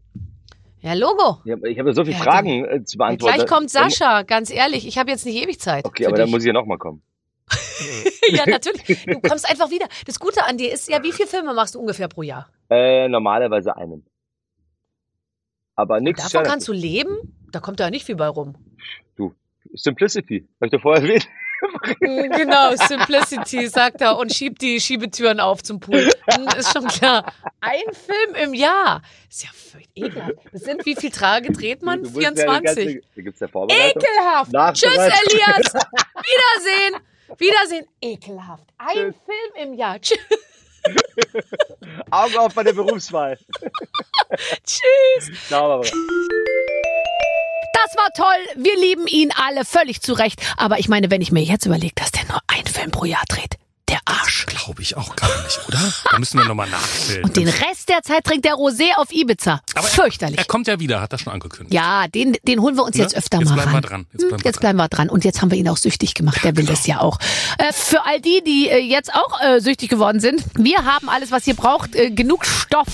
Ja, 0.81 0.93
Logo. 0.93 1.39
Ich 1.45 1.79
habe 1.79 1.89
ja 1.89 1.93
so 1.93 2.03
viele 2.03 2.17
Ja, 2.17 2.23
Fragen 2.23 2.65
äh, 2.65 2.83
zu 2.83 2.97
Ja, 2.97 3.05
beantworten. 3.05 3.35
gleich 3.37 3.47
kommt 3.47 3.73
Dann- 3.73 3.89
Sascha, 3.89 4.21
ganz 4.23 4.49
ehrlich. 4.51 4.85
Ich 4.87 4.97
habe 4.97 5.11
jetzt 5.11 5.25
nicht 5.25 5.41
ewig 5.41 5.59
Zeit. 5.59 5.85
Okay, 5.85 6.05
aber 6.05 6.17
dann 6.17 6.25
dich. 6.25 6.33
muss 6.33 6.43
ich 6.43 6.47
ja 6.47 6.53
nochmal 6.53 6.77
kommen. 6.77 7.01
ja, 8.29 8.45
natürlich. 8.45 9.05
Du 9.05 9.19
kommst 9.21 9.49
einfach 9.49 9.69
wieder. 9.69 9.87
Das 10.05 10.19
Gute 10.19 10.43
an 10.45 10.57
dir 10.57 10.71
ist 10.71 10.89
ja, 10.89 11.01
wie 11.03 11.11
viele 11.11 11.27
Filme 11.27 11.53
machst 11.53 11.75
du 11.75 11.79
ungefähr 11.79 12.07
pro 12.07 12.21
Jahr? 12.21 12.49
Äh, 12.69 13.07
normalerweise 13.07 13.75
einen. 13.77 14.05
Aber 15.75 15.99
nichts 15.99 16.29
davon 16.29 16.45
kannst 16.45 16.67
du 16.67 16.73
leben? 16.73 17.17
Da 17.51 17.59
kommt 17.59 17.79
da 17.79 17.89
nicht 17.89 18.05
viel 18.05 18.15
bei 18.15 18.27
rum. 18.27 18.55
Simplicity. 19.75 20.45
Hab 20.59 20.65
ich 20.65 20.71
doch 20.71 20.81
vorher 20.81 21.01
erwähnt. 21.03 21.27
Genau, 22.01 22.75
Simplicity, 22.75 23.67
sagt 23.67 24.01
er 24.01 24.17
und 24.17 24.33
schiebt 24.33 24.61
die 24.61 24.81
Schiebetüren 24.81 25.39
auf 25.39 25.63
zum 25.63 25.79
Pool. 25.79 26.09
Hm, 26.27 26.47
Ist 26.57 26.73
schon 26.73 26.85
klar. 26.87 27.31
Ein 27.61 27.81
Film 27.93 28.35
im 28.35 28.53
Jahr. 28.53 29.01
Ist 29.29 29.43
ja 29.43 29.49
völlig 29.53 29.87
ekelhaft. 29.95 30.33
Das 30.51 30.61
sind, 30.63 30.85
wie 30.85 30.95
viel 30.95 31.09
Tage 31.11 31.51
dreht 31.53 31.81
man? 31.81 32.03
Du 32.03 32.09
musst 32.09 32.21
ja 32.21 32.31
die 32.31 32.41
24. 32.41 32.85
ganze- 32.85 33.01
Da 33.15 33.21
gibt's 33.21 33.39
ja 33.39 33.47
Vorbereitung. 33.47 34.01
Ekelhaft. 34.03 34.51
Tschüss, 34.75 34.97
Elias. 34.97 35.73
Wiedersehen. 36.27 37.01
Wiedersehen. 37.37 37.85
Ekelhaft. 38.01 38.67
Ein 38.77 38.87
Tschüss. 38.93 39.15
Film 39.25 39.67
im 39.69 39.73
Jahr. 39.75 39.99
Tschüss. 40.01 40.19
Augen 42.11 42.37
auf 42.37 42.53
bei 42.53 42.63
der 42.63 42.73
Berufswahl. 42.73 43.39
Tschüss. 44.65 45.31
Ciao, 45.47 45.69
Barbara. 45.69 45.89
Das 47.73 47.97
war 47.97 48.11
toll. 48.15 48.63
Wir 48.63 48.77
lieben 48.79 49.07
ihn 49.07 49.31
alle 49.35 49.65
völlig 49.65 50.01
zu 50.01 50.13
Recht. 50.13 50.41
Aber 50.57 50.79
ich 50.79 50.89
meine, 50.89 51.11
wenn 51.11 51.21
ich 51.21 51.31
mir 51.31 51.43
jetzt 51.43 51.65
überlege, 51.65 51.93
dass 51.95 52.11
der 52.11 52.25
nur 52.25 52.39
einen 52.47 52.67
Film 52.67 52.91
pro 52.91 53.05
Jahr 53.05 53.23
dreht, 53.27 53.57
der 53.93 54.01
Arsch. 54.05 54.45
Glaube 54.47 54.81
ich 54.81 54.97
auch 54.97 55.15
gar 55.15 55.29
nicht, 55.43 55.59
oder? 55.67 55.79
Da 56.11 56.17
müssen 56.19 56.39
wir 56.39 56.45
nochmal 56.45 56.67
nachzählen. 56.69 57.23
Und 57.25 57.35
den 57.37 57.47
Rest 57.47 57.89
der 57.89 58.01
Zeit 58.01 58.23
trinkt 58.23 58.43
der 58.45 58.53
Rosé 58.55 58.95
auf 58.97 59.11
Ibiza. 59.11 59.61
Aber 59.75 59.87
Fürchterlich. 59.87 60.39
Er 60.39 60.45
kommt 60.45 60.65
ja 60.67 60.79
wieder, 60.79 60.99
hat 60.99 61.11
er 61.13 61.19
schon 61.19 61.31
angekündigt. 61.31 61.73
Ja, 61.73 62.07
den, 62.07 62.35
den 62.47 62.59
holen 62.61 62.75
wir 62.75 62.83
uns 62.83 62.95
Ne? 62.97 63.03
jetzt 63.03 63.15
öfter 63.15 63.37
Jetzt 63.39 63.49
mal 63.49 63.55
bleiben 63.55 63.71
wir 63.71 63.75
ran. 63.75 63.83
dran. 63.83 64.05
Jetzt 64.11 64.21
Hm, 64.23 64.27
bleiben 64.29 64.43
wir 64.43 64.49
Jetzt 64.49 64.59
bleiben 64.59 64.77
wir 64.79 64.87
dran. 64.87 65.09
Und 65.09 65.23
jetzt 65.25 65.41
haben 65.41 65.51
wir 65.51 65.57
ihn 65.57 65.69
auch 65.69 65.77
süchtig 65.77 66.13
gemacht. 66.15 66.43
Der 66.43 66.55
will 66.57 66.65
das 66.65 66.87
ja 66.87 67.01
auch. 67.01 67.19
Äh, 67.59 67.71
für 67.71 68.03
all 68.05 68.19
die, 68.19 68.41
die 68.43 68.69
äh, 68.69 68.77
jetzt 68.79 69.13
auch 69.13 69.39
äh, 69.41 69.59
süchtig 69.59 69.89
geworden 69.89 70.19
sind, 70.19 70.43
wir 70.55 70.77
haben 70.85 71.07
alles, 71.09 71.31
was 71.31 71.45
ihr 71.45 71.55
braucht. 71.55 71.95
Äh, 71.95 72.09
genug 72.11 72.45
Stoff 72.45 72.87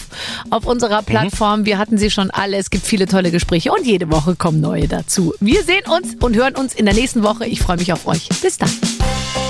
auf 0.49 0.65
unserer 0.65 1.01
Plattform. 1.01 1.65
Wir 1.65 1.77
hatten 1.77 1.97
sie 1.97 2.11
schon 2.11 2.29
alle. 2.31 2.57
Es 2.57 2.69
gibt 2.69 2.85
viele 2.85 3.05
tolle 3.07 3.31
Gespräche 3.31 3.71
und 3.71 3.85
jede 3.85 4.11
Woche 4.11 4.35
kommen 4.35 4.59
neue 4.59 4.87
dazu. 4.89 5.33
Wir 5.39 5.63
sehen 5.63 5.85
uns 5.87 6.15
und 6.19 6.35
hören 6.35 6.55
uns 6.55 6.73
in 6.73 6.85
der 6.85 6.93
nächsten 6.93 7.23
Woche. 7.23 7.45
Ich 7.45 7.61
freue 7.61 7.77
mich 7.77 7.93
auf 7.93 8.05
euch. 8.05 8.27
Bis 8.41 8.57
dann. 8.57 8.69